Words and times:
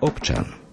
občan. 0.00 0.65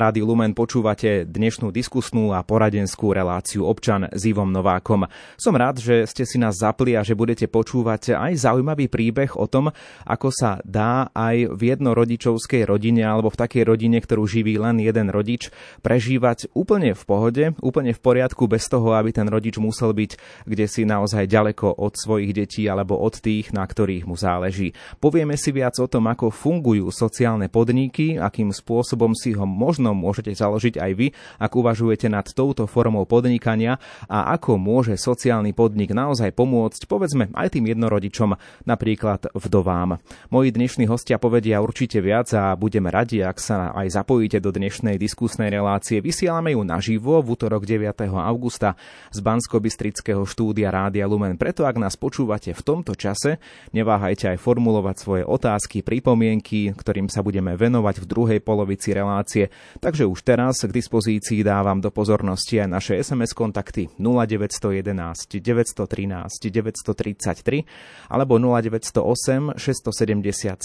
Rádiu 0.00 0.24
Lumen 0.24 0.56
počúvate 0.56 1.28
dnešnú 1.28 1.68
diskusnú 1.68 2.32
a 2.32 2.40
poradenskú 2.40 3.12
reláciu 3.12 3.68
občan 3.68 4.08
s 4.08 4.24
Ivom 4.24 4.48
Novákom. 4.48 5.04
Som 5.36 5.60
rád, 5.60 5.76
že 5.76 6.08
ste 6.08 6.24
si 6.24 6.40
nás 6.40 6.56
zapli 6.56 6.96
a 6.96 7.04
že 7.04 7.12
budete 7.12 7.44
počúvať 7.52 8.16
aj 8.16 8.48
zaujímavý 8.48 8.88
príbeh 8.88 9.36
o 9.36 9.44
tom, 9.44 9.68
ako 10.08 10.32
sa 10.32 10.56
dá 10.64 11.12
aj 11.12 11.52
v 11.52 11.76
jednorodičovskej 11.76 12.64
rodine 12.64 13.04
alebo 13.04 13.28
v 13.28 13.44
takej 13.44 13.68
rodine, 13.68 14.00
ktorú 14.00 14.24
živí 14.24 14.56
len 14.56 14.80
jeden 14.80 15.12
rodič, 15.12 15.52
prežívať 15.84 16.48
úplne 16.56 16.96
v 16.96 17.02
pohode, 17.04 17.44
úplne 17.60 17.92
v 17.92 18.00
poriadku 18.00 18.48
bez 18.48 18.72
toho, 18.72 18.96
aby 18.96 19.12
ten 19.12 19.28
rodič 19.28 19.60
musel 19.60 19.92
byť 19.92 20.16
kde 20.48 20.64
si 20.64 20.88
naozaj 20.88 21.28
ďaleko 21.28 21.76
od 21.76 21.92
svojich 22.00 22.32
detí 22.32 22.64
alebo 22.72 22.96
od 22.96 23.20
tých, 23.20 23.52
na 23.52 23.68
ktorých 23.68 24.08
mu 24.08 24.16
záleží. 24.16 24.72
Povieme 24.96 25.36
si 25.36 25.52
viac 25.52 25.76
o 25.76 25.84
tom, 25.84 26.08
ako 26.08 26.32
fungujú 26.32 26.88
sociálne 26.88 27.52
podniky, 27.52 28.16
akým 28.16 28.48
spôsobom 28.48 29.12
si 29.12 29.36
ho 29.36 29.44
možno 29.44 29.89
možno 29.90 30.10
môžete 30.10 30.30
založiť 30.38 30.78
aj 30.78 30.90
vy, 30.94 31.06
ak 31.42 31.50
uvažujete 31.50 32.06
nad 32.06 32.22
touto 32.30 32.70
formou 32.70 33.02
podnikania 33.06 33.82
a 34.06 34.30
ako 34.38 34.54
môže 34.54 34.94
sociálny 34.94 35.50
podnik 35.50 35.90
naozaj 35.90 36.30
pomôcť, 36.30 36.86
povedzme, 36.86 37.34
aj 37.34 37.58
tým 37.58 37.66
jednorodičom, 37.74 38.38
napríklad 38.66 39.34
vdovám. 39.34 39.98
Moji 40.30 40.50
dnešní 40.54 40.86
hostia 40.86 41.18
povedia 41.18 41.58
určite 41.58 41.98
viac 41.98 42.30
a 42.38 42.54
budeme 42.54 42.90
radi, 42.90 43.22
ak 43.22 43.38
sa 43.42 43.74
aj 43.74 43.98
zapojíte 43.98 44.38
do 44.38 44.54
dnešnej 44.54 44.94
diskusnej 44.94 45.50
relácie. 45.50 45.98
Vysielame 45.98 46.54
ju 46.54 46.62
naživo 46.62 47.18
v 47.18 47.34
útorok 47.34 47.66
9. 47.66 47.90
augusta 48.14 48.78
z 49.10 49.18
bansko 49.18 49.58
štúdia 50.26 50.70
Rádia 50.70 51.06
Lumen. 51.10 51.34
Preto 51.34 51.66
ak 51.66 51.76
nás 51.80 51.98
počúvate 51.98 52.54
v 52.54 52.62
tomto 52.62 52.94
čase, 52.94 53.42
neváhajte 53.74 54.30
aj 54.30 54.38
formulovať 54.38 54.96
svoje 54.98 55.22
otázky, 55.26 55.82
pripomienky, 55.82 56.74
ktorým 56.76 57.10
sa 57.10 57.24
budeme 57.24 57.56
venovať 57.56 58.04
v 58.04 58.08
druhej 58.08 58.40
polovici 58.44 58.92
relácie. 58.92 59.48
Takže 59.80 60.04
už 60.04 60.28
teraz 60.28 60.60
k 60.60 60.68
dispozícii 60.68 61.40
dávam 61.40 61.80
do 61.80 61.88
pozornosti 61.88 62.60
aj 62.60 62.68
naše 62.68 63.00
SMS 63.00 63.32
kontakty 63.32 63.88
0911 63.96 65.40
913 65.40 66.52
933 66.52 68.12
alebo 68.12 68.36
0908 68.36 69.56
677 69.56 70.60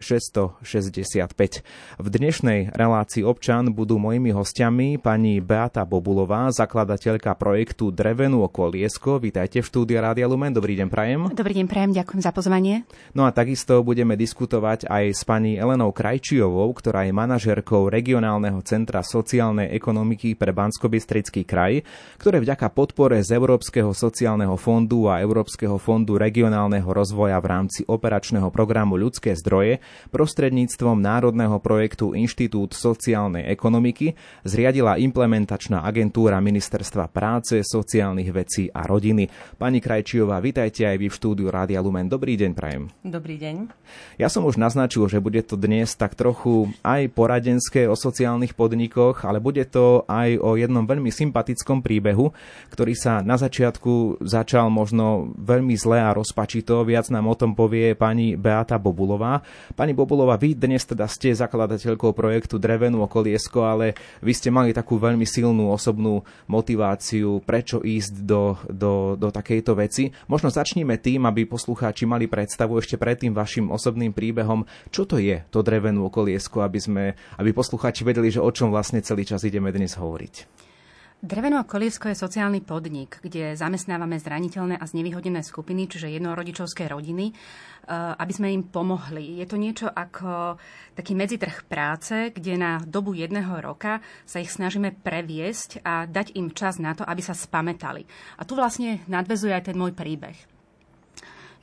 665. 0.00 1.60
V 2.00 2.06
dnešnej 2.08 2.72
relácii 2.72 3.20
občan 3.20 3.68
budú 3.68 4.00
mojimi 4.00 4.32
hostiami 4.32 4.96
pani 4.96 5.44
Beata 5.44 5.84
Bobulová, 5.84 6.48
zakladateľka 6.48 7.36
projektu 7.36 7.92
Drevenú 7.92 8.48
okoliesko. 8.48 9.20
Vítajte 9.20 9.60
v 9.60 9.68
štúdiu 9.68 10.00
Rádia 10.00 10.24
Lumen. 10.24 10.56
Dobrý 10.56 10.72
deň, 10.80 10.88
Prajem. 10.88 11.20
Dobrý 11.36 11.52
deň, 11.60 11.68
Prajem. 11.68 11.92
Ďakujem 11.92 12.20
za 12.24 12.32
pozvanie. 12.32 12.88
No 13.12 13.28
a 13.28 13.30
takisto 13.36 13.84
budeme 13.84 14.16
diskutovať 14.16 14.88
aj 14.88 15.04
s 15.12 15.20
pani 15.28 15.60
Elenou 15.60 15.92
Krajčiovou, 15.92 16.72
ktorá 16.72 17.04
je 17.04 17.12
manažerkou 17.12 17.92
regionálnej 17.92 18.43
regionálneho 18.44 18.60
centra 18.60 19.00
sociálnej 19.00 19.72
ekonomiky 19.72 20.36
pre 20.36 20.52
bansko 20.52 20.92
kraj, 21.48 21.80
ktoré 22.20 22.44
vďaka 22.44 22.68
podpore 22.76 23.24
z 23.24 23.40
Európskeho 23.40 23.96
sociálneho 23.96 24.60
fondu 24.60 25.08
a 25.08 25.24
Európskeho 25.24 25.80
fondu 25.80 26.20
regionálneho 26.20 26.84
rozvoja 26.84 27.40
v 27.40 27.46
rámci 27.48 27.80
operačného 27.88 28.52
programu 28.52 29.00
Ľudské 29.00 29.32
zdroje 29.32 29.80
prostredníctvom 30.12 31.00
národného 31.00 31.56
projektu 31.64 32.12
Inštitút 32.12 32.76
sociálnej 32.76 33.48
ekonomiky 33.48 34.12
zriadila 34.44 35.00
implementačná 35.00 35.80
agentúra 35.80 36.36
Ministerstva 36.44 37.08
práce, 37.08 37.64
sociálnych 37.64 38.28
vecí 38.28 38.68
a 38.68 38.84
rodiny. 38.84 39.56
Pani 39.56 39.80
Krajčiová, 39.80 40.36
vitajte 40.44 40.84
aj 40.84 40.96
vy 41.00 41.06
v 41.08 41.16
štúdiu 41.16 41.48
Rádia 41.48 41.80
Lumen. 41.80 42.12
Dobrý 42.12 42.36
deň, 42.36 42.50
prajem. 42.52 42.92
Dobrý 43.00 43.40
deň. 43.40 43.72
Ja 44.20 44.28
som 44.28 44.44
už 44.44 44.60
naznačil, 44.60 45.08
že 45.08 45.22
bude 45.22 45.40
to 45.40 45.56
dnes 45.56 45.96
tak 45.96 46.12
trochu 46.12 46.68
aj 46.84 47.08
poradenské 47.14 47.86
o 47.86 47.94
sociálnej 47.94 48.33
sociálnych 48.34 48.58
podnikoch, 48.58 49.22
ale 49.22 49.38
bude 49.38 49.62
to 49.70 50.02
aj 50.10 50.42
o 50.42 50.58
jednom 50.58 50.82
veľmi 50.82 51.06
sympatickom 51.06 51.86
príbehu, 51.86 52.34
ktorý 52.74 52.98
sa 52.98 53.22
na 53.22 53.38
začiatku 53.38 54.18
začal 54.26 54.74
možno 54.74 55.30
veľmi 55.38 55.78
zle 55.78 56.02
a 56.02 56.10
rozpačito. 56.10 56.82
Viac 56.82 57.14
nám 57.14 57.30
o 57.30 57.38
tom 57.38 57.54
povie 57.54 57.94
pani 57.94 58.34
Beata 58.34 58.74
Bobulová. 58.74 59.46
Pani 59.78 59.94
Bobulová, 59.94 60.34
vy 60.34 60.58
dnes 60.58 60.82
teda 60.82 61.06
ste 61.06 61.30
zakladateľkou 61.30 62.10
projektu 62.10 62.58
Drevenú 62.58 63.06
okoliesko, 63.06 63.62
ale 63.62 63.94
vy 64.18 64.34
ste 64.34 64.50
mali 64.50 64.74
takú 64.74 64.98
veľmi 64.98 65.22
silnú 65.22 65.70
osobnú 65.70 66.26
motiváciu, 66.50 67.38
prečo 67.46 67.86
ísť 67.86 68.26
do, 68.26 68.58
do, 68.66 69.14
do 69.14 69.30
takejto 69.30 69.78
veci. 69.78 70.10
Možno 70.26 70.50
začníme 70.50 70.98
tým, 70.98 71.22
aby 71.30 71.46
poslucháči 71.46 72.02
mali 72.02 72.26
predstavu 72.26 72.82
ešte 72.82 72.98
pred 72.98 73.14
tým 73.14 73.30
vašim 73.30 73.70
osobným 73.70 74.10
príbehom, 74.10 74.66
čo 74.90 75.06
to 75.06 75.22
je 75.22 75.38
to 75.54 75.62
drevenú 75.62 76.10
okoliesko, 76.10 76.66
aby, 76.66 76.78
sme, 76.82 77.04
aby 77.38 77.54
poslucháči 77.54 78.02
vedeli, 78.02 78.23
vedeli, 78.24 78.40
že 78.40 78.40
o 78.40 78.48
čom 78.48 78.72
vlastne 78.72 79.04
celý 79.04 79.28
čas 79.28 79.44
ideme 79.44 79.68
dnes 79.68 80.00
hovoriť. 80.00 80.56
Dreveno 81.24 81.64
koliesko 81.64 82.12
je 82.12 82.20
sociálny 82.20 82.60
podnik, 82.64 83.16
kde 83.24 83.56
zamestnávame 83.56 84.20
zraniteľné 84.20 84.76
a 84.76 84.84
znevýhodnené 84.84 85.40
skupiny, 85.40 85.88
čiže 85.88 86.12
jednorodičovské 86.12 86.84
rodiny, 86.88 87.32
eh, 87.32 87.36
aby 87.92 88.32
sme 88.32 88.52
im 88.52 88.68
pomohli. 88.68 89.40
Je 89.40 89.46
to 89.48 89.56
niečo 89.56 89.88
ako 89.88 90.60
taký 90.92 91.16
medzitrh 91.16 91.64
práce, 91.64 92.32
kde 92.32 92.60
na 92.60 92.72
dobu 92.84 93.16
jedného 93.16 93.60
roka 93.60 94.04
sa 94.28 94.40
ich 94.40 94.52
snažíme 94.52 95.00
previesť 95.00 95.84
a 95.84 96.04
dať 96.04 96.36
im 96.36 96.52
čas 96.52 96.76
na 96.76 96.92
to, 96.92 97.08
aby 97.08 97.24
sa 97.24 97.32
spametali. 97.32 98.04
A 98.36 98.44
tu 98.44 98.52
vlastne 98.52 99.00
nadvezuje 99.08 99.52
aj 99.52 99.72
ten 99.72 99.76
môj 99.80 99.96
príbeh. 99.96 100.53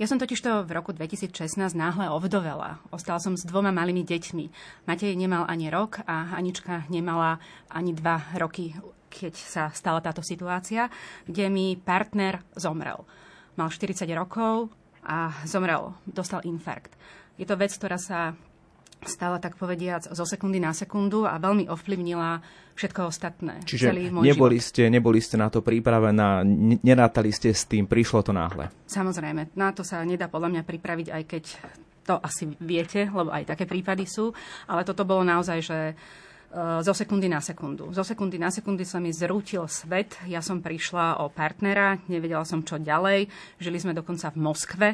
Ja 0.02 0.10
som 0.10 0.18
totižto 0.18 0.66
v 0.66 0.74
roku 0.74 0.98
2016 0.98 1.78
náhle 1.78 2.10
ovdovela. 2.10 2.82
Ostala 2.90 3.22
som 3.22 3.38
s 3.38 3.46
dvoma 3.46 3.70
malými 3.70 4.02
deťmi. 4.02 4.46
Matej 4.90 5.14
nemal 5.14 5.46
ani 5.46 5.70
rok 5.70 6.02
a 6.10 6.34
Anička 6.34 6.90
nemala 6.90 7.38
ani 7.70 7.94
dva 7.94 8.18
roky, 8.34 8.74
keď 9.14 9.38
sa 9.38 9.64
stala 9.70 10.02
táto 10.02 10.26
situácia, 10.26 10.90
kde 11.30 11.54
mi 11.54 11.78
partner 11.78 12.42
zomrel. 12.58 13.06
Mal 13.62 13.70
40 13.70 14.10
rokov 14.18 14.74
a 15.06 15.38
zomrel, 15.46 15.94
dostal 16.10 16.42
infarkt. 16.50 16.98
Je 17.38 17.46
to 17.46 17.54
vec, 17.54 17.70
ktorá 17.70 18.02
sa 18.02 18.34
stala 19.06 19.42
tak 19.42 19.58
povediac 19.58 20.14
zo 20.14 20.26
sekundy 20.26 20.62
na 20.62 20.74
sekundu 20.78 21.26
a 21.26 21.42
veľmi 21.42 21.66
ovplyvnila 21.70 22.42
všetko 22.78 23.10
ostatné. 23.10 23.62
Čiže 23.66 23.92
celý 23.92 24.14
môj 24.14 24.30
neboli, 24.30 24.58
život. 24.58 24.70
ste, 24.70 24.84
neboli 24.90 25.20
ste 25.20 25.36
na 25.38 25.50
to 25.50 25.66
pripravená, 25.66 26.46
nerátali 26.82 27.34
ste 27.34 27.52
s 27.54 27.66
tým, 27.66 27.90
prišlo 27.90 28.22
to 28.22 28.32
náhle. 28.34 28.70
Samozrejme, 28.86 29.54
na 29.58 29.74
to 29.74 29.82
sa 29.82 30.06
nedá 30.06 30.30
podľa 30.30 30.50
mňa 30.58 30.64
pripraviť, 30.66 31.08
aj 31.10 31.24
keď 31.26 31.44
to 32.06 32.18
asi 32.22 32.50
viete, 32.58 33.06
lebo 33.10 33.30
aj 33.30 33.54
také 33.54 33.70
prípady 33.70 34.10
sú, 34.10 34.34
ale 34.66 34.82
toto 34.82 35.06
bolo 35.06 35.22
naozaj, 35.22 35.60
že 35.62 35.80
e, 35.92 35.96
zo 36.82 36.94
sekundy 36.94 37.30
na 37.30 37.38
sekundu. 37.38 37.94
Zo 37.94 38.02
sekundy 38.02 38.42
na 38.42 38.50
sekundy 38.50 38.82
sa 38.82 38.98
mi 38.98 39.14
zrútil 39.14 39.66
svet. 39.70 40.18
Ja 40.26 40.42
som 40.42 40.66
prišla 40.66 41.22
o 41.22 41.30
partnera, 41.30 42.02
nevedela 42.10 42.42
som 42.42 42.66
čo 42.66 42.82
ďalej. 42.82 43.30
Žili 43.62 43.78
sme 43.78 43.94
dokonca 43.94 44.34
v 44.34 44.38
Moskve 44.42 44.90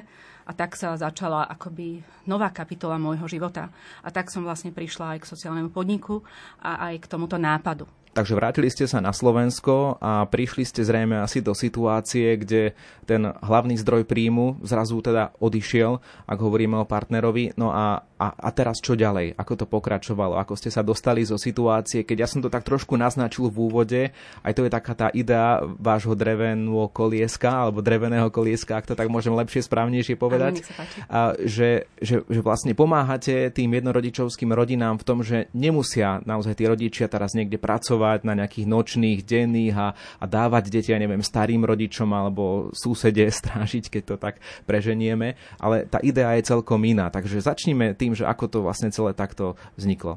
a 0.48 0.52
tak 0.56 0.80
sa 0.80 0.96
začala 0.96 1.44
akoby 1.52 2.00
nová 2.24 2.48
kapitola 2.56 2.96
môjho 2.96 3.28
života. 3.28 3.68
A 4.00 4.08
tak 4.16 4.32
som 4.32 4.48
vlastne 4.48 4.72
prišla 4.72 5.20
aj 5.20 5.28
k 5.28 5.30
sociálnemu 5.36 5.70
podniku 5.76 6.24
a 6.64 6.88
aj 6.88 7.04
k 7.04 7.10
tomuto 7.12 7.36
nápadu. 7.36 7.84
Takže 8.18 8.34
vrátili 8.34 8.74
ste 8.74 8.90
sa 8.90 8.98
na 8.98 9.14
Slovensko 9.14 10.02
a 10.02 10.26
prišli 10.26 10.66
ste 10.66 10.82
zrejme 10.82 11.22
asi 11.22 11.38
do 11.38 11.54
situácie, 11.54 12.34
kde 12.42 12.74
ten 13.06 13.30
hlavný 13.30 13.78
zdroj 13.78 14.10
príjmu 14.10 14.66
zrazu 14.66 14.98
teda 15.06 15.38
odišiel, 15.38 16.02
ak 16.26 16.40
hovoríme 16.42 16.82
o 16.82 16.90
partnerovi. 16.90 17.54
No 17.62 17.70
a, 17.70 18.02
a, 18.18 18.28
a 18.34 18.50
teraz 18.50 18.82
čo 18.82 18.98
ďalej? 18.98 19.38
Ako 19.38 19.54
to 19.54 19.66
pokračovalo? 19.70 20.42
Ako 20.42 20.58
ste 20.58 20.74
sa 20.74 20.82
dostali 20.82 21.22
zo 21.30 21.38
situácie, 21.38 22.02
keď 22.02 22.26
ja 22.26 22.28
som 22.28 22.42
to 22.42 22.50
tak 22.50 22.66
trošku 22.66 22.98
naznačil 22.98 23.54
v 23.54 23.58
úvode, 23.70 24.02
aj 24.42 24.54
to 24.58 24.66
je 24.66 24.74
taká 24.74 24.98
tá 24.98 25.08
idea 25.14 25.62
vášho 25.78 26.18
dreveného 26.18 26.90
kolieska, 26.90 27.70
alebo 27.70 27.86
dreveného 27.86 28.34
kolieska, 28.34 28.82
ak 28.82 28.90
to 28.90 28.98
tak 28.98 29.14
môžem 29.14 29.38
lepšie, 29.38 29.62
správnejšie 29.62 30.18
povedať, 30.18 30.66
a, 31.06 31.38
že, 31.46 31.86
že, 32.02 32.26
že 32.26 32.40
vlastne 32.42 32.74
pomáhate 32.74 33.54
tým 33.54 33.78
jednorodičovským 33.78 34.50
rodinám 34.50 34.98
v 34.98 35.06
tom, 35.06 35.22
že 35.22 35.54
nemusia 35.54 36.26
naozaj 36.26 36.58
tí 36.58 36.66
rodičia 36.66 37.06
teraz 37.06 37.38
niekde 37.38 37.62
pracovať, 37.62 38.07
pracovať 38.08 38.24
na 38.24 38.34
nejakých 38.40 38.68
nočných, 38.72 39.20
denných 39.28 39.76
a, 39.76 39.88
a 39.92 40.26
dávať 40.26 40.72
deti, 40.72 40.96
ja 40.96 41.00
neviem, 41.00 41.20
starým 41.20 41.68
rodičom 41.68 42.08
alebo 42.16 42.72
súsede 42.72 43.28
strážiť, 43.40 43.92
keď 43.92 44.04
to 44.08 44.16
tak 44.16 44.40
preženieme. 44.64 45.36
Ale 45.60 45.84
tá 45.92 46.00
idea 46.00 46.32
je 46.40 46.48
celkom 46.48 46.80
iná. 46.88 47.12
Takže 47.12 47.44
začníme 47.44 47.92
tým, 48.00 48.16
že 48.16 48.24
ako 48.24 48.46
to 48.48 48.58
vlastne 48.64 48.88
celé 48.96 49.12
takto 49.12 49.60
vzniklo. 49.76 50.16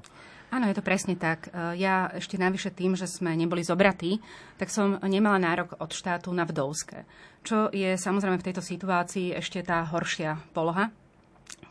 Áno, 0.50 0.66
je 0.66 0.74
to 0.74 0.82
presne 0.82 1.14
tak. 1.14 1.50
E, 1.54 1.78
ja 1.78 2.10
ešte 2.10 2.34
navyše 2.34 2.74
tým, 2.74 2.98
že 2.98 3.06
sme 3.06 3.38
neboli 3.38 3.62
zobratí, 3.62 4.18
tak 4.58 4.66
som 4.66 4.98
nemala 5.06 5.38
nárok 5.38 5.78
od 5.78 5.90
štátu 5.94 6.34
na 6.34 6.42
vdovské. 6.42 7.06
Čo 7.46 7.70
je 7.70 7.94
samozrejme 7.94 8.42
v 8.42 8.46
tejto 8.50 8.62
situácii 8.62 9.30
ešte 9.38 9.62
tá 9.62 9.86
horšia 9.86 10.42
poloha. 10.50 10.90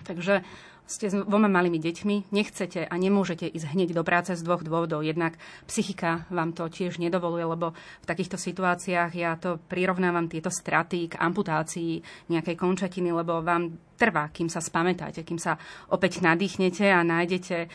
Takže 0.08 0.48
ste 0.90 1.06
s 1.06 1.14
dvoma 1.14 1.46
malými 1.46 1.78
deťmi, 1.78 2.34
nechcete 2.34 2.82
a 2.82 2.96
nemôžete 2.98 3.46
ísť 3.46 3.78
hneď 3.78 3.94
do 3.94 4.02
práce 4.02 4.34
z 4.34 4.42
dvoch 4.42 4.66
dôvodov. 4.66 5.06
Jednak 5.06 5.38
psychika 5.70 6.26
vám 6.34 6.58
to 6.58 6.66
tiež 6.66 6.98
nedovoluje, 6.98 7.46
lebo 7.46 7.78
v 7.78 8.10
takýchto 8.10 8.42
situáciách 8.42 9.12
ja 9.14 9.38
to 9.38 9.62
prirovnávam 9.70 10.26
tieto 10.26 10.50
straty 10.50 11.14
k 11.14 11.22
amputácii 11.22 12.26
nejakej 12.34 12.58
končatiny, 12.58 13.14
lebo 13.14 13.46
vám 13.46 13.70
trvá, 13.94 14.34
kým 14.34 14.50
sa 14.50 14.66
spamätáte, 14.66 15.22
kým 15.22 15.38
sa 15.38 15.62
opäť 15.94 16.26
nadýchnete 16.26 16.90
a 16.90 17.06
nájdete 17.06 17.70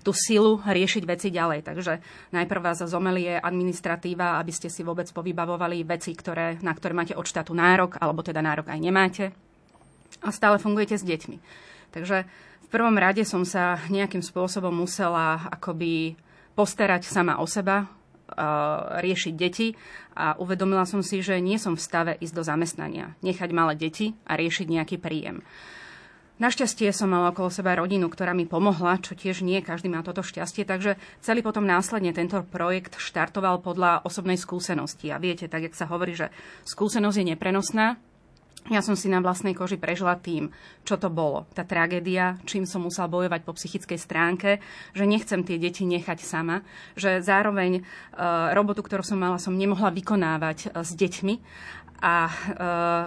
tú 0.00 0.16
silu 0.16 0.62
riešiť 0.64 1.02
veci 1.04 1.28
ďalej. 1.28 1.66
Takže 1.66 1.92
najprv 2.32 2.60
vás 2.62 2.80
zomelie 2.86 3.36
administratíva, 3.36 4.40
aby 4.40 4.52
ste 4.54 4.72
si 4.72 4.80
vôbec 4.86 5.10
povybavovali 5.12 5.84
veci, 5.84 6.14
ktoré, 6.16 6.56
na 6.62 6.72
ktoré 6.72 6.94
máte 6.96 7.18
od 7.18 7.26
štátu 7.26 7.52
nárok, 7.52 8.00
alebo 8.00 8.24
teda 8.24 8.40
nárok 8.40 8.72
aj 8.72 8.80
nemáte. 8.80 9.24
A 10.24 10.32
stále 10.32 10.56
fungujete 10.56 10.96
s 10.96 11.04
deťmi. 11.04 11.36
Takže 11.90 12.24
prvom 12.70 12.94
rade 12.94 13.26
som 13.26 13.42
sa 13.42 13.82
nejakým 13.90 14.22
spôsobom 14.22 14.70
musela 14.70 15.50
akoby 15.50 16.14
postarať 16.54 17.10
sama 17.10 17.42
o 17.42 17.46
seba, 17.50 17.90
riešiť 19.02 19.34
deti 19.34 19.74
a 20.14 20.38
uvedomila 20.38 20.86
som 20.86 21.02
si, 21.02 21.18
že 21.18 21.42
nie 21.42 21.58
som 21.58 21.74
v 21.74 21.82
stave 21.82 22.12
ísť 22.22 22.34
do 22.34 22.46
zamestnania, 22.46 23.18
nechať 23.26 23.50
malé 23.50 23.74
deti 23.74 24.14
a 24.22 24.38
riešiť 24.38 24.70
nejaký 24.70 24.96
príjem. 25.02 25.42
Našťastie 26.40 26.88
som 26.96 27.12
mala 27.12 27.36
okolo 27.36 27.52
seba 27.52 27.76
rodinu, 27.76 28.08
ktorá 28.08 28.32
mi 28.32 28.48
pomohla, 28.48 28.96
čo 29.04 29.12
tiež 29.12 29.44
nie 29.44 29.60
každý 29.60 29.92
má 29.92 30.00
toto 30.00 30.24
šťastie, 30.24 30.64
takže 30.64 30.96
celý 31.20 31.44
potom 31.44 31.68
následne 31.68 32.16
tento 32.16 32.40
projekt 32.48 32.96
štartoval 32.96 33.60
podľa 33.60 34.08
osobnej 34.08 34.40
skúsenosti. 34.40 35.12
A 35.12 35.20
viete, 35.20 35.52
tak 35.52 35.68
jak 35.68 35.76
sa 35.76 35.84
hovorí, 35.84 36.16
že 36.16 36.32
skúsenosť 36.64 37.16
je 37.20 37.28
neprenosná, 37.36 38.00
ja 38.68 38.84
som 38.84 38.92
si 38.92 39.08
na 39.08 39.24
vlastnej 39.24 39.56
koži 39.56 39.80
prežila 39.80 40.20
tým, 40.20 40.52
čo 40.84 41.00
to 41.00 41.08
bolo. 41.08 41.48
Tá 41.56 41.64
tragédia, 41.64 42.36
čím 42.44 42.68
som 42.68 42.84
musela 42.84 43.08
bojovať 43.08 43.40
po 43.40 43.56
psychickej 43.56 43.96
stránke, 43.96 44.50
že 44.92 45.08
nechcem 45.08 45.40
tie 45.40 45.56
deti 45.56 45.88
nechať 45.88 46.20
sama, 46.20 46.60
že 46.92 47.24
zároveň 47.24 47.80
e, 47.80 47.82
robotu, 48.52 48.84
ktorú 48.84 49.00
som 49.00 49.16
mala, 49.16 49.40
som 49.40 49.56
nemohla 49.56 49.88
vykonávať 49.96 50.58
e, 50.60 50.84
s 50.84 50.92
deťmi 50.92 51.34
a 52.04 52.14
e, 52.28 52.32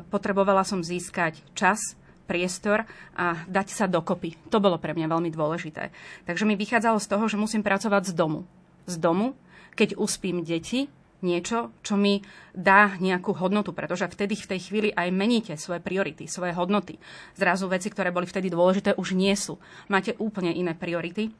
potrebovala 0.09 0.65
som 0.65 0.81
získať 0.81 1.45
čas, 1.53 1.93
priestor 2.23 2.87
a 3.19 3.43
dať 3.45 3.67
sa 3.69 3.85
dokopy. 3.85 4.39
To 4.47 4.63
bolo 4.63 4.79
pre 4.79 4.95
mňa 4.95 5.11
veľmi 5.11 5.29
dôležité. 5.29 5.91
Takže 6.23 6.47
mi 6.47 6.55
vychádzalo 6.55 6.97
z 6.97 7.09
toho, 7.11 7.27
že 7.27 7.35
musím 7.35 7.61
pracovať 7.61 8.09
z 8.09 8.13
domu. 8.15 8.47
Z 8.87 8.95
domu, 8.95 9.35
keď 9.75 9.99
uspím 9.99 10.41
deti, 10.41 10.87
niečo, 11.23 11.71
čo 11.81 11.95
mi 11.97 12.19
dá 12.51 12.99
nejakú 12.99 13.33
hodnotu, 13.33 13.71
pretože 13.71 14.11
vtedy 14.11 14.35
v 14.37 14.49
tej 14.55 14.59
chvíli 14.59 14.89
aj 14.91 15.09
meníte 15.09 15.53
svoje 15.55 15.79
priority, 15.79 16.27
svoje 16.27 16.53
hodnoty. 16.53 16.99
Zrazu 17.39 17.65
veci, 17.71 17.87
ktoré 17.87 18.11
boli 18.11 18.27
vtedy 18.27 18.51
dôležité, 18.51 18.99
už 18.99 19.15
nie 19.15 19.33
sú. 19.33 19.57
Máte 19.87 20.13
úplne 20.19 20.51
iné 20.51 20.75
priority. 20.75 21.31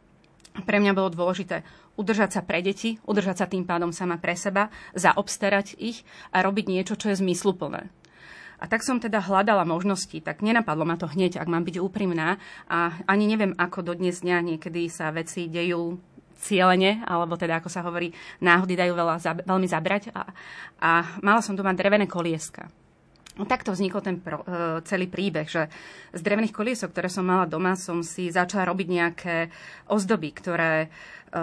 Pre 0.54 0.78
mňa 0.78 0.94
bolo 0.94 1.10
dôležité 1.12 1.66
udržať 1.98 2.40
sa 2.40 2.42
pre 2.46 2.62
deti, 2.62 2.98
udržať 3.06 3.36
sa 3.44 3.50
tým 3.50 3.66
pádom 3.66 3.94
sama 3.94 4.18
pre 4.18 4.34
seba, 4.38 4.70
zaobstarať 4.98 5.78
ich 5.78 6.06
a 6.30 6.42
robiť 6.42 6.66
niečo, 6.70 6.94
čo 6.98 7.10
je 7.10 7.20
zmysluplné. 7.22 7.90
A 8.64 8.70
tak 8.70 8.80
som 8.80 8.96
teda 8.96 9.20
hľadala 9.20 9.68
možnosti, 9.68 10.16
tak 10.24 10.40
nenapadlo 10.40 10.88
ma 10.88 10.96
to 10.96 11.10
hneď, 11.10 11.36
ak 11.36 11.52
mám 11.52 11.68
byť 11.68 11.84
úprimná. 11.84 12.40
A 12.72 12.96
ani 13.12 13.28
neviem, 13.28 13.52
ako 13.60 13.84
do 13.84 13.94
dnes 13.98 14.24
dňa 14.24 14.40
niekedy 14.40 14.88
sa 14.88 15.12
veci 15.12 15.52
dejú 15.52 16.00
cieľene, 16.44 17.08
alebo 17.08 17.40
teda, 17.40 17.64
ako 17.64 17.72
sa 17.72 17.88
hovorí, 17.88 18.12
náhody 18.44 18.76
dajú 18.76 18.92
veľa, 18.92 19.48
veľmi 19.48 19.68
zabrať. 19.72 20.12
A, 20.12 20.22
a 20.84 20.90
mala 21.24 21.40
som 21.40 21.56
doma 21.56 21.72
drevené 21.72 22.04
kolieska. 22.04 22.68
No, 23.34 23.50
takto 23.50 23.74
vznikol 23.74 24.06
ten 24.06 24.22
pro, 24.22 24.46
e, 24.46 24.86
celý 24.86 25.10
príbeh, 25.10 25.50
že 25.50 25.66
z 26.14 26.22
drevených 26.22 26.54
koliesok, 26.54 26.94
ktoré 26.94 27.10
som 27.10 27.26
mala 27.26 27.50
doma, 27.50 27.74
som 27.74 28.06
si 28.06 28.30
začala 28.30 28.70
robiť 28.70 28.88
nejaké 28.94 29.36
ozdoby, 29.90 30.30
ktoré 30.38 30.74
e, 30.86 30.88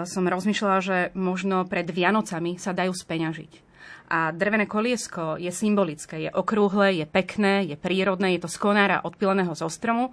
som 0.07 0.23
rozmýšľala, 0.23 0.79
že 0.79 0.97
možno 1.19 1.67
pred 1.67 1.83
Vianocami 1.91 2.55
sa 2.55 2.71
dajú 2.71 2.95
speňažiť. 2.95 3.67
A 4.11 4.31
drevené 4.35 4.67
koliesko 4.67 5.39
je 5.39 5.51
symbolické, 5.51 6.27
je 6.27 6.31
okrúhle, 6.31 6.99
je 6.99 7.07
pekné, 7.07 7.63
je 7.67 7.79
prírodné, 7.79 8.35
je 8.35 8.43
to 8.43 8.51
z 8.51 8.59
konára 8.59 9.03
odpileného 9.03 9.55
zo 9.55 9.71
stromu 9.71 10.11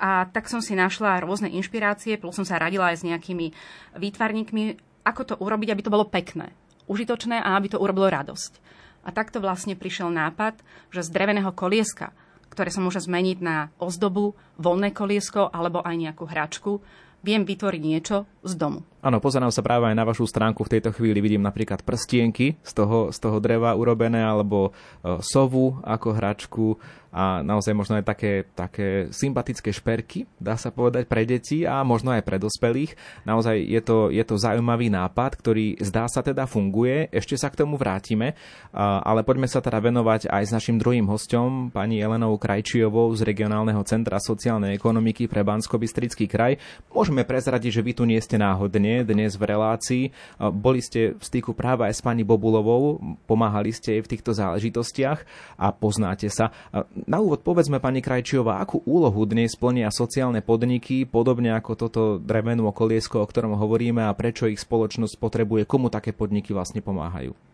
a 0.00 0.24
tak 0.32 0.48
som 0.48 0.64
si 0.64 0.72
našla 0.72 1.20
rôzne 1.20 1.52
inšpirácie, 1.52 2.16
plus 2.16 2.32
som 2.32 2.48
sa 2.48 2.56
radila 2.56 2.88
aj 2.88 3.04
s 3.04 3.06
nejakými 3.06 3.52
výtvarníkmi, 4.00 4.80
ako 5.04 5.22
to 5.28 5.34
urobiť, 5.36 5.68
aby 5.76 5.82
to 5.84 5.92
bolo 5.92 6.08
pekné, 6.08 6.56
užitočné 6.88 7.36
a 7.36 7.60
aby 7.60 7.76
to 7.76 7.78
urobilo 7.78 8.08
radosť. 8.08 8.52
A 9.04 9.12
takto 9.12 9.44
vlastne 9.44 9.76
prišiel 9.76 10.08
nápad, 10.08 10.56
že 10.88 11.04
z 11.04 11.12
dreveného 11.12 11.52
kolieska, 11.52 12.16
ktoré 12.48 12.72
sa 12.72 12.80
môže 12.80 13.04
zmeniť 13.04 13.38
na 13.44 13.68
ozdobu, 13.76 14.32
voľné 14.56 14.96
koliesko 14.96 15.52
alebo 15.52 15.84
aj 15.84 15.96
nejakú 15.96 16.24
hračku, 16.24 16.80
viem 17.20 17.44
vytvoriť 17.44 17.82
niečo 17.84 18.24
z 18.40 18.56
domu. 18.56 18.80
Áno, 19.00 19.20
pozerám 19.20 19.52
sa 19.52 19.64
práve 19.64 19.88
aj 19.88 19.96
na 19.96 20.04
vašu 20.04 20.28
stránku. 20.28 20.64
V 20.64 20.76
tejto 20.76 20.92
chvíli 20.92 21.20
vidím 21.24 21.44
napríklad 21.44 21.84
prstienky 21.84 22.56
z 22.60 22.72
toho, 22.72 23.12
z 23.12 23.18
toho 23.20 23.40
dreva 23.40 23.72
urobené, 23.76 24.20
alebo 24.20 24.70
e, 25.00 25.20
sovu 25.24 25.80
ako 25.84 26.08
hračku 26.12 26.66
a 27.10 27.42
naozaj 27.42 27.74
možno 27.74 27.98
aj 27.98 28.06
také, 28.06 28.46
také 28.54 29.10
sympatické 29.10 29.74
šperky, 29.74 30.30
dá 30.38 30.54
sa 30.54 30.70
povedať, 30.70 31.10
pre 31.10 31.26
deti 31.26 31.66
a 31.66 31.82
možno 31.82 32.14
aj 32.14 32.22
pre 32.22 32.38
dospelých. 32.38 32.94
Naozaj 33.26 33.56
je 33.66 33.80
to, 33.82 34.14
je 34.14 34.22
to 34.22 34.38
zaujímavý 34.38 34.94
nápad, 34.94 35.34
ktorý 35.34 35.74
zdá 35.82 36.06
sa 36.06 36.22
teda 36.22 36.46
funguje. 36.46 37.10
Ešte 37.10 37.34
sa 37.34 37.50
k 37.50 37.66
tomu 37.66 37.74
vrátime, 37.74 38.38
ale 38.78 39.26
poďme 39.26 39.50
sa 39.50 39.58
teda 39.58 39.82
venovať 39.82 40.30
aj 40.30 40.42
s 40.46 40.54
našim 40.54 40.78
druhým 40.78 41.10
hostom, 41.10 41.74
pani 41.74 41.98
Elenou 41.98 42.38
Krajčiovou 42.38 43.10
z 43.18 43.26
Regionálneho 43.26 43.82
centra 43.82 44.22
sociálnej 44.22 44.78
ekonomiky 44.78 45.26
pre 45.26 45.42
bansko 45.42 45.82
kraj. 46.30 46.62
Môžeme 46.94 47.26
prezradiť, 47.26 47.82
že 47.82 47.82
vy 47.82 47.92
tu 47.98 48.06
nie 48.06 48.22
ste 48.22 48.29
náhodne, 48.36 48.68
dne, 48.76 48.96
dnes 49.02 49.34
v 49.34 49.44
relácii. 49.50 50.04
Boli 50.38 50.78
ste 50.84 51.16
v 51.16 51.22
styku 51.22 51.56
práve 51.56 51.88
aj 51.88 51.98
s 51.98 52.04
pani 52.04 52.22
Bobulovou, 52.22 53.02
pomáhali 53.26 53.74
ste 53.74 53.98
jej 53.98 54.02
v 54.04 54.10
týchto 54.14 54.34
záležitostiach 54.36 55.18
a 55.58 55.66
poznáte 55.74 56.28
sa. 56.28 56.54
Na 57.08 57.18
úvod 57.18 57.42
povedzme, 57.42 57.80
pani 57.80 58.04
Krajčiová, 58.04 58.60
akú 58.60 58.84
úlohu 58.84 59.26
dnes 59.26 59.56
plnia 59.56 59.90
sociálne 59.90 60.44
podniky, 60.44 61.08
podobne 61.08 61.56
ako 61.56 61.72
toto 61.74 62.02
drevenú 62.20 62.68
okoliesko, 62.70 63.24
o 63.24 63.26
ktorom 63.26 63.56
hovoríme 63.56 64.06
a 64.06 64.12
prečo 64.14 64.46
ich 64.46 64.60
spoločnosť 64.60 65.16
potrebuje, 65.16 65.66
komu 65.66 65.88
také 65.88 66.12
podniky 66.12 66.52
vlastne 66.52 66.84
pomáhajú? 66.84 67.49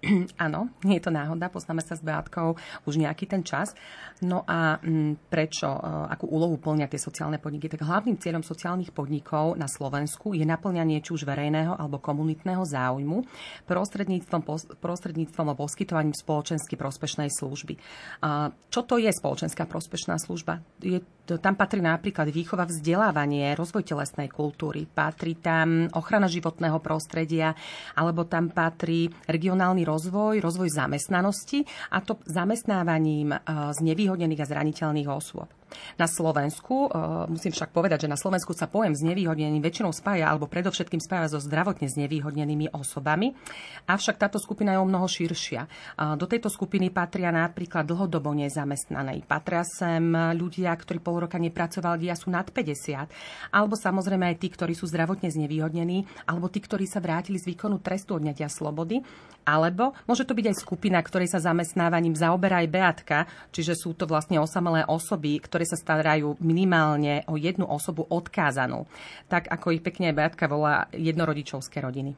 Áno, 0.44 0.72
nie 0.84 0.96
je 0.96 1.04
to 1.04 1.12
náhoda, 1.12 1.52
poznáme 1.52 1.84
sa 1.84 1.92
s 1.92 2.00
Beátkou 2.00 2.56
už 2.88 2.96
nejaký 2.96 3.28
ten 3.28 3.44
čas. 3.44 3.76
No 4.24 4.44
a 4.48 4.80
mm, 4.80 5.28
prečo, 5.28 5.68
e, 5.68 5.80
akú 6.12 6.28
úlohu 6.28 6.56
plnia 6.56 6.88
tie 6.88 7.00
sociálne 7.00 7.36
podniky? 7.36 7.68
Tak 7.68 7.84
hlavným 7.84 8.16
cieľom 8.16 8.44
sociálnych 8.44 8.92
podnikov 8.92 9.56
na 9.60 9.68
Slovensku 9.68 10.32
je 10.32 10.44
naplňanie 10.44 11.04
či 11.04 11.16
už 11.16 11.28
verejného 11.28 11.76
alebo 11.76 12.00
komunitného 12.00 12.64
záujmu 12.64 13.24
prostredníctvom, 13.68 14.42
prostredníctvom 14.80 15.46
o 15.52 15.58
poskytovaním 15.58 16.16
spoločensky 16.16 16.80
prospešnej 16.80 17.28
služby. 17.28 17.76
A 18.24 18.52
čo 18.72 18.84
to 18.84 18.96
je 18.96 19.12
spoločenská 19.12 19.68
prospešná 19.68 20.16
služba? 20.16 20.64
Je 20.80 21.00
tam 21.38 21.54
patrí 21.54 21.78
napríklad 21.78 22.32
výchova 22.32 22.66
vzdelávanie, 22.66 23.54
rozvoj 23.54 23.86
telesnej 23.86 24.26
kultúry, 24.32 24.88
patrí 24.88 25.38
tam 25.38 25.86
ochrana 25.94 26.26
životného 26.26 26.82
prostredia, 26.82 27.54
alebo 27.94 28.26
tam 28.26 28.50
patrí 28.50 29.06
regionálny 29.30 29.86
rozvoj, 29.90 30.38
rozvoj 30.38 30.70
zamestnanosti 30.70 31.66
a 31.90 31.98
to 32.00 32.22
zamestnávaním 32.24 33.34
eh, 33.34 33.40
znevýhodnených 33.74 34.42
a 34.46 34.50
zraniteľných 34.50 35.10
osôb. 35.10 35.59
Na 35.96 36.06
Slovensku, 36.06 36.88
e, 36.88 37.28
musím 37.30 37.52
však 37.52 37.70
povedať, 37.70 38.06
že 38.06 38.12
na 38.12 38.18
Slovensku 38.18 38.52
sa 38.52 38.66
pojem 38.66 38.94
znevýhodnený 38.94 39.58
väčšinou 39.62 39.92
spája, 39.94 40.28
alebo 40.30 40.50
predovšetkým 40.50 41.00
spája 41.00 41.32
so 41.32 41.38
zdravotne 41.42 41.86
znevýhodnenými 41.88 42.72
osobami, 42.74 43.34
avšak 43.86 44.20
táto 44.20 44.38
skupina 44.40 44.76
je 44.76 44.82
o 44.82 44.86
mnoho 44.86 45.06
širšia. 45.06 45.66
Do 46.16 46.26
tejto 46.26 46.52
skupiny 46.52 46.92
patria 46.92 47.32
napríklad 47.32 47.86
dlhodobo 47.86 48.32
nezamestnaní. 48.36 49.24
Patria 49.26 49.64
sem 49.66 50.12
ľudia, 50.36 50.72
ktorí 50.74 50.98
pol 51.02 51.26
roka 51.26 51.36
nepracovali 51.40 52.08
a 52.12 52.16
sú 52.16 52.32
nad 52.32 52.48
50, 52.48 53.52
alebo 53.54 53.74
samozrejme 53.74 54.30
aj 54.30 54.36
tí, 54.40 54.48
ktorí 54.52 54.72
sú 54.76 54.86
zdravotne 54.88 55.30
znevýhodnení, 55.30 56.06
alebo 56.26 56.48
tí, 56.48 56.62
ktorí 56.62 56.86
sa 56.86 57.02
vrátili 57.02 57.40
z 57.40 57.54
výkonu 57.54 57.80
trestu 57.80 58.16
odňatia 58.16 58.48
slobody, 58.50 59.02
alebo 59.44 59.96
môže 60.04 60.28
to 60.28 60.36
byť 60.36 60.46
aj 60.52 60.56
skupina, 60.60 61.00
ktorej 61.00 61.32
sa 61.32 61.40
zamestnávaním 61.40 62.14
zaoberá 62.14 62.60
aj 62.60 62.68
Beatka, 62.70 63.18
čiže 63.50 63.74
sú 63.74 63.96
to 63.96 64.04
vlastne 64.04 64.36
osamelé 64.36 64.84
osoby, 64.84 65.40
ktoré 65.60 65.76
sa 65.76 65.84
starajú 65.84 66.40
minimálne 66.40 67.20
o 67.28 67.36
jednu 67.36 67.68
osobu 67.68 68.08
odkázanú. 68.08 68.88
Tak 69.28 69.52
ako 69.52 69.76
ich 69.76 69.84
pekne 69.84 70.08
aj 70.08 70.16
Beatka 70.16 70.48
volá 70.48 70.88
jednorodičovské 70.96 71.84
rodiny. 71.84 72.16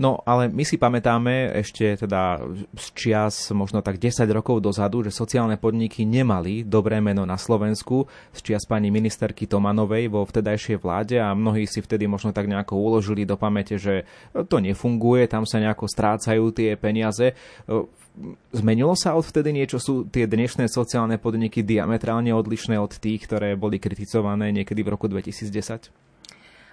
No, 0.00 0.24
ale 0.24 0.48
my 0.48 0.64
si 0.64 0.80
pamätáme 0.80 1.52
ešte 1.60 1.92
teda 2.00 2.40
z 2.72 2.86
čias 2.96 3.52
možno 3.52 3.84
tak 3.84 4.00
10 4.00 4.24
rokov 4.32 4.64
dozadu, 4.64 5.04
že 5.04 5.12
sociálne 5.12 5.60
podniky 5.60 6.08
nemali 6.08 6.64
dobré 6.64 7.04
meno 7.04 7.28
na 7.28 7.36
Slovensku 7.36 8.08
z 8.32 8.40
čias 8.40 8.64
pani 8.64 8.88
ministerky 8.88 9.44
Tomanovej 9.44 10.08
vo 10.08 10.24
vtedajšej 10.24 10.80
vláde 10.80 11.20
a 11.20 11.36
mnohí 11.36 11.68
si 11.68 11.84
vtedy 11.84 12.08
možno 12.08 12.32
tak 12.32 12.48
nejako 12.48 12.80
uložili 12.80 13.28
do 13.28 13.36
pamäte, 13.36 13.76
že 13.76 14.08
to 14.48 14.56
nefunguje, 14.56 15.28
tam 15.28 15.44
sa 15.44 15.60
nejako 15.60 15.84
strácajú 15.84 16.48
tie 16.56 16.80
peniaze. 16.80 17.36
Zmenilo 18.50 18.92
sa 18.98 19.14
od 19.16 19.24
vtedy 19.24 19.54
niečo? 19.54 19.78
Sú 19.78 20.04
tie 20.04 20.26
dnešné 20.26 20.66
sociálne 20.68 21.16
podniky 21.16 21.62
diametrálne 21.64 22.34
odlišné 22.34 22.76
od 22.76 22.92
tých, 22.98 23.24
ktoré 23.24 23.54
boli 23.54 23.78
kritizované 23.78 24.50
niekedy 24.52 24.82
v 24.82 24.92
roku 24.92 25.06
2010? 25.06 26.09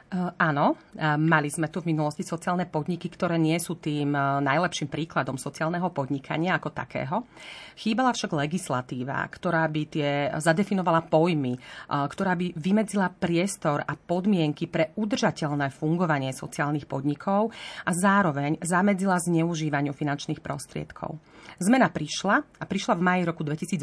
Uh, 0.07 0.31
áno, 0.39 0.71
uh, 0.71 1.19
mali 1.19 1.51
sme 1.51 1.67
tu 1.67 1.83
v 1.83 1.91
minulosti 1.91 2.23
sociálne 2.23 2.63
podniky, 2.63 3.11
ktoré 3.11 3.35
nie 3.35 3.59
sú 3.59 3.75
tým 3.75 4.15
uh, 4.15 4.39
najlepším 4.39 4.87
príkladom 4.87 5.35
sociálneho 5.35 5.91
podnikania 5.91 6.55
ako 6.55 6.71
takého. 6.71 7.27
Chýbala 7.75 8.15
však 8.15 8.31
legislatíva, 8.31 9.19
ktorá 9.27 9.67
by 9.67 9.81
tie 9.91 10.31
zadefinovala 10.39 11.05
pojmy, 11.05 11.61
ktorá 11.85 12.33
by 12.33 12.57
vymedzila 12.57 13.13
priestor 13.13 13.85
a 13.85 13.93
podmienky 13.93 14.65
pre 14.65 14.97
udržateľné 14.97 15.69
fungovanie 15.69 16.33
sociálnych 16.33 16.89
podnikov 16.89 17.53
a 17.85 17.91
zároveň 17.93 18.57
zamedzila 18.65 19.21
zneužívaniu 19.21 19.93
finančných 19.93 20.41
prostriedkov. 20.41 21.21
Zmena 21.57 21.89
prišla 21.89 22.35
a 22.61 22.63
prišla 22.69 22.93
v 22.93 23.01
maji 23.01 23.21
roku 23.25 23.41
2018 23.41 23.81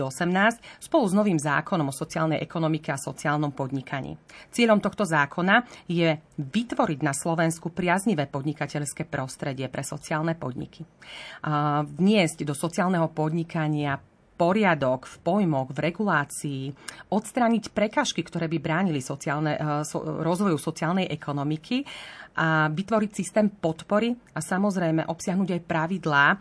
spolu 0.79 1.05
s 1.11 1.15
novým 1.15 1.43
zákonom 1.43 1.91
o 1.91 1.95
sociálnej 1.95 2.39
ekonomike 2.39 2.95
a 2.95 2.99
sociálnom 2.99 3.51
podnikaní. 3.51 4.15
Cieľom 4.55 4.79
tohto 4.79 5.03
zákona 5.03 5.67
je 5.91 6.15
vytvoriť 6.39 7.01
na 7.03 7.11
Slovensku 7.11 7.75
priaznivé 7.75 8.31
podnikateľské 8.31 9.11
prostredie 9.11 9.67
pre 9.67 9.83
sociálne 9.83 10.39
podniky. 10.39 10.87
Vniesť 11.99 12.47
do 12.47 12.55
sociálneho 12.55 13.11
podnikania 13.11 13.99
poriadok 14.35 15.07
v 15.07 15.17
pojmoch, 15.23 15.71
v 15.71 15.79
regulácii, 15.91 16.63
odstrániť 17.11 17.71
prekažky, 17.71 18.27
ktoré 18.27 18.51
by 18.51 18.59
bránili 18.59 18.99
sociálne, 18.99 19.55
eh, 19.55 19.63
rozvoju 20.01 20.59
sociálnej 20.59 21.07
ekonomiky 21.11 21.87
a 22.35 22.67
vytvoriť 22.67 23.11
systém 23.15 23.47
podpory 23.47 24.11
a 24.35 24.41
samozrejme 24.43 25.07
obsiahnuť 25.07 25.49
aj 25.55 25.61
pravidlá 25.67 26.27
eh, 26.31 26.39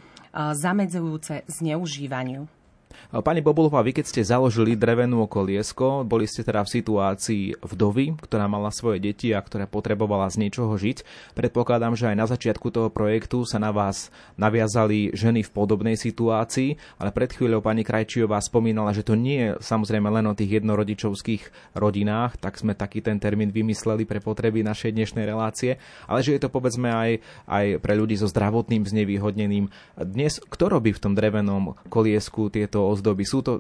zamedzujúce 0.58 1.46
zneužívaniu. 1.46 2.63
Pani 3.12 3.42
Bobulová, 3.46 3.82
vy 3.86 3.96
keď 3.98 4.06
ste 4.10 4.22
založili 4.26 4.78
drevenú 4.78 5.26
okoliesko, 5.26 6.06
boli 6.06 6.26
ste 6.26 6.46
teda 6.46 6.66
v 6.66 6.74
situácii 6.74 7.44
vdovy, 7.62 8.18
ktorá 8.22 8.46
mala 8.46 8.70
svoje 8.70 9.02
deti 9.02 9.34
a 9.34 9.42
ktorá 9.42 9.66
potrebovala 9.66 10.30
z 10.30 10.46
niečoho 10.46 10.74
žiť. 10.74 11.06
Predpokladám, 11.34 11.98
že 11.98 12.14
aj 12.14 12.18
na 12.18 12.28
začiatku 12.30 12.70
toho 12.70 12.90
projektu 12.94 13.46
sa 13.48 13.58
na 13.58 13.74
vás 13.74 14.14
naviazali 14.38 15.16
ženy 15.16 15.42
v 15.46 15.54
podobnej 15.54 15.96
situácii, 15.98 16.78
ale 17.02 17.10
pred 17.16 17.34
chvíľou 17.34 17.66
pani 17.66 17.82
Krajčiová 17.82 18.38
spomínala, 18.44 18.94
že 18.94 19.08
to 19.08 19.18
nie 19.18 19.50
je 19.50 19.50
samozrejme 19.62 20.10
len 20.12 20.30
o 20.30 20.38
tých 20.38 20.62
jednorodičovských 20.62 21.76
rodinách, 21.80 22.38
tak 22.38 22.60
sme 22.60 22.78
taký 22.78 23.02
ten 23.02 23.18
termín 23.18 23.50
vymysleli 23.50 24.06
pre 24.06 24.20
potreby 24.20 24.62
našej 24.62 24.94
dnešnej 24.94 25.26
relácie, 25.26 25.82
ale 26.06 26.22
že 26.22 26.36
je 26.36 26.42
to 26.44 26.52
povedzme 26.52 26.92
aj, 26.92 27.12
aj 27.48 27.66
pre 27.80 27.94
ľudí 27.98 28.20
so 28.20 28.28
zdravotným 28.30 28.86
znevýhodneným. 28.86 29.72
Dnes 29.98 30.44
kto 30.44 30.70
robí 30.70 30.92
v 30.92 31.02
tom 31.02 31.14
drevenom 31.16 31.80
koliesku 31.88 32.52
tieto 32.52 32.83
ozdoby. 32.92 33.24
Sú 33.24 33.40
to 33.40 33.60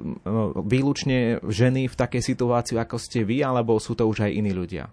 výlučne 0.68 1.40
ženy 1.44 1.88
v 1.88 1.96
takej 1.96 2.22
situácii, 2.22 2.76
ako 2.76 3.00
ste 3.00 3.24
vy, 3.24 3.40
alebo 3.44 3.80
sú 3.80 3.96
to 3.96 4.04
už 4.04 4.28
aj 4.28 4.32
iní 4.36 4.52
ľudia? 4.52 4.92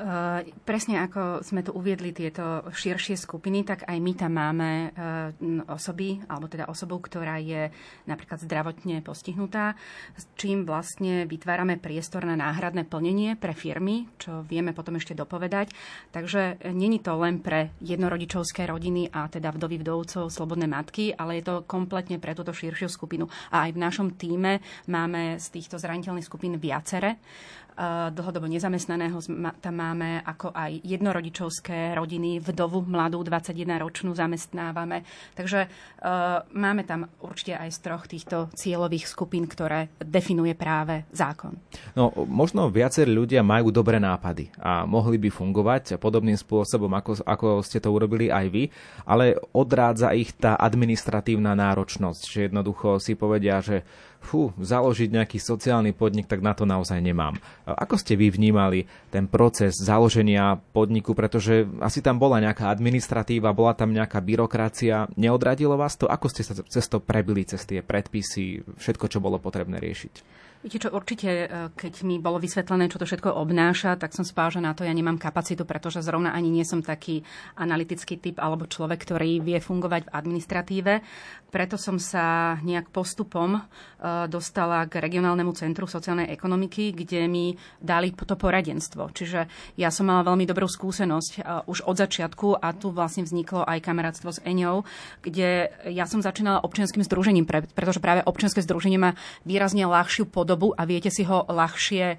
Uh, 0.00 0.40
presne 0.64 1.04
ako 1.04 1.44
sme 1.44 1.60
tu 1.60 1.76
uviedli 1.76 2.16
tieto 2.16 2.64
širšie 2.72 3.20
skupiny, 3.20 3.68
tak 3.68 3.84
aj 3.84 4.00
my 4.00 4.12
tam 4.16 4.32
máme 4.32 4.70
uh, 4.88 4.88
osoby, 5.68 6.24
alebo 6.24 6.48
teda 6.48 6.72
osobu, 6.72 6.96
ktorá 7.04 7.36
je 7.36 7.68
napríklad 8.08 8.40
zdravotne 8.40 9.04
postihnutá, 9.04 9.76
s 10.16 10.24
čím 10.40 10.64
vlastne 10.64 11.28
vytvárame 11.28 11.76
priestor 11.76 12.24
na 12.24 12.32
náhradné 12.32 12.88
plnenie 12.88 13.36
pre 13.36 13.52
firmy, 13.52 14.08
čo 14.16 14.40
vieme 14.48 14.72
potom 14.72 14.96
ešte 14.96 15.12
dopovedať. 15.12 15.76
Takže 16.16 16.72
není 16.72 17.04
to 17.04 17.20
len 17.20 17.44
pre 17.44 17.76
jednorodičovské 17.84 18.64
rodiny 18.72 19.12
a 19.12 19.28
teda 19.28 19.52
vdovy 19.52 19.84
vdovcov, 19.84 20.32
slobodné 20.32 20.64
matky, 20.64 21.12
ale 21.12 21.44
je 21.44 21.52
to 21.52 21.68
kompletne 21.68 22.16
pre 22.16 22.32
túto 22.32 22.56
širšiu 22.56 22.88
skupinu. 22.88 23.28
A 23.52 23.68
aj 23.68 23.76
v 23.76 23.82
našom 23.84 24.16
týme 24.16 24.64
máme 24.88 25.36
z 25.36 25.46
týchto 25.60 25.76
zraniteľných 25.76 26.24
skupín 26.24 26.56
viacere 26.56 27.20
dlhodobo 28.12 28.44
nezamestnaného 28.44 29.16
tam 29.60 29.74
máme, 29.74 30.20
ako 30.20 30.52
aj 30.52 30.84
jednorodičovské 30.84 31.96
rodiny, 31.96 32.44
vdovu 32.44 32.84
mladú 32.84 33.24
21-ročnú 33.24 34.12
zamestnávame. 34.12 35.02
Takže 35.32 35.64
uh, 35.64 36.44
máme 36.52 36.84
tam 36.84 37.08
určite 37.24 37.56
aj 37.56 37.70
z 37.72 37.78
troch 37.80 38.04
týchto 38.04 38.52
cieľových 38.52 39.08
skupín, 39.08 39.48
ktoré 39.48 39.88
definuje 39.96 40.52
práve 40.52 41.08
zákon. 41.16 41.56
No, 41.96 42.12
možno 42.28 42.68
viacerí 42.68 43.10
ľudia 43.10 43.40
majú 43.40 43.72
dobré 43.72 43.96
nápady 43.96 44.52
a 44.60 44.84
mohli 44.84 45.16
by 45.16 45.32
fungovať 45.32 45.96
podobným 45.96 46.36
spôsobom, 46.36 46.92
ako, 46.92 47.24
ako 47.24 47.48
ste 47.64 47.80
to 47.80 47.88
urobili 47.88 48.28
aj 48.28 48.46
vy, 48.52 48.64
ale 49.08 49.36
odrádza 49.56 50.12
ich 50.12 50.36
tá 50.36 50.60
administratívna 50.60 51.56
náročnosť, 51.56 52.22
že 52.28 52.38
jednoducho 52.48 53.00
si 53.00 53.16
povedia, 53.16 53.64
že 53.64 53.84
fú, 54.20 54.52
založiť 54.60 55.08
nejaký 55.08 55.40
sociálny 55.40 55.96
podnik, 55.96 56.28
tak 56.28 56.44
na 56.44 56.52
to 56.52 56.68
naozaj 56.68 57.00
nemám. 57.00 57.40
Ako 57.76 58.00
ste 58.00 58.16
vy 58.16 58.32
vnímali 58.32 58.86
ten 59.10 59.26
proces 59.26 59.76
založenia 59.78 60.58
podniku, 60.72 61.12
pretože 61.12 61.68
asi 61.82 62.00
tam 62.00 62.16
bola 62.16 62.40
nejaká 62.40 62.70
administratíva, 62.72 63.54
bola 63.56 63.76
tam 63.76 63.92
nejaká 63.92 64.18
byrokracia, 64.22 65.10
neodradilo 65.14 65.76
vás 65.76 65.98
to? 65.98 66.08
Ako 66.08 66.26
ste 66.30 66.42
sa 66.46 66.54
cez 66.56 66.86
to 66.88 66.98
prebili, 66.98 67.44
cez 67.44 67.66
tie 67.66 67.84
predpisy, 67.84 68.64
všetko, 68.78 69.06
čo 69.10 69.18
bolo 69.18 69.36
potrebné 69.36 69.76
riešiť? 69.78 70.39
Viete 70.60 70.76
čo, 70.76 70.92
určite, 70.92 71.28
e, 71.32 71.46
keď 71.72 72.04
mi 72.04 72.20
bolo 72.20 72.36
vysvetlené, 72.36 72.92
čo 72.92 73.00
to 73.00 73.08
všetko 73.08 73.32
obnáša, 73.32 73.96
tak 73.96 74.12
som 74.12 74.28
spála, 74.28 74.52
že 74.52 74.60
na 74.60 74.76
to 74.76 74.84
ja 74.84 74.92
nemám 74.92 75.16
kapacitu, 75.16 75.64
pretože 75.64 76.04
zrovna 76.04 76.36
ani 76.36 76.52
nie 76.52 76.68
som 76.68 76.84
taký 76.84 77.24
analytický 77.56 78.20
typ 78.20 78.36
alebo 78.36 78.68
človek, 78.68 79.00
ktorý 79.00 79.40
vie 79.40 79.56
fungovať 79.56 80.04
v 80.04 80.12
administratíve. 80.12 80.92
Preto 81.48 81.80
som 81.80 81.96
sa 81.96 82.60
nejak 82.60 82.92
postupom 82.92 83.56
e, 83.56 83.60
dostala 84.28 84.84
k 84.84 85.00
regionálnemu 85.00 85.48
centru 85.56 85.88
sociálnej 85.88 86.28
ekonomiky, 86.28 86.92
kde 86.92 87.24
mi 87.24 87.56
dali 87.80 88.12
to 88.12 88.36
poradenstvo. 88.36 89.16
Čiže 89.16 89.48
ja 89.80 89.88
som 89.88 90.12
mala 90.12 90.28
veľmi 90.28 90.44
dobrú 90.44 90.68
skúsenosť 90.68 91.32
e, 91.40 91.72
už 91.72 91.88
od 91.88 91.96
začiatku 91.96 92.60
a 92.60 92.76
tu 92.76 92.92
vlastne 92.92 93.24
vzniklo 93.24 93.64
aj 93.64 93.80
kamarátstvo 93.80 94.28
s 94.28 94.44
Eňou, 94.44 94.84
kde 95.24 95.72
ja 95.88 96.04
som 96.04 96.20
začínala 96.20 96.60
občianským 96.68 97.00
združením, 97.00 97.48
pretože 97.48 98.04
práve 98.04 98.20
občianske 98.28 98.60
združenie 98.60 99.00
má 99.00 99.16
výrazne 99.48 99.88
ľahšiu 99.88 100.28
pod 100.28 100.49
dobu 100.50 100.74
a 100.74 100.82
viete 100.82 101.14
si 101.14 101.22
ho 101.22 101.46
ľahšie 101.46 102.18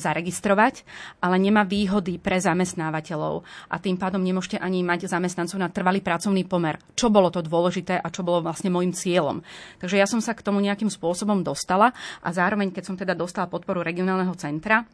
zaregistrovať, 0.00 0.88
ale 1.20 1.36
nemá 1.36 1.68
výhody 1.68 2.16
pre 2.16 2.40
zamestnávateľov 2.40 3.44
a 3.68 3.76
tým 3.76 4.00
pádom 4.00 4.24
nemôžete 4.24 4.56
ani 4.56 4.80
mať 4.80 5.12
zamestnancov 5.12 5.60
na 5.60 5.68
trvalý 5.68 6.00
pracovný 6.00 6.48
pomer. 6.48 6.80
Čo 6.96 7.12
bolo 7.12 7.28
to 7.28 7.44
dôležité 7.44 8.00
a 8.00 8.08
čo 8.08 8.24
bolo 8.24 8.40
vlastne 8.40 8.72
môjim 8.72 8.96
cieľom. 8.96 9.44
Takže 9.78 10.00
ja 10.00 10.08
som 10.08 10.24
sa 10.24 10.32
k 10.32 10.40
tomu 10.40 10.64
nejakým 10.64 10.88
spôsobom 10.88 11.44
dostala 11.44 11.92
a 12.24 12.28
zároveň, 12.32 12.72
keď 12.72 12.84
som 12.88 12.96
teda 12.96 13.12
dostala 13.12 13.52
podporu 13.52 13.84
regionálneho 13.84 14.32
centra, 14.40 14.88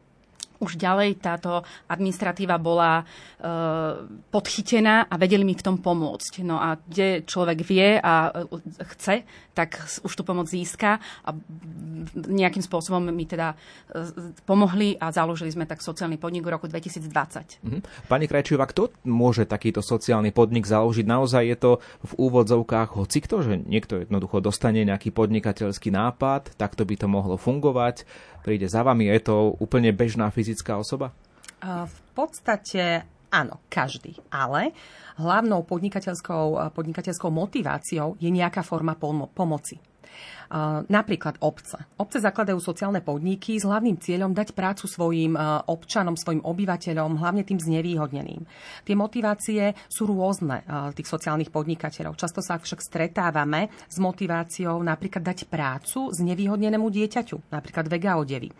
už 0.63 0.79
ďalej 0.79 1.19
táto 1.19 1.63
administratíva 1.91 2.59
bola 2.59 3.01
e, 3.01 3.05
podchytená 4.31 5.11
a 5.11 5.15
vedeli 5.19 5.43
mi 5.43 5.55
v 5.55 5.65
tom 5.65 5.77
pomôcť. 5.79 6.43
No 6.47 6.59
a 6.59 6.79
kde 6.79 7.27
človek 7.27 7.59
vie 7.67 7.99
a 7.99 8.31
e, 8.31 8.61
chce, 8.95 9.27
tak 9.55 9.79
už 10.03 10.13
tú 10.13 10.23
pomoc 10.27 10.51
získa 10.51 10.99
a 10.99 11.31
nejakým 12.15 12.63
spôsobom 12.63 13.03
mi 13.11 13.27
teda 13.27 13.55
e, 13.55 13.57
pomohli 14.43 14.99
a 14.99 15.15
založili 15.15 15.55
sme 15.55 15.67
tak 15.67 15.83
sociálny 15.83 16.19
podnik 16.19 16.47
v 16.47 16.53
roku 16.55 16.67
2020. 16.67 17.63
Mhm. 17.63 17.81
Pani 18.11 18.27
Krajčiová, 18.27 18.67
kto 18.71 18.91
môže 19.07 19.47
takýto 19.47 19.83
sociálny 19.83 20.35
podnik 20.35 20.67
založiť? 20.67 21.07
Naozaj 21.07 21.43
je 21.47 21.57
to 21.59 21.73
v 22.03 22.13
úvodzovkách 22.19 22.99
hocikto, 22.99 23.43
že 23.43 23.63
niekto 23.63 24.03
jednoducho 24.03 24.43
dostane 24.43 24.83
nejaký 24.83 25.15
podnikateľský 25.15 25.95
nápad, 25.95 26.59
takto 26.59 26.83
by 26.83 26.95
to 26.99 27.07
mohlo 27.07 27.39
fungovať, 27.39 28.07
príde 28.45 28.69
za 28.69 28.85
vami, 28.85 29.09
je 29.09 29.25
to 29.25 29.57
úplne 29.57 29.89
bežná 29.97 30.29
fyzická 30.29 30.44
osoba? 30.77 31.15
V 31.65 31.99
podstate 32.13 33.09
áno, 33.33 33.65
každý. 33.73 34.15
Ale 34.29 34.77
hlavnou 35.17 35.65
podnikateľskou, 35.65 36.71
podnikateľskou 36.77 37.31
motiváciou 37.33 38.21
je 38.21 38.29
nejaká 38.29 38.61
forma 38.61 38.95
pomoci. 39.33 39.81
Napríklad 40.87 41.43
obce. 41.43 41.81
Obce 41.99 42.23
zakladajú 42.23 42.63
sociálne 42.63 43.03
podniky 43.03 43.59
s 43.59 43.67
hlavným 43.67 43.99
cieľom 43.99 44.31
dať 44.31 44.55
prácu 44.55 44.87
svojim 44.87 45.35
občanom, 45.67 46.15
svojim 46.15 46.45
obyvateľom, 46.47 47.19
hlavne 47.19 47.43
tým 47.43 47.59
znevýhodneným. 47.59 48.47
Tie 48.87 48.95
motivácie 48.95 49.75
sú 49.91 50.07
rôzne 50.07 50.63
tých 50.95 51.11
sociálnych 51.11 51.51
podnikateľov. 51.51 52.15
Často 52.15 52.39
sa 52.39 52.61
však 52.61 52.79
stretávame 52.79 53.73
s 53.91 53.99
motiváciou 53.99 54.79
napríklad 54.79 55.27
dať 55.27 55.51
prácu 55.51 56.15
znevýhodnenému 56.15 56.87
dieťaťu, 56.87 57.51
napríklad 57.51 57.91
vega 57.91 58.15
odevy. 58.15 58.53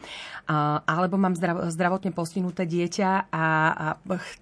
Alebo 0.89 1.15
mám 1.15 1.39
zdravotne 1.71 2.11
postihnuté 2.11 2.67
dieťa 2.67 3.31
a 3.31 3.45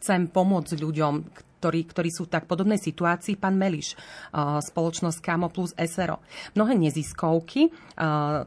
chcem 0.01 0.31
pomôcť 0.31 0.79
ľuďom, 0.81 1.15
ktorí, 1.63 1.87
ktorí 1.87 2.11
sú 2.11 2.27
tak 2.27 2.51
podobnej 2.51 2.83
situácii, 2.83 3.39
pán 3.39 3.55
Meliš, 3.55 3.95
spoločnosť 4.35 5.23
Kamo 5.23 5.47
plus 5.47 5.71
SRO. 5.79 6.19
Mnohé 6.59 6.75
neziskovky 6.75 7.71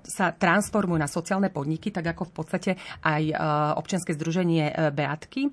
sa 0.03 0.35
transformujú 0.35 0.99
na 0.99 1.07
sociálne 1.07 1.47
podniky, 1.47 1.95
tak 1.95 2.11
ako 2.11 2.27
v 2.27 2.33
podstate 2.35 2.71
aj 3.07 3.23
občianske 3.79 4.11
združenie 4.11 4.91
Beatky. 4.91 5.47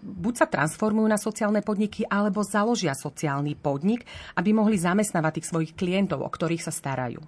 Buď 0.00 0.34
sa 0.40 0.48
transformujú 0.48 1.04
na 1.04 1.20
sociálne 1.20 1.60
podniky, 1.60 2.08
alebo 2.08 2.40
založia 2.40 2.96
sociálny 2.96 3.60
podnik, 3.60 4.08
aby 4.40 4.56
mohli 4.56 4.80
zamestnávať 4.80 5.44
tých 5.44 5.50
svojich 5.52 5.72
klientov, 5.76 6.24
o 6.24 6.32
ktorých 6.32 6.64
sa 6.64 6.72
starajú. 6.72 7.20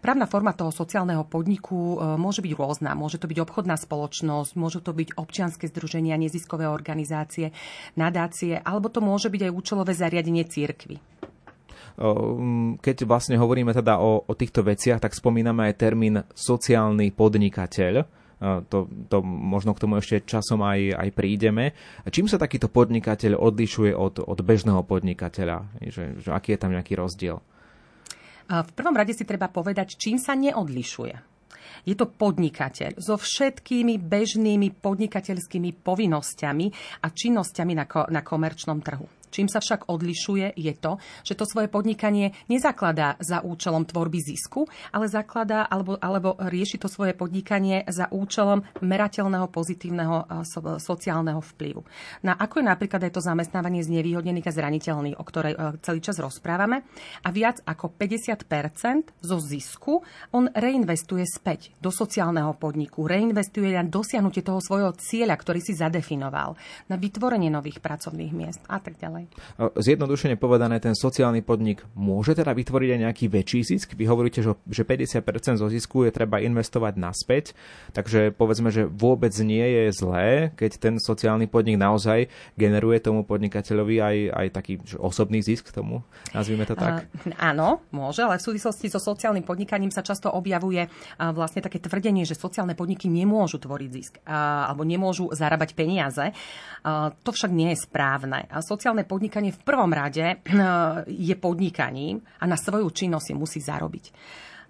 Právna 0.00 0.24
forma 0.24 0.56
toho 0.56 0.72
sociálneho 0.72 1.26
podniku 1.28 1.76
e, 1.76 2.16
môže 2.16 2.40
byť 2.40 2.52
rôzna. 2.56 2.96
Môže 2.96 3.20
to 3.20 3.28
byť 3.28 3.38
obchodná 3.44 3.76
spoločnosť, 3.76 4.56
môžu 4.56 4.80
to 4.80 4.96
byť 4.96 5.18
občianske 5.18 5.68
združenia, 5.68 6.16
neziskové 6.16 6.64
organizácie, 6.70 7.52
nadácie, 7.98 8.56
alebo 8.62 8.88
to 8.88 9.04
môže 9.04 9.28
byť 9.28 9.50
aj 9.50 9.52
účelové 9.52 9.92
zariadenie 9.92 10.48
církvy. 10.48 10.96
Keď 12.80 12.96
vlastne 13.04 13.36
hovoríme 13.36 13.76
teda 13.76 14.00
o, 14.00 14.24
o 14.24 14.32
týchto 14.32 14.64
veciach, 14.64 14.96
tak 14.96 15.12
spomíname 15.12 15.68
aj 15.68 15.74
termín 15.76 16.24
sociálny 16.32 17.12
podnikateľ. 17.12 17.94
To, 18.42 18.90
to 19.06 19.18
možno 19.22 19.70
k 19.76 19.82
tomu 19.86 20.00
ešte 20.00 20.24
časom 20.24 20.64
aj, 20.66 20.98
aj 20.98 21.08
prídeme. 21.14 21.76
Čím 22.08 22.26
sa 22.26 22.40
takýto 22.40 22.72
podnikateľ 22.72 23.38
odlišuje 23.38 23.92
od, 23.94 24.24
od 24.24 24.38
bežného 24.40 24.82
podnikateľa? 24.82 25.78
Že, 25.78 26.04
že 26.24 26.28
aký 26.32 26.56
je 26.56 26.60
tam 26.64 26.72
nejaký 26.74 26.96
rozdiel? 26.96 27.38
V 28.52 28.70
prvom 28.76 28.92
rade 28.92 29.16
si 29.16 29.24
treba 29.24 29.48
povedať, 29.48 29.96
čím 29.96 30.20
sa 30.20 30.36
neodlišuje. 30.36 31.32
Je 31.88 31.96
to 31.96 32.06
podnikateľ 32.06 33.00
so 33.00 33.16
všetkými 33.16 33.96
bežnými 33.96 34.76
podnikateľskými 34.76 35.80
povinnosťami 35.80 36.66
a 37.02 37.06
činnosťami 37.10 37.72
na, 37.74 37.84
ko- 37.88 38.06
na 38.12 38.20
komerčnom 38.20 38.78
trhu. 38.84 39.21
Čím 39.32 39.48
sa 39.48 39.64
však 39.64 39.88
odlišuje, 39.88 40.60
je 40.60 40.72
to, 40.76 41.00
že 41.24 41.32
to 41.32 41.48
svoje 41.48 41.72
podnikanie 41.72 42.36
nezakladá 42.52 43.16
za 43.16 43.40
účelom 43.40 43.88
tvorby 43.88 44.20
zisku, 44.20 44.68
ale 44.92 45.08
zakladá 45.08 45.64
alebo, 45.64 45.96
alebo 45.96 46.36
rieši 46.36 46.76
to 46.76 46.92
svoje 46.92 47.16
podnikanie 47.16 47.88
za 47.88 48.12
účelom 48.12 48.60
merateľného 48.84 49.48
pozitívneho 49.48 50.44
so, 50.44 50.60
sociálneho 50.76 51.40
vplyvu. 51.40 51.80
Na 52.20 52.36
ako 52.36 52.60
je 52.60 52.68
napríklad 52.68 53.00
aj 53.08 53.12
to 53.16 53.24
zamestnávanie 53.24 53.80
z 53.80 53.88
nevýhodnených 53.88 54.52
a 54.52 54.52
zraniteľných, 54.52 55.16
o 55.16 55.24
ktorej 55.24 55.56
celý 55.80 56.04
čas 56.04 56.20
rozprávame. 56.20 56.84
A 57.24 57.32
viac 57.32 57.64
ako 57.64 57.96
50% 57.96 59.24
zo 59.24 59.38
zisku 59.40 60.04
on 60.36 60.52
reinvestuje 60.52 61.24
späť 61.24 61.72
do 61.80 61.88
sociálneho 61.88 62.52
podniku, 62.60 63.08
reinvestuje 63.08 63.72
na 63.72 63.86
dosiahnutie 63.86 64.44
toho 64.44 64.60
svojho 64.60 64.92
cieľa, 65.00 65.40
ktorý 65.40 65.64
si 65.64 65.72
zadefinoval, 65.72 66.58
na 66.92 66.96
vytvorenie 67.00 67.48
nových 67.48 67.80
pracovných 67.80 68.32
miest 68.36 68.60
a 68.68 68.76
tak 68.76 69.00
ďalej 69.00 69.21
ďalej. 69.28 69.72
Zjednodušene 69.78 70.36
povedané, 70.40 70.78
ten 70.82 70.96
sociálny 70.96 71.44
podnik 71.44 71.84
môže 71.94 72.34
teda 72.34 72.54
vytvoriť 72.54 72.88
aj 72.94 73.00
nejaký 73.08 73.24
väčší 73.28 73.60
zisk. 73.62 73.94
Vy 73.94 74.04
hovoríte, 74.08 74.42
že 74.44 74.82
50% 74.82 75.60
zo 75.60 75.68
zisku 75.70 76.04
je 76.06 76.12
treba 76.14 76.42
investovať 76.42 76.94
naspäť, 76.98 77.44
takže 77.94 78.34
povedzme, 78.34 78.72
že 78.72 78.86
vôbec 78.86 79.32
nie 79.42 79.62
je 79.62 79.84
zlé, 79.94 80.50
keď 80.56 80.70
ten 80.78 80.94
sociálny 80.98 81.46
podnik 81.46 81.78
naozaj 81.78 82.28
generuje 82.58 82.98
tomu 83.02 83.22
podnikateľovi 83.26 83.96
aj, 84.02 84.16
aj 84.32 84.46
taký 84.52 84.72
osobný 84.98 85.42
zisk 85.42 85.70
tomu, 85.70 86.02
nazvime 86.32 86.66
to 86.66 86.74
tak. 86.78 87.06
Uh, 87.26 87.34
áno, 87.38 87.84
môže, 87.94 88.22
ale 88.22 88.38
v 88.38 88.46
súvislosti 88.52 88.88
so 88.90 88.98
sociálnym 89.02 89.46
podnikaním 89.46 89.90
sa 89.90 90.04
často 90.04 90.30
objavuje 90.30 90.86
uh, 90.86 91.30
vlastne 91.34 91.62
také 91.62 91.78
tvrdenie, 91.78 92.26
že 92.26 92.38
sociálne 92.38 92.74
podniky 92.78 93.06
nemôžu 93.06 93.58
tvoriť 93.62 93.90
zisk 93.92 94.14
uh, 94.24 94.70
alebo 94.70 94.82
nemôžu 94.86 95.30
zarábať 95.32 95.74
peniaze. 95.76 96.32
Uh, 96.82 97.14
to 97.22 97.30
však 97.30 97.50
nie 97.52 97.74
je 97.74 97.84
správne. 97.84 98.48
A 98.50 98.64
sociálne 98.64 99.04
podnikanie 99.12 99.52
v 99.52 99.60
prvom 99.60 99.92
rade 99.92 100.24
eh, 100.24 100.38
je 101.04 101.34
podnikaním 101.36 102.24
a 102.40 102.48
na 102.48 102.56
svoju 102.56 102.88
činnosť 102.88 103.24
si 103.28 103.34
musí 103.36 103.60
zarobiť 103.60 104.04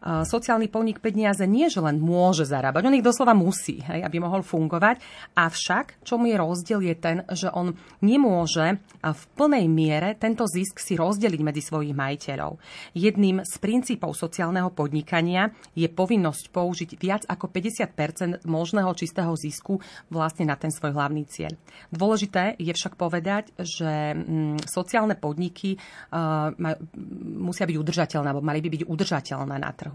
sociálny 0.03 0.67
podnik 0.67 0.99
peniaze 0.99 1.47
nie, 1.47 1.71
že 1.71 1.79
len 1.79 2.03
môže 2.03 2.43
zarábať, 2.43 2.83
on 2.91 2.99
ich 2.99 3.07
doslova 3.07 3.33
musí, 3.33 3.79
hej, 3.87 4.03
aby 4.03 4.19
mohol 4.19 4.43
fungovať. 4.43 4.99
Avšak, 5.39 6.03
čo 6.03 6.19
mu 6.19 6.27
je 6.27 6.37
rozdiel, 6.37 6.81
je 6.83 6.95
ten, 6.99 7.17
že 7.31 7.49
on 7.55 7.75
nemôže 8.03 8.83
v 9.03 9.23
plnej 9.39 9.67
miere 9.71 10.15
tento 10.19 10.47
zisk 10.47 10.83
si 10.83 10.99
rozdeliť 10.99 11.41
medzi 11.43 11.63
svojich 11.63 11.95
majiteľov. 11.95 12.59
Jedným 12.99 13.47
z 13.47 13.55
princípov 13.63 14.19
sociálneho 14.19 14.75
podnikania 14.75 15.55
je 15.79 15.87
povinnosť 15.87 16.45
použiť 16.51 16.91
viac 16.99 17.23
ako 17.27 17.51
50% 17.51 18.47
možného 18.47 18.91
čistého 18.99 19.33
zisku 19.39 19.79
vlastne 20.11 20.47
na 20.47 20.59
ten 20.59 20.71
svoj 20.71 20.95
hlavný 20.95 21.27
cieľ. 21.27 21.55
Dôležité 21.91 22.59
je 22.59 22.73
však 22.75 22.99
povedať, 22.99 23.55
že 23.59 24.17
mm, 24.17 24.67
sociálne 24.67 25.15
podniky 25.19 25.77
musia 27.43 27.65
byť 27.67 27.77
udržateľné, 27.77 28.29
alebo 28.31 28.45
mali 28.45 28.61
by 28.63 28.69
byť 28.69 28.83
udržateľné 28.89 29.57
na 29.59 29.71
trhu. 29.73 29.92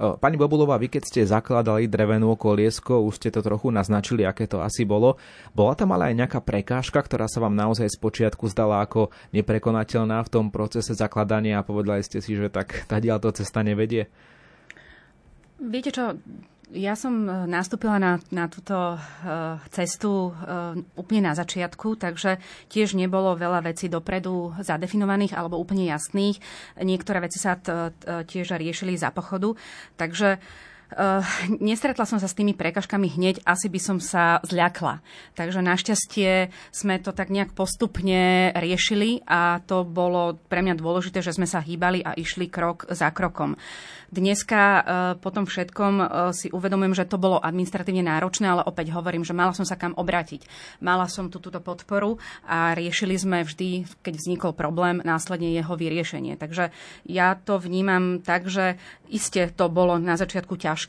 Pani 0.00 0.40
Bobulová, 0.40 0.80
vy 0.80 0.88
keď 0.88 1.02
ste 1.04 1.20
zakladali 1.28 1.84
drevenú 1.84 2.32
koliesko, 2.32 3.04
už 3.04 3.20
ste 3.20 3.28
to 3.28 3.44
trochu 3.44 3.68
naznačili, 3.68 4.24
aké 4.24 4.48
to 4.48 4.64
asi 4.64 4.88
bolo. 4.88 5.20
Bola 5.52 5.76
tam 5.76 5.92
ale 5.92 6.08
aj 6.08 6.24
nejaká 6.24 6.40
prekážka, 6.40 7.04
ktorá 7.04 7.28
sa 7.28 7.44
vám 7.44 7.52
naozaj 7.52 7.84
z 7.84 8.00
počiatku 8.00 8.48
zdala 8.48 8.80
ako 8.80 9.12
neprekonateľná 9.36 10.24
v 10.24 10.32
tom 10.32 10.48
procese 10.48 10.96
zakladania 10.96 11.60
a 11.60 11.66
povedali 11.68 12.00
ste 12.00 12.24
si, 12.24 12.32
že 12.32 12.48
tak 12.48 12.88
tá 12.88 12.96
to 12.96 13.28
cesta 13.36 13.60
nevedie? 13.60 14.08
Viete 15.60 15.92
čo, 15.92 16.16
ja 16.70 16.94
som 16.94 17.26
e, 17.26 17.50
nastúpila 17.50 17.98
na, 17.98 18.22
na 18.30 18.46
túto 18.46 18.74
uh, 18.74 19.58
cestu 19.74 20.30
uh, 20.30 20.74
úplne 20.94 21.30
na 21.30 21.34
začiatku, 21.34 21.98
takže 21.98 22.38
tiež 22.70 22.94
nebolo 22.94 23.34
veľa 23.34 23.66
vecí 23.66 23.90
dopredu 23.90 24.54
zadefinovaných 24.62 25.34
alebo 25.34 25.58
úplne 25.58 25.90
jasných. 25.90 26.38
Niektoré 26.78 27.26
veci 27.26 27.42
sa 27.42 27.58
t, 27.58 27.90
t, 27.98 28.04
tiež 28.26 28.54
riešili 28.54 28.94
za 28.94 29.10
pochodu. 29.10 29.58
Takže 29.98 30.38
Uh, 30.38 30.69
nestretla 31.62 32.04
som 32.06 32.18
sa 32.18 32.26
s 32.26 32.36
tými 32.36 32.54
prekažkami 32.54 33.06
hneď, 33.14 33.42
asi 33.46 33.70
by 33.70 33.80
som 33.80 33.98
sa 34.02 34.42
zľakla. 34.42 35.02
Takže 35.38 35.60
našťastie 35.62 36.50
sme 36.74 36.98
to 36.98 37.14
tak 37.14 37.30
nejak 37.30 37.54
postupne 37.54 38.50
riešili 38.54 39.22
a 39.26 39.62
to 39.62 39.86
bolo 39.86 40.38
pre 40.48 40.62
mňa 40.64 40.78
dôležité, 40.78 41.22
že 41.22 41.34
sme 41.34 41.46
sa 41.46 41.62
hýbali 41.62 42.02
a 42.02 42.14
išli 42.16 42.50
krok 42.50 42.90
za 42.90 43.10
krokom. 43.14 43.54
Dneska 44.10 44.62
e, 44.62 44.82
po 45.22 45.30
tom 45.30 45.46
všetkom 45.46 45.94
e, 46.02 46.04
si 46.34 46.50
uvedomujem, 46.50 46.98
že 46.98 47.06
to 47.06 47.14
bolo 47.14 47.38
administratívne 47.38 48.02
náročné, 48.02 48.50
ale 48.50 48.66
opäť 48.66 48.90
hovorím, 48.90 49.22
že 49.22 49.30
mala 49.30 49.54
som 49.54 49.62
sa 49.62 49.78
kam 49.78 49.94
obrátiť. 49.94 50.42
Mala 50.82 51.06
som 51.06 51.30
tú 51.30 51.38
túto 51.38 51.62
podporu 51.62 52.18
a 52.42 52.74
riešili 52.74 53.14
sme 53.14 53.46
vždy, 53.46 53.86
keď 54.02 54.14
vznikol 54.18 54.52
problém, 54.58 54.98
následne 55.06 55.54
jeho 55.54 55.78
vyriešenie. 55.78 56.34
Takže 56.34 56.74
ja 57.06 57.38
to 57.38 57.62
vnímam 57.62 58.18
tak, 58.18 58.50
že 58.50 58.82
iste 59.06 59.46
to 59.54 59.70
bolo 59.70 59.94
na 59.94 60.18
začiatku 60.18 60.58
ťažké, 60.58 60.79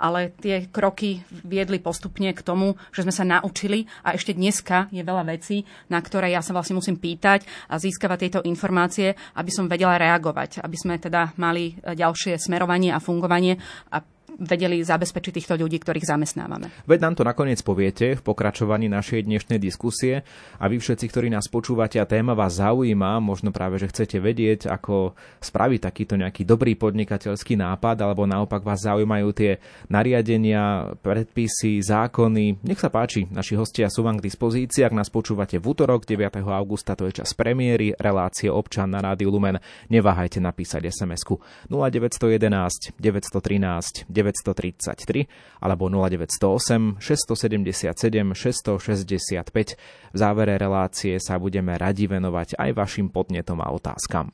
ale 0.00 0.32
tie 0.40 0.70
kroky 0.70 1.20
viedli 1.44 1.82
postupne 1.82 2.32
k 2.32 2.40
tomu, 2.40 2.78
že 2.94 3.04
sme 3.04 3.12
sa 3.12 3.26
naučili 3.26 3.84
a 4.06 4.14
ešte 4.16 4.32
dneska 4.32 4.88
je 4.88 5.04
veľa 5.04 5.24
vecí, 5.28 5.66
na 5.90 6.00
ktoré 6.00 6.32
ja 6.32 6.40
sa 6.40 6.54
vlastne 6.54 6.78
musím 6.78 6.96
pýtať 6.96 7.44
a 7.68 7.76
získavať 7.76 8.18
tieto 8.20 8.40
informácie, 8.46 9.12
aby 9.36 9.50
som 9.50 9.68
vedela 9.68 10.00
reagovať, 10.00 10.64
aby 10.64 10.76
sme 10.78 10.94
teda 10.96 11.36
mali 11.36 11.76
ďalšie 11.82 12.40
smerovanie 12.40 12.94
a 12.94 13.02
fungovanie 13.02 13.60
a 13.92 14.00
vedeli 14.38 14.82
zabezpečiť 14.82 15.32
týchto 15.40 15.54
ľudí, 15.54 15.78
ktorých 15.78 16.06
zamestnávame. 16.06 16.70
Veď 16.90 16.98
nám 17.06 17.14
to 17.14 17.22
nakoniec 17.22 17.60
poviete 17.62 18.18
v 18.18 18.22
pokračovaní 18.22 18.90
našej 18.90 19.26
dnešnej 19.26 19.58
diskusie 19.62 20.26
a 20.58 20.64
vy 20.66 20.82
všetci, 20.82 21.06
ktorí 21.06 21.28
nás 21.30 21.46
počúvate 21.46 22.02
a 22.02 22.08
téma 22.08 22.34
vás 22.34 22.58
zaujíma, 22.58 23.22
možno 23.22 23.54
práve, 23.54 23.78
že 23.78 23.90
chcete 23.90 24.18
vedieť, 24.18 24.66
ako 24.70 25.14
spraviť 25.38 25.80
takýto 25.86 26.14
nejaký 26.18 26.42
dobrý 26.42 26.74
podnikateľský 26.74 27.58
nápad, 27.58 28.02
alebo 28.02 28.26
naopak 28.26 28.66
vás 28.66 28.82
zaujímajú 28.82 29.28
tie 29.34 29.62
nariadenia, 29.86 30.94
predpisy, 31.00 31.78
zákony. 31.84 32.64
Nech 32.66 32.80
sa 32.82 32.90
páči, 32.90 33.30
naši 33.30 33.54
hostia 33.54 33.86
sú 33.86 34.02
vám 34.02 34.18
k 34.18 34.26
dispozícii. 34.30 34.82
Ak 34.82 34.96
nás 34.96 35.10
počúvate 35.10 35.62
v 35.62 35.66
útorok 35.70 36.06
9. 36.06 36.42
augusta, 36.50 36.98
to 36.98 37.06
je 37.06 37.22
čas 37.22 37.30
premiéry, 37.36 37.94
relácie 37.98 38.50
občan 38.50 38.90
na 38.90 39.02
Rádiu 39.02 39.30
Lumen. 39.30 39.62
Neváhajte 39.90 40.42
napísať 40.42 40.90
SMS-ku 40.90 41.38
0911 41.70 42.98
913 42.98 44.13
933 44.14 45.26
alebo 45.58 45.90
0908 45.90 47.02
677 47.02 47.90
665. 48.30 50.14
V 50.14 50.16
závere 50.16 50.54
relácie 50.54 51.18
sa 51.18 51.42
budeme 51.42 51.74
radi 51.74 52.06
venovať 52.06 52.54
aj 52.54 52.70
vašim 52.78 53.10
podnetom 53.10 53.58
a 53.58 53.74
otázkam. 53.74 54.30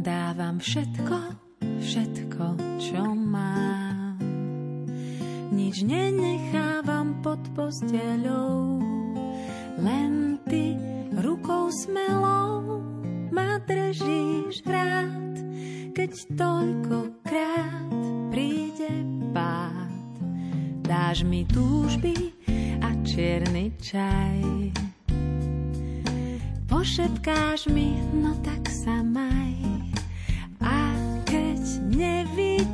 Dávam 0.00 0.56
všetko, 0.60 1.16
všetko, 1.80 2.44
čo 2.80 3.02
mám. 3.16 4.16
Nič 5.50 5.84
nenechávam 5.84 7.20
pod 7.20 7.38
posteľou 7.52 8.99
len 9.80 10.36
ty 10.44 10.76
rukou 11.20 11.72
smelou 11.72 12.84
ma 13.32 13.56
držíš 13.64 14.64
rád, 14.68 15.34
keď 15.96 16.12
toľko 16.36 16.70
koľkokrát 16.90 17.92
príde 18.34 18.90
pád. 19.30 19.92
Dáš 20.82 21.22
mi 21.22 21.46
túžby 21.46 22.34
a 22.82 22.90
čierny 23.06 23.70
čaj. 23.78 24.42
Pošetkáš 26.66 27.70
mi, 27.70 27.98
no 28.18 28.34
tak 28.42 28.66
sa 28.70 29.02
maj. 29.04 29.54
A 30.62 30.94
keď 31.26 31.62
nevidím, 31.94 32.69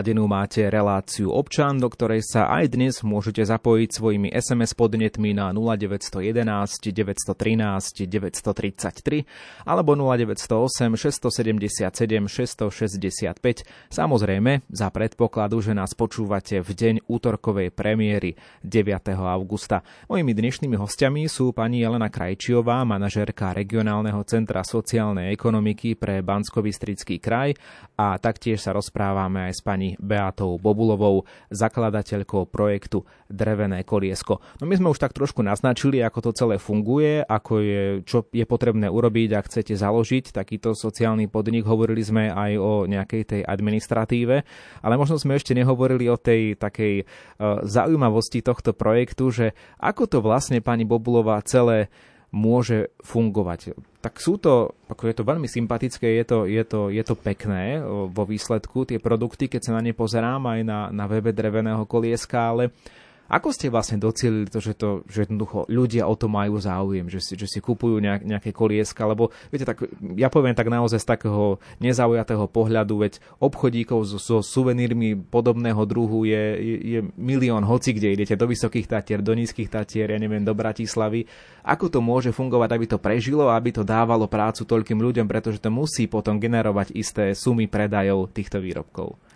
Naladenú 0.00 0.32
máte 0.32 0.64
reláciu 0.64 1.28
občan, 1.28 1.76
do 1.76 1.84
ktorej 1.92 2.24
sa 2.24 2.48
aj 2.48 2.72
dnes 2.72 3.04
môžete 3.04 3.44
zapojiť 3.44 4.00
svojimi 4.00 4.32
SMS 4.32 4.72
podnetmi 4.72 5.36
na 5.36 5.52
0911 5.52 6.40
913 6.88 8.08
933 8.08 9.68
alebo 9.68 9.92
0908 9.92 10.96
677 10.96 11.92
665. 12.32 13.92
Samozrejme 13.92 14.64
za 14.72 14.88
predpokladu, 14.88 15.60
že 15.60 15.76
nás 15.76 15.92
počúvate 15.92 16.64
v 16.64 16.70
deň 16.72 16.94
útorkovej 17.04 17.68
premiéry 17.68 18.40
9. 18.64 19.04
augusta. 19.20 19.84
Mojimi 20.08 20.32
dnešnými 20.32 20.80
hostiami 20.80 21.28
sú 21.28 21.52
pani 21.52 21.84
Jelena 21.84 22.08
Krajčiová, 22.08 22.88
manažérka 22.88 23.52
regionálneho 23.52 24.24
centra 24.24 24.64
sociálnej 24.64 25.28
ekonomiky 25.36 25.92
pre 25.92 26.24
bansko 26.24 26.64
kraj 27.20 27.52
a 28.00 28.16
taktiež 28.16 28.64
sa 28.64 28.72
rozprávame 28.72 29.44
aj 29.44 29.52
s 29.52 29.60
pani 29.60 29.89
Beatou 29.98 30.60
Bobulovou, 30.60 31.24
zakladateľkou 31.50 32.46
projektu 32.52 33.02
Drevené 33.26 33.82
koliesko. 33.82 34.38
No 34.62 34.68
my 34.68 34.74
sme 34.76 34.90
už 34.92 35.00
tak 35.00 35.16
trošku 35.16 35.42
naznačili, 35.42 36.04
ako 36.04 36.30
to 36.30 36.30
celé 36.36 36.56
funguje, 36.60 37.24
ako 37.24 37.52
je, 37.62 37.82
čo 38.06 38.28
je 38.30 38.44
potrebné 38.46 38.86
urobiť, 38.86 39.34
ak 39.34 39.48
chcete 39.50 39.74
založiť 39.74 40.30
takýto 40.30 40.76
sociálny 40.76 41.26
podnik. 41.26 41.66
Hovorili 41.66 42.02
sme 42.04 42.30
aj 42.30 42.52
o 42.58 42.72
nejakej 42.86 43.22
tej 43.24 43.42
administratíve, 43.46 44.36
ale 44.82 44.94
možno 44.94 45.16
sme 45.16 45.38
ešte 45.38 45.56
nehovorili 45.56 46.06
o 46.10 46.18
tej 46.18 46.58
takej 46.58 47.04
uh, 47.04 47.64
zaujímavosti 47.64 48.44
tohto 48.44 48.76
projektu, 48.76 49.30
že 49.30 49.46
ako 49.80 50.06
to 50.06 50.18
vlastne 50.20 50.60
pani 50.60 50.84
Bobulová 50.84 51.40
celé 51.46 51.88
môže 52.30 52.94
fungovať. 53.02 53.74
Tak 54.00 54.22
sú 54.22 54.38
to, 54.38 54.78
ako 54.86 55.02
je 55.10 55.14
to 55.18 55.26
veľmi 55.26 55.50
sympatické, 55.50 56.14
je 56.22 56.24
to, 56.24 56.38
je 56.46 56.62
to, 56.62 56.80
je 56.88 57.02
to 57.02 57.14
pekné 57.18 57.82
vo 57.84 58.22
výsledku, 58.22 58.86
tie 58.86 59.02
produkty, 59.02 59.50
keď 59.50 59.60
sa 59.66 59.72
na 59.76 59.82
ne 59.82 59.92
pozerám 59.92 60.46
aj 60.46 60.60
na, 60.62 60.80
na 60.94 61.04
webe 61.10 61.34
dreveného 61.34 61.82
kolieska, 61.84 62.54
ale 62.54 62.70
Ako 63.30 63.54
ste 63.54 63.70
vlastne 63.70 63.94
docielili 64.02 64.50
to, 64.50 64.58
že, 64.58 64.74
to, 64.74 65.06
že 65.06 65.30
jednoducho 65.30 65.70
ľudia 65.70 66.10
o 66.10 66.18
to 66.18 66.26
majú 66.26 66.58
záujem, 66.58 67.06
že 67.06 67.22
si, 67.22 67.38
že 67.38 67.46
si 67.46 67.62
kupujú 67.62 68.02
nejak, 68.02 68.26
nejaké 68.26 68.50
kolieska, 68.50 69.06
lebo 69.06 69.30
viete, 69.54 69.62
tak, 69.62 69.86
ja 70.18 70.26
poviem 70.26 70.58
tak 70.58 70.66
naozaj 70.66 70.98
z 70.98 71.06
takého 71.06 71.62
nezaujatého 71.78 72.50
pohľadu, 72.50 73.06
veď 73.06 73.22
obchodíkov 73.38 74.02
so, 74.10 74.18
so 74.18 74.42
suvenírmi 74.42 75.14
podobného 75.14 75.78
druhu 75.86 76.26
je, 76.26 76.44
je, 76.58 76.76
je 76.82 77.00
milión, 77.14 77.62
hoci 77.62 77.94
kde 77.94 78.18
idete, 78.18 78.34
do 78.34 78.50
Vysokých 78.50 78.90
Tatier, 78.90 79.22
do 79.22 79.30
Nízkych 79.30 79.70
Tatier, 79.70 80.10
ja 80.10 80.18
neviem, 80.18 80.42
do 80.42 80.50
Bratislavy. 80.50 81.30
Ako 81.62 81.86
to 81.86 82.02
môže 82.02 82.34
fungovať, 82.34 82.70
aby 82.74 82.86
to 82.90 82.98
prežilo 82.98 83.46
a 83.46 83.54
aby 83.54 83.70
to 83.70 83.86
dávalo 83.86 84.26
prácu 84.26 84.66
toľkým 84.66 84.98
ľuďom, 84.98 85.30
pretože 85.30 85.62
to 85.62 85.70
musí 85.70 86.10
potom 86.10 86.42
generovať 86.42 86.90
isté 86.98 87.30
sumy 87.38 87.70
predajov 87.70 88.34
týchto 88.34 88.58
výrobkov? 88.58 89.29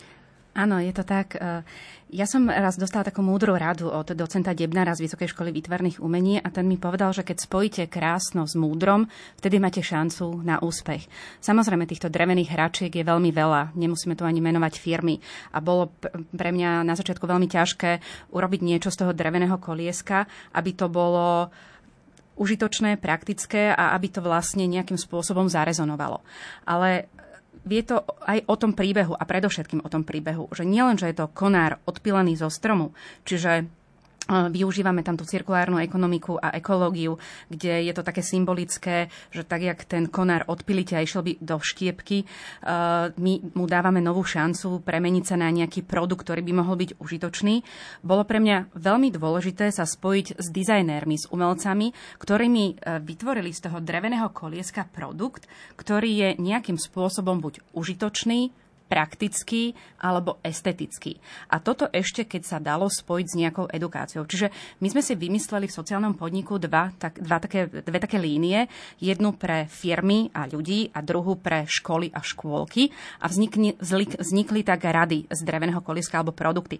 Áno, 0.55 0.79
je 0.79 0.95
to 0.95 1.03
tak. 1.03 1.35
E, 1.35 1.67
ja 2.14 2.27
som 2.31 2.47
raz 2.47 2.79
dostala 2.79 3.03
takú 3.03 3.27
múdru 3.27 3.59
radu 3.59 3.90
od 3.90 4.14
docenta 4.14 4.55
Debnara 4.55 4.95
z 4.95 5.03
Vysokej 5.03 5.35
školy 5.35 5.51
výtvarných 5.51 5.99
umení 5.99 6.38
a 6.38 6.47
ten 6.55 6.62
mi 6.71 6.79
povedal, 6.79 7.11
že 7.11 7.27
keď 7.27 7.43
spojíte 7.43 7.83
krásno 7.90 8.47
s 8.47 8.55
múdrom, 8.55 9.11
vtedy 9.43 9.59
máte 9.59 9.83
šancu 9.83 10.47
na 10.47 10.62
úspech. 10.62 11.11
Samozrejme, 11.43 11.90
týchto 11.90 12.07
drevených 12.07 12.55
hračiek 12.55 12.95
je 12.95 13.03
veľmi 13.03 13.35
veľa, 13.35 13.75
nemusíme 13.75 14.14
tu 14.14 14.23
ani 14.23 14.38
menovať 14.38 14.79
firmy. 14.79 15.19
A 15.51 15.59
bolo 15.59 15.90
pre 16.31 16.55
mňa 16.55 16.87
na 16.87 16.95
začiatku 16.95 17.27
veľmi 17.27 17.51
ťažké 17.51 17.90
urobiť 18.31 18.61
niečo 18.62 18.95
z 18.95 19.03
toho 19.03 19.11
dreveného 19.11 19.59
kolieska, 19.59 20.31
aby 20.55 20.71
to 20.79 20.87
bolo 20.87 21.51
užitočné, 22.35 22.99
praktické 22.99 23.71
a 23.71 23.95
aby 23.95 24.11
to 24.11 24.21
vlastne 24.23 24.67
nejakým 24.67 24.99
spôsobom 24.99 25.47
zarezonovalo. 25.47 26.23
Ale 26.67 27.11
vie 27.64 27.83
to 27.83 28.05
aj 28.24 28.44
o 28.46 28.55
tom 28.61 28.77
príbehu 28.77 29.16
a 29.16 29.24
predovšetkým 29.24 29.83
o 29.83 29.92
tom 29.92 30.05
príbehu, 30.05 30.53
že 30.53 30.68
nielen, 30.68 31.00
že 31.00 31.11
je 31.11 31.24
to 31.24 31.33
konár 31.33 31.81
odpilený 31.88 32.37
zo 32.37 32.53
stromu, 32.53 32.92
čiže 33.24 33.68
Využívame 34.25 35.05
tam 35.05 35.21
tú 35.21 35.29
cirkulárnu 35.29 35.77
ekonomiku 35.85 36.41
a 36.41 36.57
ekológiu, 36.57 37.21
kde 37.53 37.85
je 37.85 37.93
to 37.93 38.01
také 38.01 38.25
symbolické, 38.25 39.13
že 39.29 39.45
tak, 39.45 39.61
jak 39.61 39.85
ten 39.85 40.09
konár 40.09 40.49
odpilíte 40.49 40.97
a 40.97 41.05
išiel 41.05 41.21
by 41.21 41.33
do 41.45 41.61
štiepky, 41.61 42.25
my 43.21 43.33
mu 43.53 43.65
dávame 43.69 44.01
novú 44.01 44.25
šancu 44.25 44.81
premeniť 44.81 45.25
sa 45.29 45.37
na 45.37 45.53
nejaký 45.53 45.85
produkt, 45.85 46.25
ktorý 46.25 46.41
by 46.41 46.53
mohol 46.57 46.81
byť 46.81 46.91
užitočný. 47.05 47.55
Bolo 48.01 48.25
pre 48.25 48.41
mňa 48.41 48.73
veľmi 48.73 49.13
dôležité 49.13 49.69
sa 49.69 49.85
spojiť 49.85 50.41
s 50.41 50.47
dizajnérmi, 50.49 51.21
s 51.21 51.29
umelcami, 51.29 51.93
ktorými 52.17 52.65
e, 52.65 52.75
vytvorili 53.05 53.53
z 53.53 53.69
toho 53.69 53.85
dreveného 53.85 54.33
kolieska 54.33 54.89
produkt, 54.89 55.45
ktorý 55.77 56.11
je 56.11 56.29
nejakým 56.41 56.81
spôsobom 56.81 57.45
buď 57.45 57.61
užitočný, 57.77 58.63
praktický 58.85 59.73
alebo 60.05 60.38
estetický. 60.44 61.16
A 61.51 61.59
toto 61.59 61.88
ešte, 61.88 62.29
keď 62.29 62.42
sa 62.44 62.59
dalo 62.61 62.87
spojiť 62.87 63.27
s 63.27 63.38
nejakou 63.38 63.66
edukáciou. 63.73 64.29
Čiže 64.29 64.79
my 64.85 64.88
sme 64.92 65.03
si 65.03 65.16
vymysleli 65.16 65.66
v 65.66 65.77
sociálnom 65.77 66.14
podniku 66.14 66.61
dva, 66.61 66.92
tak, 66.94 67.18
dva 67.18 67.40
také, 67.40 67.66
dve 67.66 67.99
také 67.99 68.20
línie. 68.20 68.68
Jednu 69.01 69.35
pre 69.35 69.66
firmy 69.66 70.29
a 70.37 70.44
ľudí 70.44 70.92
a 70.92 71.01
druhú 71.01 71.40
pre 71.40 71.64
školy 71.64 72.12
a 72.12 72.20
škôlky. 72.20 72.92
A 73.25 73.29
vznikli, 73.33 73.75
vznikli 74.20 74.61
tak 74.62 74.85
rady 74.85 75.27
z 75.33 75.40
dreveného 75.42 75.81
koliska 75.81 76.20
alebo 76.20 76.37
produkty. 76.37 76.77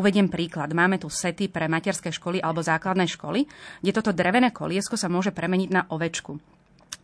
Uvediem 0.00 0.32
príklad. 0.32 0.72
Máme 0.72 0.96
tu 0.96 1.12
sety 1.12 1.52
pre 1.52 1.68
materské 1.68 2.08
školy 2.08 2.40
alebo 2.40 2.64
základné 2.64 3.04
školy, 3.04 3.44
kde 3.84 3.92
toto 3.92 4.16
drevené 4.16 4.48
koliesko 4.48 4.96
sa 4.96 5.12
môže 5.12 5.30
premeniť 5.30 5.70
na 5.70 5.82
ovečku. 5.92 6.53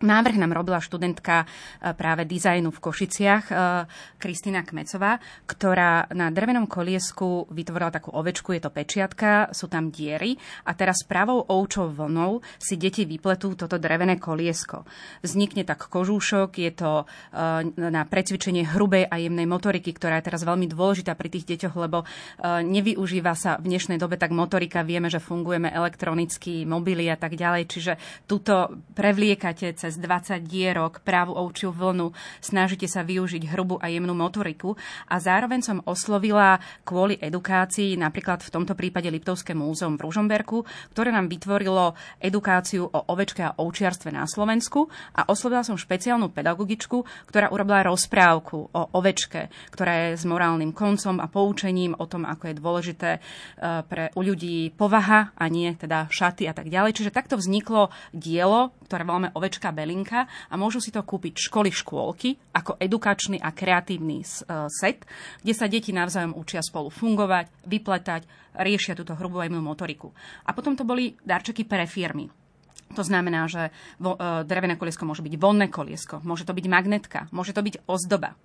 Návrh 0.00 0.40
nám 0.40 0.56
robila 0.56 0.80
študentka 0.80 1.44
e, 1.44 1.46
práve 1.92 2.24
dizajnu 2.24 2.72
v 2.72 2.80
Košiciach, 2.80 3.44
e, 3.52 3.54
Kristýna 4.16 4.64
Kmecová, 4.64 5.20
ktorá 5.44 6.08
na 6.16 6.32
drevenom 6.32 6.64
koliesku 6.64 7.44
vytvorila 7.52 7.92
takú 7.92 8.16
ovečku, 8.16 8.56
je 8.56 8.64
to 8.64 8.72
pečiatka, 8.72 9.52
sú 9.52 9.68
tam 9.68 9.92
diery 9.92 10.40
a 10.64 10.72
teraz 10.72 11.04
pravou 11.04 11.44
oučou 11.44 11.92
vlnou 11.92 12.40
si 12.56 12.80
deti 12.80 13.04
vypletú 13.04 13.52
toto 13.60 13.76
drevené 13.76 14.16
koliesko. 14.16 14.88
Vznikne 15.20 15.68
tak 15.68 15.84
kožúšok, 15.92 16.56
je 16.56 16.72
to 16.72 17.04
e, 17.04 17.04
na 17.76 18.02
precvičenie 18.08 18.72
hrubej 18.72 19.04
a 19.04 19.20
jemnej 19.20 19.44
motoriky, 19.44 19.92
ktorá 19.92 20.16
je 20.24 20.32
teraz 20.32 20.48
veľmi 20.48 20.64
dôležitá 20.64 21.12
pri 21.12 21.28
tých 21.28 21.44
deťoch, 21.44 21.74
lebo 21.76 22.08
nevyužíva 22.40 23.36
sa 23.36 23.60
v 23.60 23.68
dnešnej 23.68 24.00
dobe 24.00 24.16
tak 24.16 24.32
motorika, 24.32 24.80
vieme, 24.80 25.12
že 25.12 25.20
fungujeme 25.20 25.68
elektronicky, 25.68 26.64
mobily 26.64 27.12
a 27.12 27.20
tak 27.20 27.36
ďalej, 27.36 27.62
čiže 27.68 27.92
túto 28.24 28.80
prevliekate 28.96 29.76
cez 29.76 29.89
cez 29.90 29.98
20 29.98 30.46
dierok, 30.46 31.02
právu 31.02 31.34
ovčiu 31.34 31.74
vlnu, 31.74 32.14
snažíte 32.38 32.86
sa 32.86 33.02
využiť 33.02 33.50
hrubú 33.50 33.82
a 33.82 33.90
jemnú 33.90 34.14
motoriku. 34.14 34.78
A 35.10 35.18
zároveň 35.18 35.66
som 35.66 35.82
oslovila 35.82 36.62
kvôli 36.86 37.18
edukácii 37.18 37.98
napríklad 37.98 38.38
v 38.46 38.54
tomto 38.54 38.78
prípade 38.78 39.10
Liptovské 39.10 39.50
múzeum 39.50 39.98
v 39.98 40.06
Ružomberku, 40.06 40.62
ktoré 40.94 41.10
nám 41.10 41.26
vytvorilo 41.26 41.98
edukáciu 42.22 42.86
o 42.86 43.00
ovečke 43.10 43.42
a 43.42 43.58
ovčiarstve 43.58 44.14
na 44.14 44.30
Slovensku. 44.30 44.86
A 45.18 45.26
oslovila 45.26 45.66
som 45.66 45.74
špeciálnu 45.74 46.30
pedagogičku, 46.30 47.02
ktorá 47.26 47.50
urobila 47.50 47.90
rozprávku 47.90 48.70
o 48.70 48.82
ovečke, 48.94 49.50
ktorá 49.74 50.14
je 50.14 50.22
s 50.22 50.24
morálnym 50.28 50.70
koncom 50.70 51.18
a 51.18 51.26
poučením 51.26 51.98
o 51.98 52.06
tom, 52.06 52.22
ako 52.22 52.46
je 52.46 52.54
dôležité 52.54 53.10
e, 53.18 53.20
pre 53.90 54.14
u 54.14 54.22
ľudí 54.22 54.70
povaha 54.70 55.34
a 55.34 55.44
nie 55.50 55.74
teda 55.74 56.06
šaty 56.06 56.46
a 56.46 56.54
tak 56.54 56.70
ďalej. 56.70 56.94
Čiže 56.94 57.10
takto 57.10 57.34
vzniklo 57.34 57.90
dielo, 58.14 58.70
ktoré 58.86 59.02
voláme 59.02 59.34
Ovečka 59.34 59.79
Belinka 59.80 60.28
a 60.28 60.54
môžu 60.60 60.84
si 60.84 60.92
to 60.92 61.00
kúpiť 61.00 61.48
školy, 61.48 61.72
škôlky 61.72 62.36
ako 62.52 62.76
edukačný 62.76 63.40
a 63.40 63.56
kreatívny 63.56 64.20
e, 64.20 64.26
set, 64.68 65.08
kde 65.40 65.52
sa 65.56 65.72
deti 65.72 65.96
navzájom 65.96 66.36
učia 66.36 66.60
spolu 66.60 66.92
fungovať, 66.92 67.64
vypletať, 67.64 68.22
riešia 68.60 68.92
túto 68.92 69.16
hrubú 69.16 69.40
motoriku. 69.40 70.12
A 70.44 70.52
potom 70.52 70.76
to 70.76 70.84
boli 70.84 71.16
darčeky 71.24 71.64
pre 71.64 71.88
firmy. 71.88 72.28
To 72.92 73.06
znamená, 73.06 73.48
že 73.48 73.72
vo, 73.96 74.20
e, 74.20 74.44
drevené 74.44 74.76
koliesko 74.76 75.08
môže 75.08 75.24
byť 75.24 75.34
vonné 75.40 75.72
koliesko, 75.72 76.20
môže 76.20 76.44
to 76.44 76.52
byť 76.52 76.66
magnetka, 76.68 77.32
môže 77.32 77.56
to 77.56 77.64
byť 77.64 77.88
ozdoba 77.88 78.36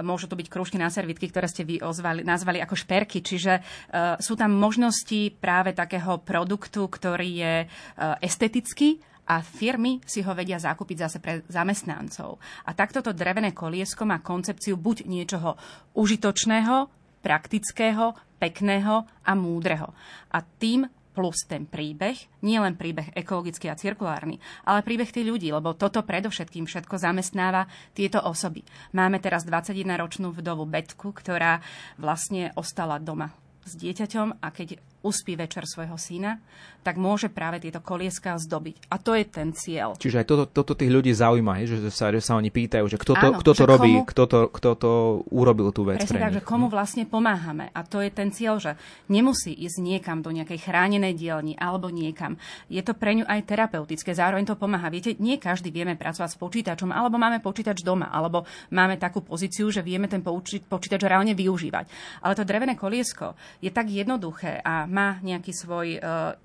môžu 0.00 0.24
to 0.24 0.40
byť 0.40 0.48
krúžky 0.48 0.80
na 0.80 0.88
servitky, 0.88 1.28
ktoré 1.28 1.44
ste 1.44 1.68
vy 1.68 1.84
ozvali, 1.84 2.24
nazvali 2.24 2.64
ako 2.64 2.72
šperky. 2.72 3.20
Čiže 3.20 3.52
uh, 3.60 4.16
sú 4.16 4.40
tam 4.40 4.56
možnosti 4.56 5.36
práve 5.36 5.76
takého 5.76 6.16
produktu, 6.24 6.88
ktorý 6.88 7.28
je 7.28 7.54
uh, 7.68 8.16
estetický, 8.24 8.96
a 9.26 9.38
firmy 9.40 10.02
si 10.02 10.20
ho 10.20 10.32
vedia 10.34 10.58
zakúpiť 10.58 10.96
zase 10.98 11.18
pre 11.22 11.46
zamestnancov. 11.46 12.42
A 12.66 12.74
takto 12.74 13.00
to 13.00 13.14
drevené 13.14 13.54
koliesko 13.54 14.02
má 14.02 14.18
koncepciu 14.18 14.74
buď 14.74 15.06
niečoho 15.06 15.54
užitočného, 15.94 16.90
praktického, 17.22 18.18
pekného 18.42 19.06
a 19.22 19.32
múdreho. 19.38 19.94
A 20.34 20.42
tým 20.42 20.90
plus 21.12 21.44
ten 21.44 21.68
príbeh, 21.68 22.16
nie 22.40 22.56
len 22.56 22.74
príbeh 22.74 23.12
ekologický 23.12 23.68
a 23.68 23.76
cirkulárny, 23.76 24.40
ale 24.64 24.80
príbeh 24.80 25.12
tých 25.12 25.28
ľudí, 25.28 25.52
lebo 25.52 25.76
toto 25.76 26.00
predovšetkým 26.00 26.64
všetko 26.64 26.96
zamestnáva 26.96 27.68
tieto 27.92 28.24
osoby. 28.24 28.64
Máme 28.96 29.20
teraz 29.20 29.44
21-ročnú 29.44 30.32
vdovu 30.32 30.64
Betku, 30.64 31.12
ktorá 31.12 31.60
vlastne 32.00 32.50
ostala 32.56 32.96
doma 32.96 33.28
s 33.62 33.76
dieťaťom 33.76 34.40
a 34.40 34.48
keď 34.50 34.80
uspí 35.02 35.34
večer 35.34 35.66
svojho 35.66 35.98
syna, 35.98 36.38
tak 36.82 36.98
môže 36.98 37.30
práve 37.30 37.62
tieto 37.62 37.78
kolieska 37.78 38.34
zdobiť. 38.34 38.90
A 38.90 38.98
to 38.98 39.14
je 39.14 39.24
ten 39.26 39.54
cieľ. 39.54 39.94
Čiže 39.94 40.22
aj 40.22 40.26
toto, 40.26 40.44
toto 40.50 40.72
tých 40.74 40.90
ľudí 40.90 41.14
zaujíma, 41.14 41.62
že 41.62 41.78
sa, 41.94 42.10
že 42.10 42.18
sa 42.18 42.34
oni 42.34 42.50
pýtajú, 42.50 42.90
že 42.90 42.98
kto 42.98 43.14
to, 43.14 43.28
Áno, 43.30 43.38
kto 43.38 43.52
to 43.54 43.64
robí, 43.64 44.02
komu, 44.02 44.10
kto, 44.10 44.22
to, 44.26 44.38
kto 44.50 44.70
to 44.74 44.92
urobil 45.30 45.70
tú 45.70 45.86
vec. 45.86 46.02
Presne 46.02 46.18
tak, 46.18 46.34
že 46.34 46.42
komu 46.42 46.66
vlastne 46.66 47.06
pomáhame. 47.06 47.70
A 47.70 47.86
to 47.86 48.02
je 48.02 48.10
ten 48.10 48.34
cieľ, 48.34 48.58
že 48.58 48.74
nemusí 49.06 49.54
ísť 49.54 49.78
niekam 49.78 50.26
do 50.26 50.34
nejakej 50.34 50.58
chránenej 50.58 51.14
dielni 51.14 51.54
alebo 51.54 51.86
niekam. 51.86 52.34
Je 52.66 52.82
to 52.82 52.98
pre 52.98 53.14
ňu 53.14 53.30
aj 53.30 53.46
terapeutické, 53.46 54.10
zároveň 54.10 54.50
to 54.50 54.58
pomáha. 54.58 54.90
Viete, 54.90 55.14
nie 55.22 55.38
každý 55.38 55.70
vieme 55.70 55.94
pracovať 55.94 56.34
s 56.34 56.40
počítačom, 56.42 56.90
alebo 56.90 57.14
máme 57.14 57.38
počítač 57.38 57.86
doma, 57.86 58.10
alebo 58.10 58.42
máme 58.74 58.98
takú 58.98 59.22
pozíciu, 59.22 59.70
že 59.70 59.86
vieme 59.86 60.10
ten 60.10 60.18
počítač 60.22 61.00
reálne 61.06 61.38
využívať. 61.38 62.18
Ale 62.26 62.34
to 62.34 62.42
drevené 62.42 62.74
koliesko 62.74 63.38
je 63.62 63.70
tak 63.70 63.86
jednoduché 63.86 64.58
a 64.66 64.90
má 64.92 65.16
nejaký 65.24 65.50
svoj 65.56 65.96
uh, 65.96 66.36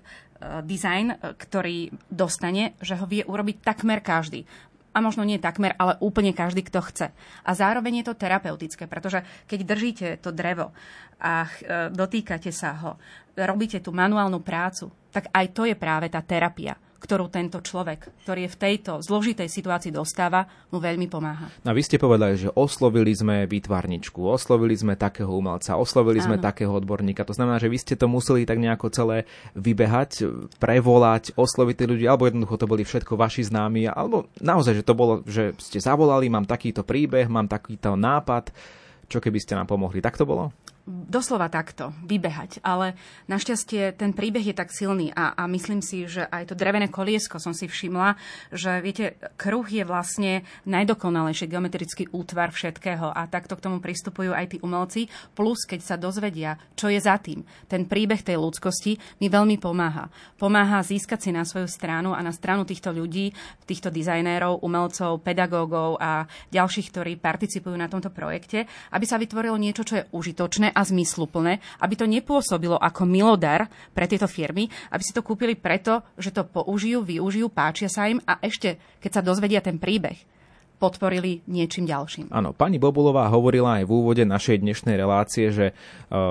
dizajn, 0.64 1.36
ktorý 1.36 1.92
dostane, 2.08 2.78
že 2.80 2.96
ho 2.96 3.04
vie 3.04 3.26
urobiť 3.26 3.60
takmer 3.60 4.00
každý 4.00 4.46
a 4.94 5.02
možno 5.02 5.26
nie 5.26 5.38
takmer, 5.38 5.74
ale 5.76 5.98
úplne 6.00 6.30
každý, 6.30 6.62
kto 6.62 6.80
chce. 6.82 7.06
A 7.42 7.50
zároveň 7.54 8.02
je 8.02 8.06
to 8.10 8.18
terapeutické, 8.18 8.86
pretože 8.86 9.22
keď 9.46 9.60
držíte 9.66 10.08
to 10.22 10.30
drevo 10.30 10.74
a 11.18 11.46
dotýkate 11.90 12.54
sa 12.54 12.74
ho, 12.82 12.90
robíte 13.34 13.82
tú 13.82 13.90
manuálnu 13.90 14.42
prácu, 14.42 14.90
tak 15.10 15.30
aj 15.34 15.46
to 15.54 15.66
je 15.66 15.74
práve 15.74 16.06
tá 16.06 16.22
terapia 16.22 16.78
ktorú 16.98 17.30
tento 17.30 17.62
človek, 17.62 18.10
ktorý 18.26 18.46
je 18.46 18.54
v 18.54 18.60
tejto 18.60 18.92
zložitej 18.98 19.46
situácii 19.46 19.94
dostáva, 19.94 20.44
mu 20.74 20.82
veľmi 20.82 21.06
pomáha. 21.06 21.46
No 21.62 21.70
vy 21.70 21.82
ste 21.86 21.96
povedali, 21.96 22.34
že 22.34 22.50
oslovili 22.52 23.14
sme 23.14 23.46
výtvarničku, 23.46 24.18
oslovili 24.18 24.74
sme 24.74 24.98
takého 24.98 25.30
umelca, 25.30 25.78
oslovili 25.78 26.18
Áno. 26.18 26.34
sme 26.34 26.36
takého 26.42 26.74
odborníka. 26.74 27.22
To 27.22 27.34
znamená, 27.34 27.62
že 27.62 27.70
vy 27.70 27.78
ste 27.78 27.94
to 27.94 28.10
museli 28.10 28.42
tak 28.42 28.58
nejako 28.58 28.90
celé 28.90 29.30
vybehať, 29.54 30.26
prevolať, 30.58 31.38
osloviť 31.38 31.74
tí 31.78 31.84
ľudí, 31.86 32.04
alebo 32.10 32.26
jednoducho 32.26 32.58
to 32.58 32.66
boli 32.66 32.82
všetko 32.82 33.14
vaši 33.14 33.46
známi, 33.46 33.86
alebo 33.86 34.26
naozaj, 34.42 34.82
že 34.82 34.86
to 34.86 34.98
bolo, 34.98 35.22
že 35.22 35.54
ste 35.62 35.78
zavolali, 35.78 36.26
mám 36.26 36.50
takýto 36.50 36.82
príbeh, 36.82 37.30
mám 37.30 37.46
takýto 37.46 37.94
nápad, 37.94 38.50
čo 39.06 39.22
keby 39.22 39.38
ste 39.38 39.54
nám 39.54 39.70
pomohli. 39.70 40.02
Tak 40.02 40.18
to 40.18 40.26
bolo? 40.26 40.50
Doslova 40.88 41.52
takto, 41.52 41.92
vybehať. 42.08 42.64
Ale 42.64 42.96
našťastie 43.28 43.92
ten 43.92 44.16
príbeh 44.16 44.40
je 44.40 44.56
tak 44.56 44.72
silný 44.72 45.12
a, 45.12 45.36
a 45.36 45.44
myslím 45.44 45.84
si, 45.84 46.08
že 46.08 46.24
aj 46.24 46.48
to 46.48 46.54
drevené 46.56 46.88
koliesko 46.88 47.36
som 47.36 47.52
si 47.52 47.68
všimla, 47.68 48.16
že 48.48 48.80
viete, 48.80 49.20
kruh 49.36 49.68
je 49.68 49.84
vlastne 49.84 50.48
najdokonalejší 50.64 51.44
geometrický 51.44 52.08
útvar 52.16 52.50
všetkého 52.56 53.12
a 53.12 53.28
takto 53.28 53.60
k 53.60 53.64
tomu 53.68 53.84
pristupujú 53.84 54.32
aj 54.32 54.56
tí 54.56 54.58
umelci. 54.64 55.12
Plus, 55.36 55.68
keď 55.68 55.80
sa 55.84 56.00
dozvedia, 56.00 56.56
čo 56.72 56.88
je 56.88 56.96
za 56.96 57.20
tým, 57.20 57.44
ten 57.68 57.84
príbeh 57.84 58.24
tej 58.24 58.40
ľudskosti 58.40 59.20
mi 59.20 59.28
veľmi 59.28 59.60
pomáha. 59.60 60.08
Pomáha 60.40 60.80
získať 60.80 61.28
si 61.28 61.30
na 61.36 61.44
svoju 61.44 61.68
stranu 61.68 62.16
a 62.16 62.24
na 62.24 62.32
stranu 62.32 62.64
týchto 62.64 62.94
ľudí, 62.94 63.36
týchto 63.68 63.92
dizajnérov, 63.92 64.64
umelcov, 64.64 65.20
pedagógov 65.20 66.00
a 66.00 66.24
ďalších, 66.48 66.88
ktorí 66.88 67.12
participujú 67.20 67.76
na 67.76 67.92
tomto 67.92 68.08
projekte, 68.08 68.64
aby 68.96 69.04
sa 69.04 69.20
vytvorilo 69.20 69.60
niečo, 69.60 69.84
čo 69.84 70.00
je 70.00 70.08
užitočné 70.14 70.77
a 70.78 70.86
zmysluplné, 70.86 71.58
aby 71.82 71.94
to 71.98 72.06
nepôsobilo 72.06 72.78
ako 72.78 73.02
milodar 73.02 73.66
pre 73.90 74.06
tieto 74.06 74.30
firmy, 74.30 74.70
aby 74.94 75.02
si 75.02 75.10
to 75.10 75.26
kúpili 75.26 75.58
preto, 75.58 76.06
že 76.14 76.30
to 76.30 76.46
použijú, 76.46 77.02
využijú, 77.02 77.50
páčia 77.50 77.90
sa 77.90 78.06
im 78.06 78.22
a 78.22 78.38
ešte, 78.38 78.78
keď 79.02 79.10
sa 79.10 79.26
dozvedia 79.26 79.58
ten 79.58 79.82
príbeh, 79.82 80.37
podporili 80.78 81.42
niečím 81.50 81.90
ďalším. 81.90 82.30
Áno, 82.30 82.54
pani 82.54 82.78
Bobulová 82.78 83.26
hovorila 83.34 83.82
aj 83.82 83.84
v 83.84 83.92
úvode 83.92 84.22
našej 84.22 84.62
dnešnej 84.62 84.94
relácie, 84.94 85.50
že 85.50 85.66
e, 85.70 85.72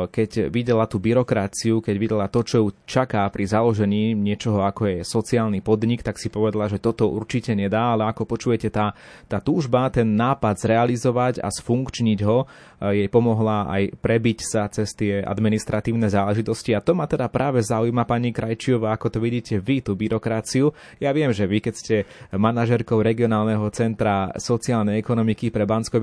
keď 0.08 0.48
videla 0.48 0.88
tú 0.88 1.04
byrokraciu, 1.04 1.84
keď 1.84 1.96
videla 2.00 2.26
to, 2.32 2.48
čo 2.48 2.56
ju 2.64 2.68
čaká 2.88 3.28
pri 3.28 3.44
založení 3.44 4.16
niečoho, 4.16 4.64
ako 4.64 4.88
je 4.88 4.98
sociálny 5.04 5.60
podnik, 5.60 6.00
tak 6.02 6.16
si 6.16 6.32
povedala, 6.32 6.72
že 6.72 6.80
toto 6.80 7.12
určite 7.12 7.52
nedá, 7.52 7.92
ale 7.92 8.08
ako 8.08 8.24
počujete, 8.24 8.72
tá, 8.72 8.96
tá 9.28 9.44
túžba, 9.44 9.92
ten 9.92 10.16
nápad 10.16 10.56
zrealizovať 10.64 11.44
a 11.44 11.52
sfunkčniť 11.52 12.20
ho 12.24 12.48
e, 12.80 13.04
jej 13.04 13.10
pomohla 13.12 13.68
aj 13.68 14.00
prebiť 14.00 14.40
sa 14.48 14.72
cez 14.72 14.96
tie 14.96 15.20
administratívne 15.20 16.08
záležitosti. 16.08 16.72
A 16.72 16.80
to 16.80 16.96
ma 16.96 17.04
teda 17.04 17.28
práve 17.28 17.60
zaujíma, 17.60 18.08
pani 18.08 18.32
Krajčiová, 18.32 18.96
ako 18.96 19.12
to 19.12 19.20
vidíte 19.20 19.60
vy, 19.60 19.84
tú 19.84 20.00
byrokraciu. 20.00 20.72
Ja 21.04 21.12
viem, 21.12 21.36
že 21.36 21.44
vy, 21.44 21.60
keď 21.60 21.74
ste 21.76 21.96
manažerkou 22.32 23.04
regionálneho 23.04 23.68
centra 23.76 24.32
sociálnej 24.38 25.02
ekonomiky 25.02 25.50
pre 25.50 25.66
bansko 25.66 25.98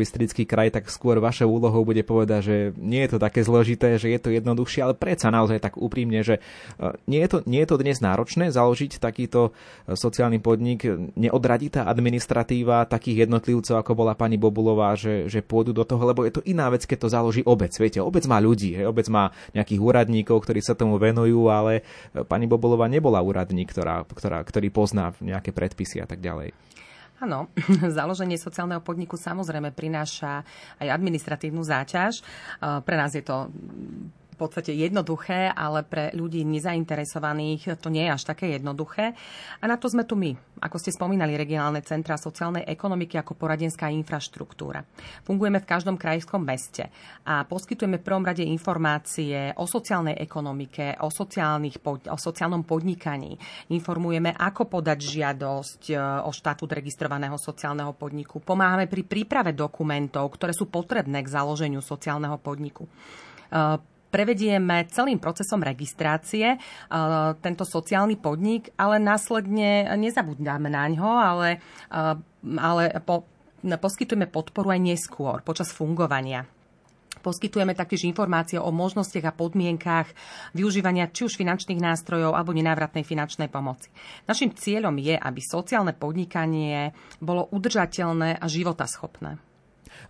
kraj, 0.44 0.68
tak 0.74 0.90
skôr 0.90 1.22
vašou 1.22 1.48
úlohou 1.48 1.86
bude 1.86 2.02
povedať, 2.02 2.40
že 2.42 2.56
nie 2.76 3.06
je 3.06 3.16
to 3.16 3.18
také 3.22 3.40
zložité, 3.46 3.96
že 3.96 4.10
je 4.10 4.20
to 4.20 4.34
jednoduchšie, 4.34 4.82
ale 4.82 4.94
predsa 4.98 5.30
naozaj 5.30 5.62
tak 5.62 5.78
úprimne, 5.78 6.20
že 6.20 6.42
e, 6.76 6.92
nie 7.06 7.22
je 7.24 7.28
to, 7.30 7.38
nie 7.46 7.62
je 7.62 7.68
to 7.70 7.80
dnes 7.80 7.98
náročné 8.02 8.50
založiť 8.50 8.98
takýto 8.98 9.50
e, 9.88 9.94
sociálny 9.94 10.42
podnik, 10.42 10.84
neodradí 11.14 11.70
tá 11.70 11.86
administratíva 11.86 12.84
takých 12.90 13.26
jednotlivcov, 13.26 13.80
ako 13.80 13.92
bola 13.94 14.18
pani 14.18 14.36
Bobulová, 14.36 14.98
že, 14.98 15.30
že 15.30 15.40
pôjdu 15.40 15.72
do 15.72 15.86
toho, 15.86 16.02
lebo 16.02 16.26
je 16.26 16.34
to 16.34 16.42
iná 16.44 16.68
vec, 16.68 16.84
keď 16.84 17.06
to 17.06 17.08
založí 17.08 17.42
obec. 17.46 17.70
Viete, 17.78 18.02
obec 18.02 18.26
má 18.26 18.42
ľudí, 18.42 18.74
hej, 18.74 18.90
obec 18.90 19.06
má 19.08 19.30
nejakých 19.54 19.80
úradníkov, 19.80 20.42
ktorí 20.42 20.60
sa 20.60 20.74
tomu 20.74 20.98
venujú, 20.98 21.46
ale 21.48 21.86
e, 22.12 22.22
pani 22.26 22.50
Bobulová 22.50 22.90
nebola 22.90 23.22
úradník, 23.22 23.70
ktorá, 23.70 24.02
ktorá, 24.04 24.42
ktorý 24.42 24.68
pozná 24.74 25.14
nejaké 25.22 25.54
predpisy 25.54 26.02
a 26.02 26.06
tak 26.10 26.18
ďalej. 26.18 26.73
Áno, 27.22 27.46
založenie 27.98 28.34
sociálneho 28.34 28.82
podniku 28.82 29.14
samozrejme 29.14 29.70
prináša 29.70 30.42
aj 30.82 30.88
administratívnu 30.90 31.62
záťaž. 31.62 32.24
Pre 32.58 32.96
nás 32.98 33.14
je 33.14 33.22
to 33.22 33.52
v 34.34 34.38
podstate 34.42 34.74
jednoduché, 34.74 35.54
ale 35.54 35.86
pre 35.86 36.10
ľudí 36.10 36.42
nezainteresovaných 36.42 37.78
to 37.78 37.88
nie 37.88 38.10
je 38.10 38.14
až 38.18 38.22
také 38.26 38.50
jednoduché. 38.50 39.14
A 39.62 39.64
na 39.70 39.78
to 39.78 39.86
sme 39.86 40.02
tu 40.02 40.18
my, 40.18 40.34
ako 40.58 40.76
ste 40.82 40.90
spomínali, 40.90 41.38
regionálne 41.38 41.80
centra 41.86 42.18
sociálnej 42.18 42.66
ekonomiky 42.66 43.14
ako 43.14 43.38
poradenská 43.38 43.86
infraštruktúra. 43.94 44.82
Fungujeme 45.22 45.62
v 45.62 45.70
každom 45.70 45.94
krajskom 45.94 46.42
meste 46.42 46.90
a 47.22 47.46
poskytujeme 47.46 48.02
v 48.02 48.06
prvom 48.06 48.26
rade 48.26 48.42
informácie 48.42 49.54
o 49.54 49.64
sociálnej 49.70 50.18
ekonomike, 50.18 50.98
o, 50.98 51.08
sociálnych, 51.14 51.78
o 51.86 52.18
sociálnom 52.18 52.66
podnikaní. 52.66 53.38
Informujeme, 53.70 54.34
ako 54.34 54.66
podať 54.66 54.98
žiadosť 54.98 55.82
e, 55.92 55.94
o 56.26 56.30
štatút 56.34 56.74
registrovaného 56.74 57.38
sociálneho 57.38 57.94
podniku. 57.94 58.42
Pomáhame 58.42 58.90
pri 58.90 59.06
príprave 59.06 59.54
dokumentov, 59.54 60.34
ktoré 60.34 60.50
sú 60.50 60.66
potrebné 60.66 61.22
k 61.22 61.32
založeniu 61.32 61.78
sociálneho 61.78 62.40
podniku 62.42 62.88
e, 62.88 63.93
prevedieme 64.14 64.86
celým 64.94 65.18
procesom 65.18 65.58
registrácie 65.58 66.54
tento 67.42 67.64
sociálny 67.66 68.14
podnik, 68.14 68.70
ale 68.78 69.02
následne 69.02 69.90
nezabudnáme 69.98 70.70
na 70.70 70.86
ňo, 70.86 71.10
ale, 71.18 71.58
ale 72.54 72.82
po, 73.02 73.26
poskytujeme 73.66 74.30
podporu 74.30 74.70
aj 74.70 74.78
neskôr, 74.78 75.42
počas 75.42 75.74
fungovania. 75.74 76.46
Poskytujeme 77.24 77.72
taktiež 77.72 78.04
informácie 78.04 78.60
o 78.60 78.68
možnostiach 78.68 79.32
a 79.32 79.38
podmienkách 79.38 80.12
využívania 80.52 81.08
či 81.08 81.24
už 81.24 81.40
finančných 81.40 81.80
nástrojov 81.80 82.36
alebo 82.36 82.52
nenávratnej 82.52 83.00
finančnej 83.00 83.48
pomoci. 83.48 83.88
Našim 84.28 84.52
cieľom 84.52 84.94
je, 85.00 85.16
aby 85.16 85.40
sociálne 85.40 85.96
podnikanie 85.96 86.92
bolo 87.24 87.48
udržateľné 87.48 88.36
a 88.36 88.46
životaschopné. 88.46 89.53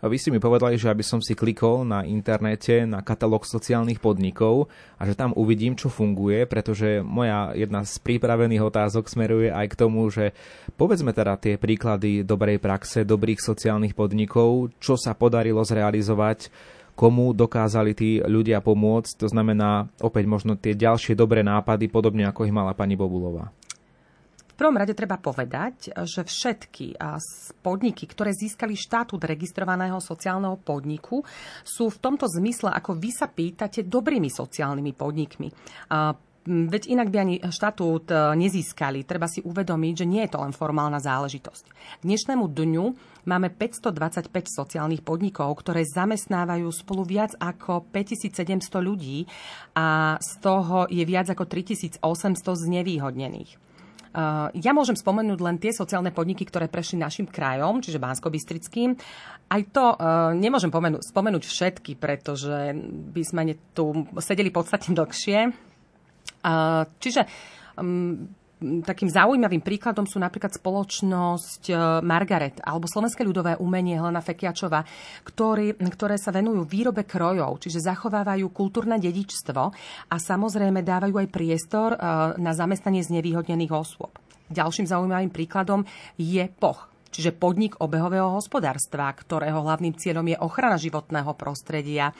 Vy 0.05 0.16
ste 0.20 0.31
mi 0.35 0.40
povedali, 0.42 0.77
že 0.77 0.92
aby 0.92 1.01
som 1.01 1.25
si 1.25 1.33
klikol 1.33 1.85
na 1.88 2.05
internete 2.05 2.85
na 2.85 3.01
katalóg 3.01 3.49
sociálnych 3.49 3.99
podnikov 3.99 4.68
a 5.01 5.09
že 5.09 5.16
tam 5.16 5.33
uvidím, 5.33 5.73
čo 5.75 5.88
funguje, 5.88 6.44
pretože 6.44 7.01
moja 7.01 7.57
jedna 7.57 7.83
z 7.88 7.97
pripravených 8.05 8.62
otázok 8.62 9.09
smeruje 9.09 9.49
aj 9.49 9.66
k 9.73 9.79
tomu, 9.79 10.07
že 10.12 10.37
povedzme 10.77 11.16
teda 11.16 11.40
tie 11.40 11.57
príklady 11.57 12.20
dobrej 12.23 12.61
praxe, 12.61 13.09
dobrých 13.09 13.40
sociálnych 13.40 13.97
podnikov, 13.97 14.77
čo 14.77 15.01
sa 15.01 15.16
podarilo 15.16 15.64
zrealizovať 15.64 16.53
komu 16.94 17.35
dokázali 17.35 17.90
tí 17.92 18.11
ľudia 18.23 18.62
pomôcť. 18.62 19.18
To 19.18 19.27
znamená 19.27 19.90
opäť 19.99 20.25
možno 20.31 20.55
tie 20.55 20.79
ďalšie 20.79 21.18
dobré 21.18 21.42
nápady, 21.42 21.90
podobne 21.90 22.23
ako 22.31 22.47
ich 22.47 22.55
mala 22.55 22.70
pani 22.70 22.94
Bobulová. 22.94 23.51
Prvom 24.55 24.79
rade 24.79 24.95
treba 24.95 25.19
povedať, 25.19 25.90
že 26.07 26.23
všetky 26.23 26.95
podniky, 27.61 28.07
ktoré 28.07 28.31
získali 28.31 28.79
štatút 28.79 29.27
registrovaného 29.27 29.99
sociálneho 29.99 30.59
podniku, 30.62 31.27
sú 31.67 31.90
v 31.90 32.01
tomto 32.01 32.31
zmysle, 32.31 32.71
ako 32.71 32.95
vy 32.95 33.11
sa 33.11 33.27
pýtate, 33.27 33.83
dobrými 33.83 34.31
sociálnymi 34.31 34.93
podnikmi. 34.95 35.49
Veď 36.45 36.93
inak 36.93 37.09
by 37.09 37.17
ani 37.25 37.37
štatút 37.40 38.12
e, 38.12 38.37
nezískali. 38.37 39.09
Treba 39.09 39.25
si 39.25 39.40
uvedomiť, 39.40 40.05
že 40.05 40.05
nie 40.05 40.21
je 40.29 40.37
to 40.37 40.45
len 40.45 40.53
formálna 40.53 41.01
záležitosť. 41.01 41.64
K 41.73 42.03
dnešnému 42.05 42.45
dňu 42.53 42.85
máme 43.25 43.49
525 43.49 44.29
sociálnych 44.53 45.01
podnikov, 45.01 45.57
ktoré 45.64 45.88
zamestnávajú 45.88 46.69
spolu 46.69 47.09
viac 47.09 47.33
ako 47.40 47.88
5700 47.88 48.61
ľudí 48.77 49.25
a 49.73 50.21
z 50.21 50.33
toho 50.45 50.85
je 50.93 51.05
viac 51.09 51.33
ako 51.33 51.49
3800 51.49 52.05
znevýhodnených. 52.45 53.63
Eh, 54.14 54.48
ja 54.62 54.70
môžem 54.70 54.94
spomenúť 54.94 55.42
len 55.42 55.59
tie 55.59 55.74
sociálne 55.74 56.14
podniky, 56.14 56.46
ktoré 56.46 56.70
prešli 56.70 57.03
našim 57.03 57.27
krajom, 57.27 57.83
čiže 57.83 57.98
bansko 57.98 58.31
bystrickým 58.31 58.94
Aj 59.50 59.62
to 59.74 59.92
uh, 59.92 60.31
nemôžem 60.33 60.70
pomenúť, 60.70 61.03
spomenúť 61.11 61.44
všetky, 61.44 61.98
pretože 61.98 62.72
by 63.11 63.22
sme 63.27 63.42
tu 63.74 64.07
sedeli 64.22 64.55
podstatne 64.55 64.94
dlhšie. 64.94 65.50
Uh, 66.46 66.87
čiže 67.03 67.27
um, 67.77 68.31
takým 68.87 69.11
zaujímavým 69.11 69.61
príkladom 69.61 70.07
sú 70.09 70.22
napríklad 70.22 70.57
spoločnosť 70.57 71.62
e, 71.68 71.74
Margaret 72.00 72.62
alebo 72.62 72.88
Slovenské 72.88 73.27
ľudové 73.27 73.59
umenie 73.59 73.98
Helena 73.98 74.22
Fekiačova, 74.22 74.87
ktorý, 75.27 75.77
ktoré 75.77 76.16
sa 76.16 76.33
venujú 76.33 76.64
výrobe 76.64 77.05
krojov, 77.05 77.61
čiže 77.61 77.85
zachovávajú 77.85 78.46
kultúrne 78.55 78.96
dedičstvo 78.96 79.62
a 80.09 80.16
samozrejme 80.16 80.81
dávajú 80.81 81.14
aj 81.20 81.29
priestor 81.29 81.90
e, 81.94 81.98
na 82.38 82.53
zamestnanie 82.55 83.03
znevýhodnených 83.03 83.72
osôb. 83.74 84.14
Ďalším 84.48 84.87
zaujímavým 84.87 85.33
príkladom 85.33 85.83
je 86.20 86.44
POCH, 86.46 86.93
čiže 87.14 87.31
podnik 87.31 87.79
obehového 87.79 88.35
hospodárstva, 88.35 89.14
ktorého 89.14 89.62
hlavným 89.62 89.94
cieľom 89.94 90.27
je 90.27 90.37
ochrana 90.42 90.74
životného 90.74 91.31
prostredia. 91.38 92.11
E, 92.11 92.14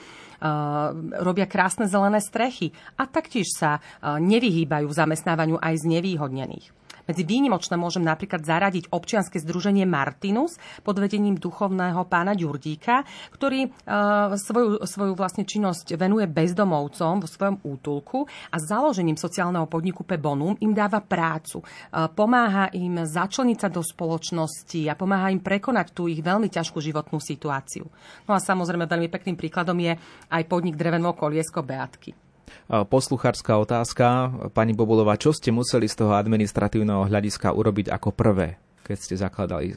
robia 1.19 1.43
krásne 1.43 1.91
zelené 1.91 2.23
strechy 2.23 2.71
a 2.95 3.03
taktiež 3.03 3.51
sa 3.51 3.77
e, 3.77 3.79
nevyhýbajú 4.23 4.87
zamestnávaniu 4.87 5.59
aj 5.59 5.83
z 5.83 5.99
nevýhodnených. 5.99 6.84
Medzi 7.05 7.21
výnimočné 7.21 7.77
môžem 7.77 8.01
napríklad 8.01 8.41
zaradiť 8.41 8.89
občianske 8.89 9.37
združenie 9.37 9.85
Martinus 9.85 10.57
pod 10.81 10.97
vedením 10.97 11.37
duchovného 11.37 12.01
pána 12.09 12.33
Ďurdíka, 12.33 13.05
ktorý 13.29 13.69
uh, 13.69 14.33
svoju, 14.33 14.81
svoju 14.81 15.13
vlastne 15.13 15.45
činnosť 15.45 15.93
venuje 16.01 16.25
bezdomovcom 16.25 17.21
vo 17.21 17.27
svojom 17.29 17.61
útulku 17.61 18.25
a 18.49 18.57
založením 18.57 19.21
sociálneho 19.21 19.69
podniku 19.69 20.01
Bonum 20.17 20.57
im 20.63 20.73
dáva 20.73 21.03
prácu. 21.05 21.61
Uh, 21.61 22.09
pomáha 22.09 22.73
im 22.73 23.05
začleniť 23.05 23.57
sa 23.61 23.69
do 23.69 23.85
spoločnosti 23.85 24.89
a 24.89 24.97
pomáha 24.97 25.29
im 25.29 25.43
prekonať 25.43 25.93
tú 25.93 26.09
ich 26.09 26.25
veľmi 26.25 26.49
ťažkú 26.49 26.81
životnú 26.81 27.21
situáciu. 27.21 27.85
No 28.25 28.33
a 28.33 28.41
samozrejme 28.41 28.89
veľmi 28.89 29.13
pekným 29.13 29.37
príkladom 29.37 29.77
je 29.77 29.93
aj 30.33 30.43
podnik 30.49 30.73
Dreveno 30.73 31.13
koliesko 31.13 31.61
Beatky. 31.61 32.24
Posluchárska 32.67 33.57
otázka. 33.61 34.05
Pani 34.51 34.73
Bobulová, 34.73 35.15
čo 35.15 35.31
ste 35.31 35.53
museli 35.53 35.85
z 35.85 36.01
toho 36.01 36.17
administratívneho 36.17 37.05
hľadiska 37.05 37.53
urobiť 37.53 37.93
ako 37.93 38.09
prvé, 38.11 38.57
keď 38.81 38.97
ste 38.97 39.15
zakladali 39.15 39.73
e, 39.73 39.75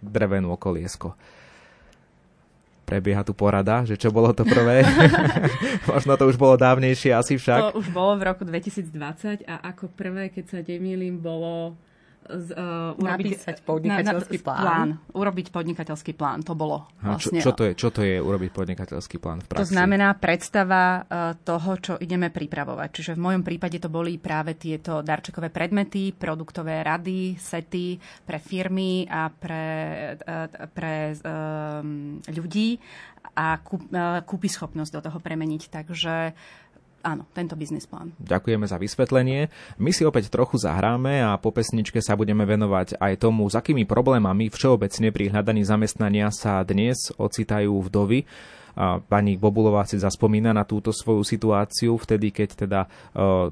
drevenú 0.00 0.56
okoliesko? 0.56 1.14
prebieha 2.92 3.24
tu 3.24 3.32
porada, 3.32 3.88
že 3.88 3.96
čo 3.96 4.12
bolo 4.12 4.36
to 4.36 4.44
prvé. 4.44 4.84
Možno 5.88 6.12
to 6.20 6.28
už 6.28 6.36
bolo 6.36 6.60
dávnejšie 6.60 7.16
asi 7.16 7.40
však. 7.40 7.72
To 7.72 7.80
už 7.80 7.88
bolo 7.88 8.20
v 8.20 8.28
roku 8.28 8.44
2020 8.44 9.48
a 9.48 9.54
ako 9.72 9.88
prvé, 9.96 10.28
keď 10.28 10.44
sa 10.52 10.58
nemýlim, 10.60 11.16
bolo 11.16 11.72
z, 12.32 12.48
uh, 12.56 12.96
urobiť, 12.96 13.36
napísať 13.36 13.56
podnikateľský 13.62 14.38
na, 14.38 14.42
na, 14.42 14.46
plán. 14.46 14.62
plán. 14.64 14.88
Urobiť 15.12 15.46
podnikateľský 15.52 16.12
plán, 16.16 16.40
to 16.40 16.56
bolo 16.56 16.88
vlastne. 17.04 17.44
Čo, 17.44 17.52
čo, 17.52 17.52
to 17.52 17.62
je, 17.68 17.72
čo 17.76 17.88
to 17.92 18.00
je 18.00 18.16
urobiť 18.16 18.50
podnikateľský 18.56 19.16
plán 19.20 19.44
v 19.44 19.46
praxi? 19.52 19.60
To 19.60 19.68
znamená 19.68 20.16
predstava 20.16 21.04
uh, 21.04 21.36
toho, 21.36 21.72
čo 21.78 21.92
ideme 22.00 22.32
pripravovať. 22.32 22.88
Čiže 22.88 23.12
v 23.16 23.20
mojom 23.20 23.42
prípade 23.44 23.76
to 23.76 23.92
boli 23.92 24.16
práve 24.16 24.56
tieto 24.56 25.04
darčekové 25.04 25.52
predmety, 25.52 26.16
produktové 26.16 26.80
rady, 26.80 27.36
sety 27.36 28.00
pre 28.24 28.40
firmy 28.40 29.04
a 29.06 29.28
pre, 29.28 29.66
uh, 30.16 30.48
pre 30.72 31.12
um, 31.20 32.18
ľudí 32.32 32.80
a 33.32 33.56
kúpy 34.22 34.48
schopnosť 34.48 34.92
do 34.92 35.00
toho 35.00 35.18
premeniť. 35.22 35.62
Takže 35.72 36.14
áno, 37.02 37.28
tento 37.34 37.58
biznis 37.58 37.84
plán. 37.84 38.14
Ďakujeme 38.22 38.64
za 38.64 38.78
vysvetlenie. 38.78 39.50
My 39.76 39.90
si 39.90 40.06
opäť 40.06 40.30
trochu 40.30 40.56
zahráme 40.56 41.20
a 41.22 41.36
po 41.36 41.50
pesničke 41.50 41.98
sa 42.00 42.16
budeme 42.16 42.46
venovať 42.46 42.96
aj 42.96 43.12
tomu, 43.20 43.50
s 43.50 43.58
akými 43.58 43.84
problémami 43.84 44.48
všeobecne 44.48 45.10
pri 45.10 45.34
hľadaní 45.34 45.62
zamestnania 45.66 46.30
sa 46.30 46.62
dnes 46.62 47.10
ocitajú 47.18 47.74
vdovy. 47.90 48.24
Pani 49.08 49.36
Bobulová 49.36 49.84
si 49.84 50.00
zaspomína 50.00 50.56
na 50.56 50.64
túto 50.64 50.90
svoju 50.90 51.24
situáciu 51.26 52.00
vtedy, 52.00 52.32
keď 52.32 52.48
teda 52.64 52.80
e, 52.84 52.88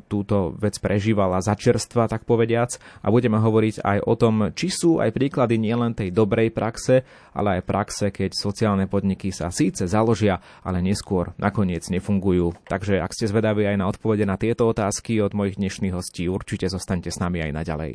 túto 0.08 0.56
vec 0.56 0.80
prežívala 0.80 1.44
za 1.44 1.52
čerstva, 1.52 2.08
tak 2.08 2.24
povediac. 2.24 2.80
A 3.04 3.12
budeme 3.12 3.36
hovoriť 3.36 3.84
aj 3.84 3.98
o 4.08 4.14
tom, 4.16 4.34
či 4.56 4.72
sú 4.72 4.96
aj 4.98 5.12
príklady 5.12 5.60
nielen 5.60 5.92
tej 5.92 6.08
dobrej 6.12 6.52
praxe, 6.56 7.04
ale 7.36 7.60
aj 7.60 7.68
praxe, 7.68 8.06
keď 8.08 8.32
sociálne 8.32 8.88
podniky 8.88 9.28
sa 9.28 9.52
síce 9.52 9.84
založia, 9.84 10.40
ale 10.64 10.80
neskôr 10.80 11.36
nakoniec 11.36 11.84
nefungujú. 11.92 12.56
Takže 12.64 13.00
ak 13.04 13.12
ste 13.12 13.28
zvedaví 13.28 13.68
aj 13.68 13.76
na 13.76 13.86
odpovede 13.88 14.24
na 14.24 14.40
tieto 14.40 14.66
otázky 14.68 15.20
od 15.20 15.36
mojich 15.36 15.60
dnešných 15.60 15.94
hostí, 15.94 16.26
určite 16.26 16.68
zostaňte 16.72 17.12
s 17.12 17.20
nami 17.20 17.44
aj 17.44 17.52
naďalej. 17.52 17.92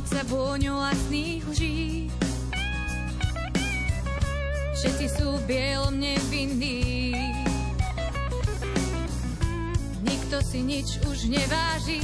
Omamiť 0.00 0.16
sa 0.16 0.24
vôňou 0.32 0.80
vlastných 0.80 1.44
lží. 1.44 2.08
Všetci 4.72 5.06
sú 5.12 5.28
bielom 5.44 5.92
nevinní. 5.92 7.12
Nikto 10.00 10.40
si 10.40 10.64
nič 10.64 11.04
už 11.04 11.28
neváži, 11.28 12.00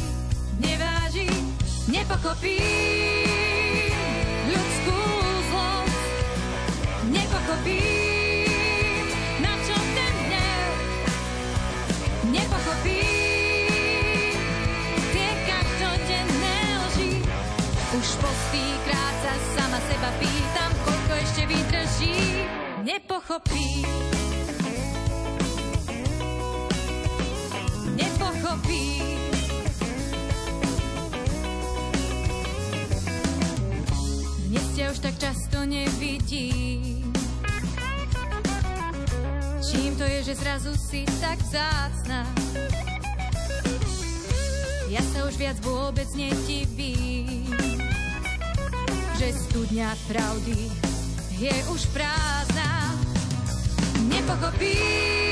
neváži, 0.61 1.25
nepokopí 1.89 2.61
ľudskú 4.45 5.01
zlosť. 5.49 6.01
Nepokopí 7.17 7.96
koľko 21.47 21.55
ešte 21.55 21.55
vydrží, 21.55 22.17
nepochopí. 22.83 23.69
Nepochopí. 27.95 28.85
Dnes 34.47 34.67
ťa 34.75 34.85
už 34.91 34.99
tak 34.99 35.15
často 35.19 35.59
nevidím. 35.67 37.15
Čím 39.67 39.93
to 39.99 40.05
je, 40.07 40.19
že 40.23 40.35
zrazu 40.35 40.73
si 40.75 41.07
tak 41.19 41.39
zácna? 41.47 42.27
Ja 44.87 45.03
sa 45.13 45.27
už 45.27 45.35
viac 45.37 45.59
vôbec 45.63 46.07
nedivím 46.15 47.47
že 49.17 49.33
studňa 49.33 49.97
pravdy 50.13 50.86
je 51.39 51.53
už 51.69 51.87
prázdna. 51.87 52.97
Nepochopím 54.09 55.26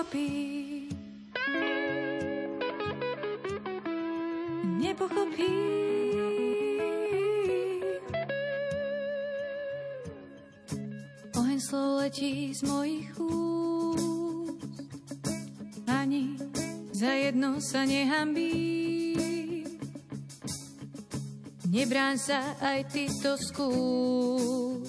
nepochopí. 0.00 0.88
Nepochopí. 4.80 5.52
Oheň 11.36 11.60
slov 11.60 12.00
letí 12.00 12.54
z 12.56 12.62
mojich 12.64 13.12
úst. 13.20 14.64
Ani 15.84 16.40
za 16.96 17.12
jedno 17.12 17.60
sa 17.60 17.84
nehambí. 17.84 18.56
Nebráň 21.70 22.16
sa, 22.16 22.40
aj 22.64 22.88
ty 22.88 23.04
to 23.20 23.36
skús. 23.36 24.88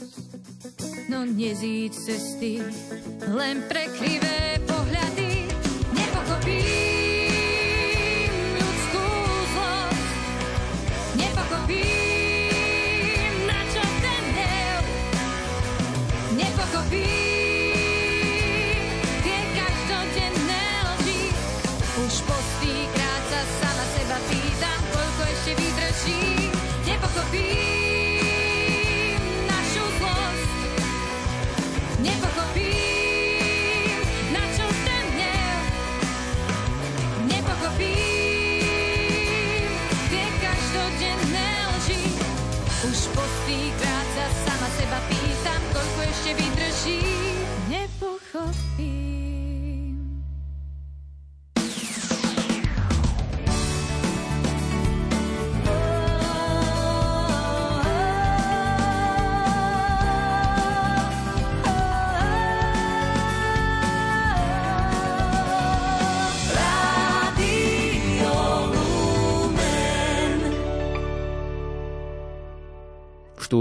No 1.11 1.27
nezíď 1.27 1.91
cesty, 1.91 2.63
len 3.29 3.61
prekrivé 3.69 4.57
pohľady 4.65 5.10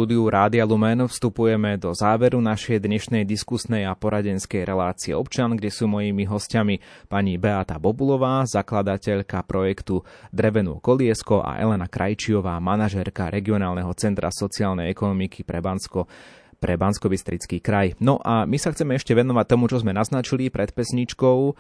štúdiu 0.01 0.33
Rádia 0.33 0.65
Lumen 0.65 1.05
vstupujeme 1.05 1.77
do 1.77 1.93
záveru 1.93 2.41
našej 2.41 2.81
dnešnej 2.81 3.29
diskusnej 3.29 3.85
a 3.85 3.93
poradenskej 3.93 4.65
relácie 4.65 5.13
občan, 5.13 5.53
kde 5.61 5.69
sú 5.69 5.93
mojimi 5.93 6.25
hostiami 6.25 6.81
pani 7.05 7.37
Beata 7.37 7.77
Bobulová, 7.77 8.49
zakladateľka 8.49 9.45
projektu 9.45 10.01
Drevenú 10.33 10.81
koliesko 10.81 11.45
a 11.45 11.61
Elena 11.61 11.85
Krajčiová, 11.85 12.57
manažérka 12.65 13.29
regionálneho 13.29 13.93
centra 13.93 14.33
sociálnej 14.33 14.89
ekonomiky 14.89 15.45
pre 15.45 15.61
Bansko 15.61 16.09
pre 16.61 16.77
bansko 16.77 17.09
kraj. 17.65 17.97
No 18.05 18.21
a 18.21 18.45
my 18.45 18.61
sa 18.61 18.71
chceme 18.71 19.01
ešte 19.01 19.17
venovať 19.17 19.47
tomu, 19.49 19.67
čo 19.67 19.81
sme 19.81 19.97
naznačili 19.97 20.53
pred 20.53 20.77
pesničkou. 20.77 21.39
E, 21.49 21.53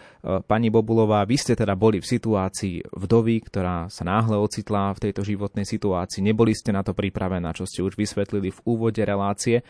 pani 0.45 0.69
Bobulová, 0.69 1.25
vy 1.25 1.41
ste 1.41 1.57
teda 1.57 1.73
boli 1.73 2.05
v 2.05 2.07
situácii 2.07 2.93
vdovy, 2.93 3.41
ktorá 3.49 3.89
sa 3.89 4.05
náhle 4.05 4.37
ocitla 4.37 4.93
v 4.93 5.09
tejto 5.09 5.25
životnej 5.25 5.65
situácii. 5.65 6.21
Neboli 6.21 6.53
ste 6.53 6.77
na 6.77 6.85
to 6.85 6.93
pripravená, 6.93 7.57
čo 7.57 7.65
ste 7.65 7.81
už 7.81 7.97
vysvetlili 7.97 8.53
v 8.53 8.61
úvode 8.69 9.01
relácie. 9.01 9.65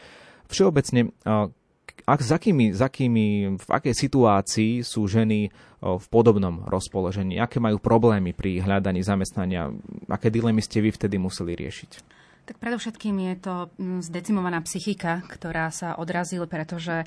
Všeobecne, 0.51 1.14
e, 1.22 1.31
ak, 2.11 2.20
za 2.20 2.43
akými, 2.43 2.74
za 2.74 2.91
akými, 2.91 3.55
v 3.55 3.68
akej 3.70 3.95
situácii 3.95 4.83
sú 4.83 5.07
ženy 5.07 5.47
e, 5.47 5.51
v 5.78 6.07
podobnom 6.11 6.66
rozpoložení? 6.66 7.39
Aké 7.39 7.62
majú 7.62 7.78
problémy 7.78 8.35
pri 8.35 8.66
hľadaní 8.66 9.07
zamestnania? 9.07 9.70
Aké 10.11 10.26
dilemy 10.26 10.59
ste 10.59 10.83
vy 10.83 10.91
vtedy 10.91 11.22
museli 11.22 11.55
riešiť? 11.55 12.19
Tak 12.51 12.59
predovšetkým 12.59 13.14
je 13.30 13.34
to 13.46 13.55
mm, 13.78 14.03
zdecimovaná 14.03 14.59
psychika, 14.66 15.22
ktorá 15.22 15.70
sa 15.70 15.94
odrazila, 15.94 16.51
pretože 16.51 17.07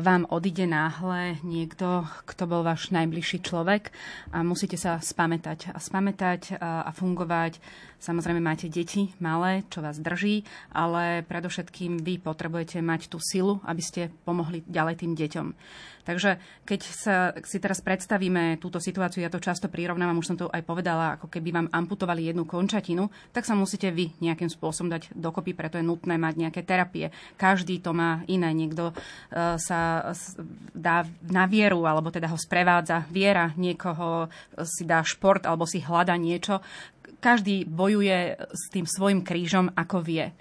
vám 0.00 0.24
odíde 0.32 0.64
náhle 0.64 1.36
niekto, 1.44 2.08
kto 2.24 2.48
bol 2.48 2.64
váš 2.64 2.88
najbližší 2.88 3.44
človek 3.44 3.92
a 4.32 4.40
musíte 4.40 4.80
sa 4.80 4.96
spamätať. 4.96 5.76
A 5.76 5.78
spamätať 5.78 6.56
a 6.56 6.88
fungovať 6.88 7.60
Samozrejme 8.02 8.42
máte 8.42 8.66
deti 8.66 9.14
malé, 9.22 9.62
čo 9.70 9.78
vás 9.78 10.02
drží, 10.02 10.42
ale 10.74 11.22
predovšetkým 11.22 12.02
vy 12.02 12.18
potrebujete 12.18 12.82
mať 12.82 13.06
tú 13.06 13.22
silu, 13.22 13.62
aby 13.62 13.78
ste 13.78 14.10
pomohli 14.26 14.66
ďalej 14.66 15.06
tým 15.06 15.14
deťom. 15.14 15.46
Takže 16.02 16.42
keď 16.66 16.80
sa, 16.82 17.30
si 17.46 17.62
teraz 17.62 17.78
predstavíme 17.78 18.58
túto 18.58 18.82
situáciu, 18.82 19.22
ja 19.22 19.30
to 19.30 19.38
často 19.38 19.70
prirovnávam, 19.70 20.18
už 20.18 20.34
som 20.34 20.38
to 20.38 20.50
aj 20.50 20.66
povedala, 20.66 21.14
ako 21.14 21.30
keby 21.30 21.54
vám 21.54 21.70
amputovali 21.70 22.26
jednu 22.26 22.42
končatinu, 22.42 23.06
tak 23.30 23.46
sa 23.46 23.54
musíte 23.54 23.86
vy 23.94 24.10
nejakým 24.18 24.50
spôsobom 24.50 24.90
dať 24.90 25.14
dokopy, 25.14 25.54
preto 25.54 25.78
je 25.78 25.86
nutné 25.86 26.18
mať 26.18 26.34
nejaké 26.42 26.66
terapie. 26.66 27.14
Každý 27.38 27.78
to 27.78 27.94
má 27.94 28.26
iné. 28.26 28.50
Niekto 28.50 28.90
uh, 28.90 29.54
sa 29.62 30.10
dá 30.74 31.06
na 31.22 31.46
vieru, 31.46 31.86
alebo 31.86 32.10
teda 32.10 32.26
ho 32.26 32.38
sprevádza 32.38 33.06
viera, 33.06 33.54
niekoho 33.54 34.26
si 34.66 34.82
dá 34.82 35.06
šport, 35.06 35.46
alebo 35.46 35.70
si 35.70 35.78
hľada 35.78 36.18
niečo 36.18 36.58
každý 37.22 37.62
bojuje 37.70 38.34
s 38.50 38.62
tým 38.74 38.82
svojim 38.82 39.22
krížom, 39.22 39.70
ako 39.78 40.02
vie. 40.02 40.34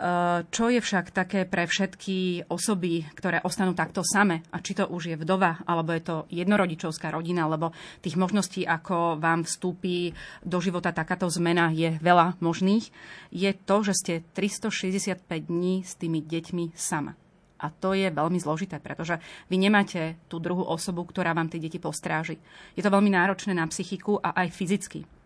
E, 0.00 0.48
čo 0.48 0.72
je 0.72 0.80
však 0.80 1.12
také 1.12 1.44
pre 1.44 1.68
všetky 1.68 2.48
osoby, 2.48 3.04
ktoré 3.12 3.44
ostanú 3.44 3.76
takto 3.76 4.00
same, 4.00 4.40
a 4.48 4.64
či 4.64 4.72
to 4.72 4.88
už 4.88 5.12
je 5.12 5.16
vdova, 5.20 5.60
alebo 5.68 5.92
je 5.92 6.00
to 6.00 6.16
jednorodičovská 6.32 7.12
rodina, 7.12 7.44
lebo 7.44 7.76
tých 8.00 8.16
možností, 8.16 8.64
ako 8.64 9.20
vám 9.20 9.44
vstúpi 9.44 10.16
do 10.40 10.56
života 10.64 10.96
takáto 10.96 11.28
zmena, 11.28 11.68
je 11.68 12.00
veľa 12.00 12.40
možných, 12.40 12.88
je 13.28 13.52
to, 13.52 13.76
že 13.84 13.92
ste 13.92 14.14
365 14.32 15.20
dní 15.28 15.84
s 15.84 16.00
tými 16.00 16.24
deťmi 16.24 16.72
sama. 16.72 17.12
A 17.60 17.68
to 17.68 17.92
je 17.92 18.08
veľmi 18.08 18.40
zložité, 18.40 18.80
pretože 18.80 19.20
vy 19.52 19.60
nemáte 19.60 20.16
tú 20.32 20.40
druhú 20.40 20.64
osobu, 20.64 21.04
ktorá 21.04 21.36
vám 21.36 21.52
tie 21.52 21.60
deti 21.60 21.76
postráži. 21.76 22.40
Je 22.72 22.80
to 22.80 22.88
veľmi 22.88 23.12
náročné 23.12 23.52
na 23.52 23.68
psychiku 23.68 24.16
a 24.16 24.32
aj 24.32 24.48
fyzicky 24.48 25.19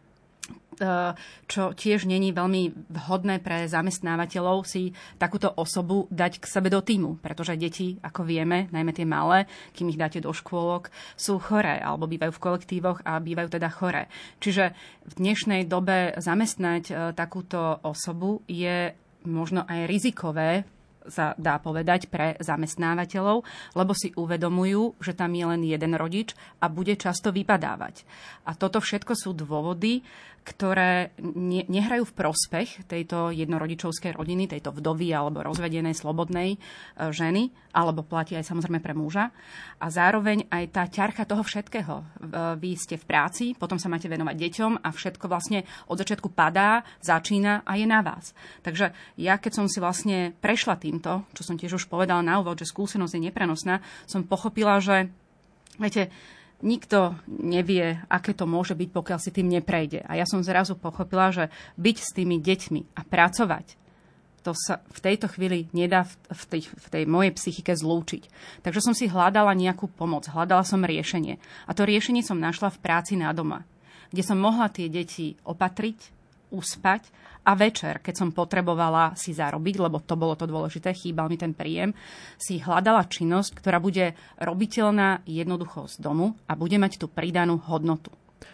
čo 1.47 1.63
tiež 1.73 2.07
není 2.07 2.35
veľmi 2.35 2.91
vhodné 2.91 3.39
pre 3.41 3.67
zamestnávateľov 3.71 4.67
si 4.67 4.95
takúto 5.17 5.53
osobu 5.55 6.11
dať 6.11 6.43
k 6.43 6.47
sebe 6.51 6.69
do 6.71 6.83
týmu, 6.83 7.19
pretože 7.23 7.59
deti, 7.59 7.97
ako 8.03 8.27
vieme, 8.27 8.67
najmä 8.75 8.93
tie 8.93 9.07
malé, 9.07 9.47
kým 9.73 9.91
ich 9.91 10.01
dáte 10.01 10.19
do 10.21 10.35
škôlok, 10.35 10.91
sú 11.15 11.39
choré 11.39 11.79
alebo 11.79 12.11
bývajú 12.11 12.33
v 12.35 12.43
kolektívoch 12.43 12.99
a 13.07 13.23
bývajú 13.23 13.49
teda 13.55 13.69
choré. 13.71 14.11
Čiže 14.43 14.75
v 15.05 15.13
dnešnej 15.21 15.69
dobe 15.69 16.17
zamestnať 16.19 16.85
e, 16.91 16.95
takúto 17.15 17.79
osobu 17.85 18.43
je 18.51 18.93
možno 19.25 19.65
aj 19.65 19.89
rizikové 19.89 20.69
sa 21.09 21.37
dá 21.37 21.61
povedať 21.61 22.09
pre 22.09 22.37
zamestnávateľov, 22.41 23.45
lebo 23.77 23.93
si 23.93 24.13
uvedomujú, 24.17 24.97
že 25.01 25.13
tam 25.13 25.37
je 25.37 25.45
len 25.45 25.63
jeden 25.65 25.93
rodič 25.97 26.33
a 26.61 26.73
bude 26.73 26.97
často 26.97 27.29
vypadávať. 27.29 28.09
A 28.49 28.57
toto 28.57 28.81
všetko 28.81 29.13
sú 29.13 29.37
dôvody, 29.37 30.01
ktoré 30.45 31.17
ne, 31.25 31.65
nehrajú 31.65 32.05
v 32.05 32.17
prospech 32.21 32.85
tejto 32.85 33.33
jednorodičovskej 33.33 34.13
rodiny, 34.13 34.45
tejto 34.45 34.77
vdovy 34.77 35.09
alebo 35.09 35.41
rozvedenej 35.41 35.97
slobodnej 35.97 36.55
e, 36.55 36.59
ženy, 37.09 37.49
alebo 37.73 38.05
platí 38.05 38.37
aj 38.37 38.53
samozrejme 38.53 38.85
pre 38.85 38.93
muža. 38.93 39.33
A 39.81 39.89
zároveň 39.89 40.45
aj 40.53 40.65
tá 40.69 40.85
ťarcha 40.85 41.25
toho 41.25 41.41
všetkého. 41.41 41.95
E, 41.97 42.05
vy 42.61 42.77
ste 42.77 43.01
v 43.01 43.09
práci, 43.09 43.45
potom 43.57 43.81
sa 43.81 43.89
máte 43.89 44.05
venovať 44.05 44.37
deťom 44.37 44.73
a 44.85 44.89
všetko 44.93 45.25
vlastne 45.33 45.65
od 45.89 45.97
začiatku 45.97 46.29
padá, 46.37 46.85
začína 47.01 47.65
a 47.65 47.81
je 47.81 47.89
na 47.89 48.05
vás. 48.05 48.37
Takže 48.61 48.93
ja, 49.17 49.41
keď 49.41 49.65
som 49.65 49.67
si 49.67 49.81
vlastne 49.81 50.37
prešla 50.45 50.77
týmto, 50.77 51.25
čo 51.33 51.41
som 51.41 51.57
tiež 51.57 51.81
už 51.81 51.89
povedala 51.89 52.21
na 52.21 52.37
úvod, 52.37 52.61
že 52.61 52.69
skúsenosť 52.69 53.17
je 53.17 53.27
neprenosná, 53.33 53.81
som 54.05 54.29
pochopila, 54.29 54.77
že 54.77 55.09
viete, 55.81 56.13
nikto 56.63 57.19
nevie, 57.27 57.99
aké 58.07 58.37
to 58.37 58.47
môže 58.47 58.77
byť, 58.77 58.89
pokiaľ 58.93 59.19
si 59.19 59.31
tým 59.35 59.51
neprejde. 59.51 60.05
A 60.07 60.15
ja 60.15 60.27
som 60.29 60.45
zrazu 60.45 60.79
pochopila, 60.79 61.35
že 61.35 61.51
byť 61.81 61.97
s 61.99 62.11
tými 62.15 62.39
deťmi 62.39 62.81
a 62.95 63.01
pracovať, 63.03 63.67
to 64.45 64.53
sa 64.53 64.85
v 64.93 65.01
tejto 65.01 65.33
chvíli 65.33 65.73
nedá 65.73 66.05
v 66.29 66.45
tej, 66.45 66.69
v 66.69 66.87
tej 66.93 67.05
mojej 67.09 67.33
psychike 67.33 67.73
zlúčiť. 67.73 68.29
Takže 68.61 68.85
som 68.85 68.93
si 68.93 69.09
hľadala 69.09 69.57
nejakú 69.57 69.89
pomoc, 69.89 70.29
hľadala 70.29 70.61
som 70.69 70.85
riešenie. 70.85 71.41
A 71.65 71.73
to 71.73 71.89
riešenie 71.89 72.21
som 72.21 72.37
našla 72.37 72.69
v 72.69 72.83
práci 72.85 73.17
na 73.17 73.33
doma, 73.33 73.65
kde 74.13 74.21
som 74.21 74.37
mohla 74.37 74.69
tie 74.69 74.93
deti 74.93 75.41
opatriť, 75.49 76.13
uspať 76.55 77.11
a 77.45 77.53
večer, 77.59 78.01
keď 78.01 78.15
som 78.15 78.31
potrebovala 78.31 79.13
si 79.19 79.37
zarobiť, 79.37 79.75
lebo 79.83 80.01
to 80.01 80.15
bolo 80.17 80.39
to 80.39 80.49
dôležité, 80.49 80.95
chýbal 80.97 81.29
mi 81.29 81.37
ten 81.37 81.53
príjem, 81.53 81.93
si 82.41 82.63
hľadala 82.63 83.05
činnosť, 83.05 83.59
ktorá 83.59 83.83
bude 83.83 84.17
robiteľná 84.41 85.27
jednoducho 85.29 85.91
z 85.91 86.01
domu 86.01 86.39
a 86.47 86.57
bude 86.57 86.79
mať 86.81 87.03
tú 87.03 87.11
pridanú 87.11 87.61
hodnotu. 87.69 88.09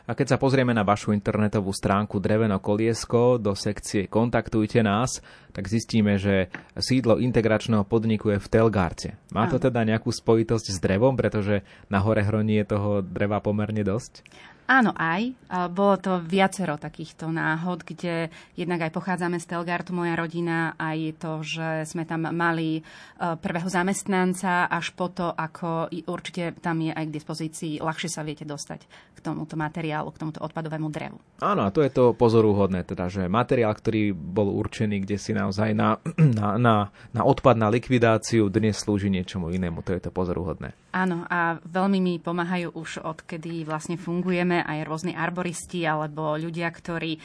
A 0.07 0.15
keď 0.15 0.35
sa 0.35 0.41
pozrieme 0.43 0.75
na 0.75 0.87
vašu 0.87 1.15
internetovú 1.15 1.71
stránku 1.71 2.19
Dreveno 2.19 2.59
Koliesko 2.59 3.39
do 3.39 3.55
sekcie 3.55 4.11
Kontaktujte 4.11 4.83
nás, 4.83 5.23
tak 5.51 5.67
zistíme, 5.67 6.19
že 6.19 6.51
sídlo 6.79 7.19
integračného 7.19 7.83
podniku 7.87 8.35
je 8.35 8.39
v 8.39 8.51
Telgárte. 8.51 9.19
Má 9.35 9.51
to 9.51 9.59
teda 9.59 9.83
nejakú 9.87 10.11
spojitosť 10.11 10.67
s 10.75 10.79
drevom, 10.79 11.19
pretože 11.19 11.63
na 11.91 11.99
hore 12.03 12.23
hroní 12.23 12.63
je 12.63 12.71
toho 12.71 12.91
dreva 13.03 13.43
pomerne 13.43 13.83
dosť? 13.83 14.23
Áno, 14.71 14.95
aj. 14.95 15.35
Bolo 15.75 15.99
to 15.99 16.23
viacero 16.23 16.79
takýchto 16.79 17.27
náhod, 17.27 17.83
kde 17.83 18.31
jednak 18.55 18.87
aj 18.87 18.95
pochádzame 18.95 19.43
z 19.43 19.51
Telgartu, 19.51 19.91
moja 19.91 20.15
rodina, 20.15 20.79
aj 20.79 21.19
to, 21.19 21.43
že 21.43 21.91
sme 21.91 22.07
tam 22.07 22.31
mali 22.31 22.79
e, 22.79 22.83
prvého 23.19 23.67
zamestnanca, 23.67 24.71
až 24.71 24.95
po 24.95 25.11
to, 25.11 25.27
ako 25.27 25.91
určite 26.07 26.55
tam 26.63 26.87
je 26.87 26.95
aj 26.95 27.03
k 27.03 27.17
dispozícii, 27.19 27.73
ľahšie 27.83 28.15
sa 28.15 28.23
viete 28.23 28.47
dostať 28.47 28.87
k 28.87 29.19
tomuto 29.19 29.59
materiálu, 29.59 30.15
k 30.15 30.23
tomuto 30.23 30.39
odpadovému 30.39 30.87
drevu. 30.87 31.19
Áno, 31.43 31.67
a 31.67 31.75
to 31.75 31.83
je 31.83 31.91
to 31.91 32.15
pozoruhodné, 32.15 32.87
teda, 32.87 33.11
že 33.11 33.27
materiál, 33.27 33.75
ktorý 33.75 34.15
bol 34.15 34.55
určený, 34.55 35.03
kde 35.03 35.19
si 35.19 35.35
naozaj 35.35 35.75
na, 35.75 35.99
na, 36.39 36.55
na, 36.63 36.75
na 37.11 37.23
odpad, 37.27 37.59
na 37.59 37.75
likvidáciu, 37.75 38.47
dnes 38.47 38.79
slúži 38.79 39.11
niečomu 39.11 39.51
inému. 39.51 39.83
To 39.83 39.99
je 39.99 40.03
to 40.07 40.15
pozoruhodné. 40.15 40.79
Áno, 40.95 41.27
a 41.27 41.59
veľmi 41.59 41.99
mi 41.99 42.15
pomáhajú 42.23 42.75
už 42.75 43.03
odkedy 43.03 43.63
vlastne 43.63 43.95
fungujeme 43.95 44.60
aj 44.63 44.87
rôzni 44.87 45.13
arboristi 45.17 45.83
alebo 45.85 46.37
ľudia, 46.37 46.71
ktorí 46.71 47.13
e, 47.17 47.21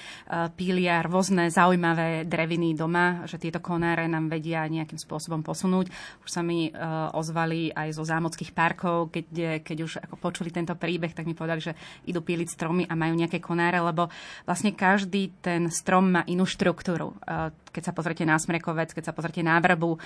pília 0.56 1.04
rôzne 1.06 1.52
zaujímavé 1.52 2.26
dreviny 2.26 2.74
doma, 2.74 3.24
že 3.30 3.38
tieto 3.38 3.60
konáre 3.62 4.08
nám 4.10 4.32
vedia 4.32 4.66
nejakým 4.66 4.98
spôsobom 4.98 5.46
posunúť. 5.46 5.92
Už 6.24 6.30
sa 6.30 6.42
mi 6.42 6.68
e, 6.68 6.72
ozvali 7.14 7.70
aj 7.72 7.96
zo 7.96 8.04
zámockých 8.08 8.52
parkov, 8.56 9.14
keď, 9.14 9.62
keď 9.62 9.78
už 9.84 9.94
ako 10.04 10.16
počuli 10.20 10.50
tento 10.50 10.74
príbeh, 10.74 11.12
tak 11.12 11.28
mi 11.28 11.38
povedali, 11.38 11.62
že 11.62 11.78
idú 12.08 12.24
píliť 12.24 12.48
stromy 12.52 12.84
a 12.88 12.94
majú 12.98 13.14
nejaké 13.16 13.44
konáre, 13.44 13.78
lebo 13.80 14.08
vlastne 14.48 14.74
každý 14.74 15.32
ten 15.44 15.68
strom 15.70 16.16
má 16.16 16.22
inú 16.26 16.48
štruktúru. 16.48 17.16
E, 17.26 17.52
keď 17.76 17.92
sa 17.92 17.96
pozrite 17.96 18.24
na 18.24 18.40
smrekovec, 18.40 18.96
keď 18.96 19.12
sa 19.12 19.14
pozrite 19.14 19.44
na 19.44 19.60
vrbu, 19.60 20.00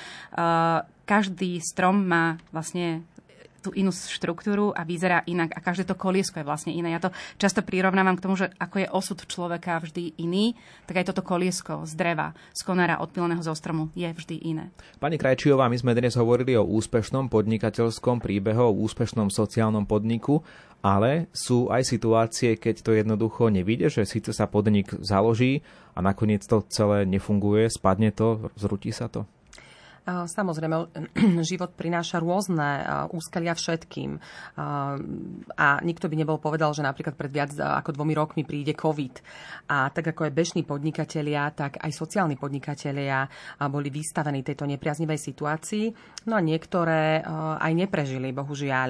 každý 1.06 1.62
strom 1.62 2.02
má 2.02 2.42
vlastne 2.50 3.06
tú 3.60 3.76
inú 3.76 3.92
štruktúru 3.92 4.72
a 4.72 4.88
vyzerá 4.88 5.22
inak 5.28 5.54
a 5.56 5.60
každé 5.60 5.86
to 5.86 6.00
koliesko 6.00 6.40
je 6.42 6.48
vlastne 6.48 6.72
iné. 6.72 6.96
Ja 6.96 7.04
to 7.04 7.14
často 7.36 7.60
prirovnávam 7.62 8.16
k 8.16 8.24
tomu, 8.24 8.36
že 8.40 8.52
ako 8.58 8.76
je 8.82 8.88
osud 8.90 9.20
človeka 9.28 9.84
vždy 9.84 10.18
iný, 10.20 10.56
tak 10.88 11.04
aj 11.04 11.12
toto 11.12 11.22
koliesko 11.22 11.84
z 11.84 11.94
dreva, 12.00 12.34
z 12.56 12.62
konára 12.64 13.04
odpileného 13.04 13.44
zo 13.44 13.54
stromu 13.54 13.92
je 13.94 14.08
vždy 14.08 14.36
iné. 14.42 14.72
Pani 14.98 15.20
Krajčiová, 15.20 15.68
my 15.68 15.78
sme 15.78 15.96
dnes 15.96 16.16
hovorili 16.16 16.56
o 16.56 16.64
úspešnom 16.64 17.28
podnikateľskom 17.28 18.24
príbehu, 18.24 18.72
o 18.72 18.78
úspešnom 18.88 19.28
sociálnom 19.30 19.84
podniku, 19.84 20.42
ale 20.80 21.28
sú 21.36 21.68
aj 21.68 21.84
situácie, 21.84 22.56
keď 22.56 22.76
to 22.80 22.92
jednoducho 22.96 23.52
nevíde, 23.52 23.92
že 23.92 24.08
síce 24.08 24.32
sa 24.32 24.48
podnik 24.48 24.96
založí 25.04 25.60
a 25.92 26.00
nakoniec 26.00 26.44
to 26.48 26.64
celé 26.72 27.04
nefunguje, 27.04 27.68
spadne 27.68 28.16
to, 28.16 28.48
zrutí 28.56 28.96
sa 28.96 29.12
to? 29.12 29.28
Samozrejme, 30.10 30.76
život 31.50 31.78
prináša 31.78 32.18
rôzne 32.18 32.82
úskalia 33.14 33.54
všetkým. 33.54 34.18
A 35.56 35.68
nikto 35.86 36.10
by 36.10 36.16
nebol 36.18 36.42
povedal, 36.42 36.74
že 36.74 36.82
napríklad 36.82 37.14
pred 37.14 37.32
viac 37.32 37.52
ako 37.54 37.94
dvomi 37.94 38.14
rokmi 38.18 38.44
príde 38.44 38.74
COVID. 38.74 39.16
A 39.70 39.94
tak 39.94 40.16
ako 40.16 40.26
aj 40.26 40.34
bežní 40.34 40.62
podnikatelia, 40.66 41.54
tak 41.54 41.78
aj 41.78 41.92
sociálni 41.94 42.36
podnikatelia 42.36 43.30
boli 43.70 43.94
vystavení 43.94 44.42
tejto 44.42 44.66
nepriaznivej 44.66 45.20
situácii. 45.22 45.86
No 46.26 46.36
a 46.36 46.42
niektoré 46.42 47.22
aj 47.60 47.72
neprežili, 47.76 48.34
bohužiaľ. 48.34 48.90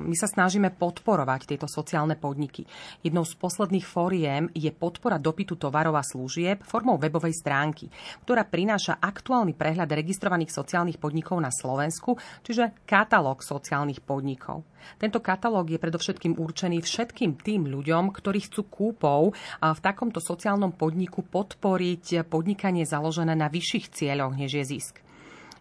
My 0.00 0.14
sa 0.16 0.26
snažíme 0.30 0.74
podporovať 0.74 1.54
tieto 1.54 1.68
sociálne 1.68 2.16
podniky. 2.16 2.64
Jednou 3.04 3.26
z 3.26 3.34
posledných 3.36 3.86
fóriem 3.86 4.48
je 4.54 4.70
podpora 4.72 5.20
dopytu 5.20 5.58
tovarov 5.60 5.98
a 5.98 6.04
služieb 6.04 6.64
formou 6.64 6.96
webovej 6.96 7.34
stránky, 7.36 7.90
ktorá 8.24 8.46
prináša 8.46 8.98
aktuálny 9.02 9.52
prehľad 9.54 9.90
registrovaných 9.90 10.53
sociálnych 10.54 11.02
podnikov 11.02 11.42
na 11.42 11.50
Slovensku, 11.50 12.14
čiže 12.46 12.86
katalóg 12.86 13.42
sociálnych 13.42 13.98
podnikov. 13.98 14.62
Tento 15.02 15.18
katalóg 15.18 15.74
je 15.74 15.82
predovšetkým 15.82 16.38
určený 16.38 16.78
všetkým 16.80 17.42
tým 17.42 17.66
ľuďom, 17.66 18.14
ktorí 18.14 18.46
chcú 18.46 18.62
kúpov 18.70 19.34
v 19.58 19.80
takomto 19.82 20.22
sociálnom 20.22 20.70
podniku 20.72 21.26
podporiť 21.26 22.22
podnikanie 22.30 22.86
založené 22.86 23.34
na 23.34 23.50
vyšších 23.50 23.90
cieľoch, 23.90 24.38
než 24.38 24.62
je 24.62 24.64
zisk 24.78 25.03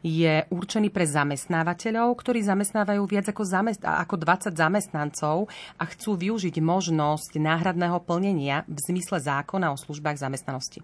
je 0.04 0.44
určený 0.52 0.92
pre 0.92 1.08
zamestnávateľov, 1.08 2.12
ktorí 2.20 2.44
zamestnávajú 2.44 3.08
viac 3.08 3.32
ako, 3.32 3.44
zamest- 3.48 3.88
ako 3.88 4.20
20 4.20 4.52
zamestnancov 4.52 5.48
a 5.80 5.84
chcú 5.88 6.20
využiť 6.20 6.60
možnosť 6.60 7.40
náhradného 7.40 8.04
plnenia 8.04 8.68
v 8.68 8.78
zmysle 8.84 9.24
zákona 9.24 9.72
o 9.72 9.80
službách 9.80 10.20
zamestnanosti. 10.20 10.84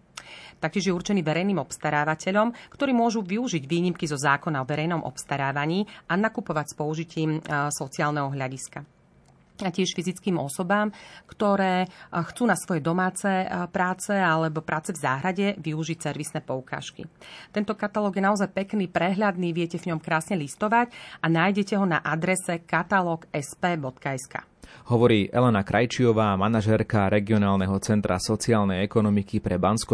Taktiež 0.63 0.89
je 0.89 0.95
určený 0.95 1.19
verejným 1.19 1.59
obstarávateľom, 1.59 2.55
ktorí 2.71 2.95
môžu 2.95 3.19
využiť 3.19 3.67
výnimky 3.67 4.07
zo 4.07 4.15
zákona 4.15 4.63
o 4.63 4.69
verejnom 4.69 5.03
obstarávaní 5.03 5.83
a 6.07 6.15
nakupovať 6.15 6.71
s 6.71 6.77
použitím 6.79 7.43
sociálneho 7.75 8.31
hľadiska 8.31 8.98
a 9.65 9.73
tiež 9.73 9.95
fyzickým 9.95 10.39
osobám, 10.39 10.91
ktoré 11.27 11.87
chcú 12.11 12.47
na 12.47 12.55
svoje 12.55 12.79
domáce 12.83 13.27
práce 13.73 14.15
alebo 14.15 14.63
práce 14.63 14.95
v 14.95 15.01
záhrade 15.01 15.55
využiť 15.59 15.97
servisné 15.99 16.39
poukážky. 16.43 17.07
Tento 17.51 17.75
katalóg 17.75 18.15
je 18.15 18.23
naozaj 18.23 18.51
pekný, 18.51 18.87
prehľadný, 18.87 19.51
viete 19.51 19.79
v 19.79 19.95
ňom 19.95 19.99
krásne 20.03 20.39
listovať 20.39 20.91
a 21.19 21.25
nájdete 21.27 21.75
ho 21.79 21.85
na 21.87 22.03
adrese 22.03 22.61
katalógsp.sk. 22.63 24.35
Hovorí 24.89 25.29
Elena 25.29 25.61
Krajčiová, 25.61 26.33
manažérka 26.33 27.13
regionálneho 27.13 27.77
centra 27.77 28.17
sociálnej 28.17 28.81
ekonomiky 28.81 29.37
pre 29.37 29.61
bansko 29.61 29.93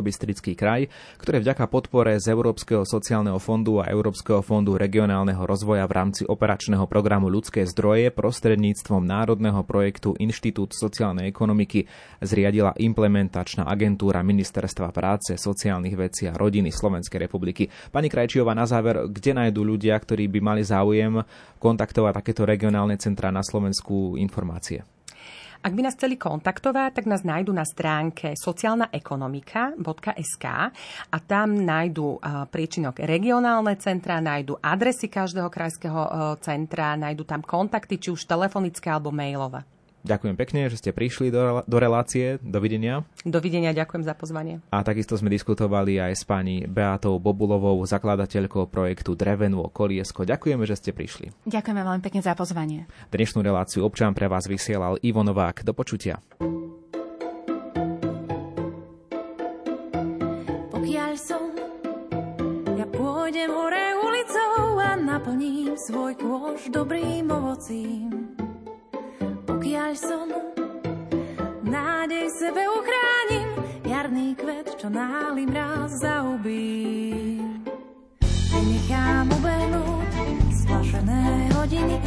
kraj, 0.55 0.88
ktoré 1.19 1.43
vďaka 1.43 1.67
podpore 1.67 2.15
z 2.15 2.32
Európskeho 2.32 2.88
sociálneho 2.88 3.36
fondu 3.43 3.84
a 3.84 3.91
Európskeho 3.91 4.39
fondu 4.39 4.80
regionálneho 4.80 5.43
rozvoja 5.43 5.84
v 5.84 5.95
rámci 5.99 6.23
operačného 6.23 6.88
programu 6.88 7.28
Ľudské 7.28 7.67
zdroje 7.67 8.07
prostredníctvom 8.15 9.03
národného 9.03 9.61
projektu 9.67 10.15
Inštitút 10.15 10.71
sociálnej 10.71 11.28
ekonomiky 11.28 11.86
zriadila 12.23 12.71
implementačná 12.80 13.67
agentúra 13.67 14.23
Ministerstva 14.23 14.95
práce, 14.95 15.36
sociálnych 15.36 15.99
vecí 15.99 16.26
a 16.26 16.39
rodiny 16.39 16.71
Slovenskej 16.71 17.19
republiky. 17.19 17.67
Pani 17.91 18.07
Krajčiová, 18.07 18.55
na 18.55 18.63
záver, 18.63 19.11
kde 19.11 19.36
nájdú 19.36 19.61
ľudia, 19.61 19.99
ktorí 19.99 20.32
by 20.32 20.39
mali 20.39 20.63
záujem 20.63 21.19
kontaktovať 21.59 22.13
takéto 22.15 22.47
regionálne 22.47 22.95
centra 22.95 23.28
na 23.28 23.43
Slovensku 23.43 24.15
informácie? 24.17 24.64
Ak 25.66 25.74
by 25.74 25.82
nás 25.82 25.97
chceli 25.97 26.13
kontaktovať, 26.13 26.93
tak 26.93 27.09
nás 27.09 27.26
nájdu 27.26 27.49
na 27.49 27.66
stránke 27.66 28.38
sociálnaekonomika.sk 28.38 30.45
a 31.09 31.18
tam 31.26 31.57
nájdu 31.57 32.22
príčinok 32.53 33.01
regionálne 33.01 33.74
centra, 33.82 34.22
nájdu 34.22 34.61
adresy 34.61 35.09
každého 35.09 35.49
krajského 35.49 36.38
centra, 36.38 36.93
nájdu 36.93 37.26
tam 37.26 37.41
kontakty, 37.41 37.97
či 37.97 38.13
už 38.13 38.30
telefonické 38.30 38.93
alebo 38.93 39.09
mailové. 39.09 39.66
Ďakujem 40.06 40.38
pekne, 40.38 40.70
že 40.70 40.78
ste 40.78 40.93
prišli 40.93 41.34
do, 41.34 41.66
do 41.66 41.78
relácie. 41.82 42.38
Dovidenia. 42.45 43.01
Dovidenia, 43.26 43.74
ďakujem 43.74 44.06
za 44.06 44.14
pozvanie. 44.14 44.62
A 44.70 44.86
takisto 44.86 45.18
sme 45.18 45.34
diskutovali 45.34 45.97
aj 45.97 46.14
s 46.14 46.24
pani 46.30 46.70
Beatou 46.70 47.18
Bobulovou, 47.18 47.82
zakladateľkou 47.82 48.70
projektu 48.70 49.18
Drevenú 49.18 49.66
koliesko. 49.74 50.22
Ďakujeme, 50.30 50.62
že 50.70 50.78
ste 50.78 50.93
prišli. 50.93 51.34
Ďakujeme 51.49 51.82
veľmi 51.82 52.01
pekne 52.06 52.22
za 52.22 52.38
pozvanie. 52.38 52.86
Dnešnú 53.10 53.41
reláciu 53.41 53.82
občan 53.82 54.14
pre 54.14 54.30
vás 54.30 54.45
vysielal 54.45 55.01
Ivo 55.01 55.26
Novák. 55.26 55.66
Do 55.66 55.74
počutia. 55.74 56.22
Pokiaľ 60.70 61.14
som, 61.18 61.49
ja 62.78 62.86
pôjdem 62.93 63.49
hore 63.49 63.86
ulicou 64.06 64.78
a 64.78 64.93
naplním 64.93 65.74
svoj 65.74 66.14
kôž 66.22 66.70
dobrým 66.70 67.26
ovocím 67.34 68.45
pokiaľ 69.76 69.95
som 69.99 70.32
nádej 71.67 72.32
sebe 72.32 72.63
uchránim, 72.63 73.49
jarný 73.84 74.32
kvet, 74.39 74.71
čo 74.80 74.88
náhly 74.88 75.43
mraz 75.51 75.99
zaubí. 75.99 77.43
Nechám 78.55 79.28
ubehnúť 79.36 80.11
splašené 80.63 81.51
hodiny, 81.59 81.99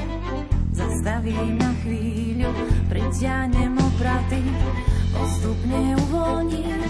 zastavím 0.72 1.60
na 1.60 1.76
chvíľu, 1.84 2.56
pritiahnem 2.88 3.76
opraty, 3.76 4.40
postupne 5.12 5.92
uvoľním. 6.08 6.80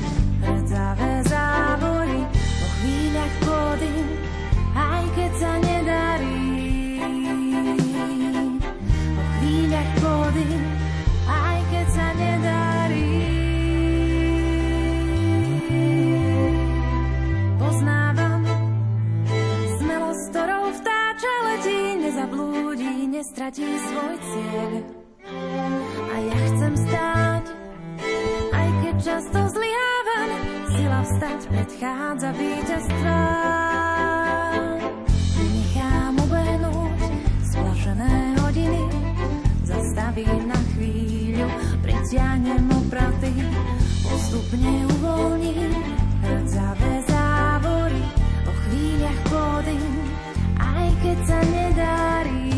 Hrcavé 0.47 1.27
závory, 1.27 2.23
po 2.31 2.67
chvíľach 2.79 3.35
pôdym, 3.43 4.07
aj 4.79 5.05
keď 5.19 5.33
sa 5.43 5.53
nedarí. 5.59 6.58
Vody, 10.29 10.45
aj 11.25 11.59
keď 11.73 11.87
sa 11.89 12.09
nedarí. 12.21 13.13
Poznávam 17.57 18.43
smelosť, 19.81 20.25
ktorou 20.29 20.65
vtáča 20.77 21.35
letí, 21.49 21.81
nezablúdi, 22.05 22.93
nestratí 23.09 23.69
svoj 23.89 24.15
cieľ. 24.21 24.73
A 26.13 26.15
ja 26.21 26.39
chcem 26.53 26.73
stáť, 26.77 27.45
aj 28.53 28.69
keď 28.85 28.97
často 29.01 29.41
zlyhávam, 29.49 30.31
sila 30.77 31.01
vstať 31.09 31.41
predchádza 31.49 32.31
víťazstva. 32.37 33.98
Pritiahnem 42.09 42.73
opraty, 42.73 43.37
postupne 44.01 44.89
uvoľním 44.97 45.77
hrcavé 46.25 47.05
závory, 47.05 48.01
po 48.49 48.53
chvíľach 48.65 49.21
pôdym, 49.29 49.93
aj 50.57 50.89
keď 51.05 51.19
sa 51.29 51.41
nedarí. 51.53 52.58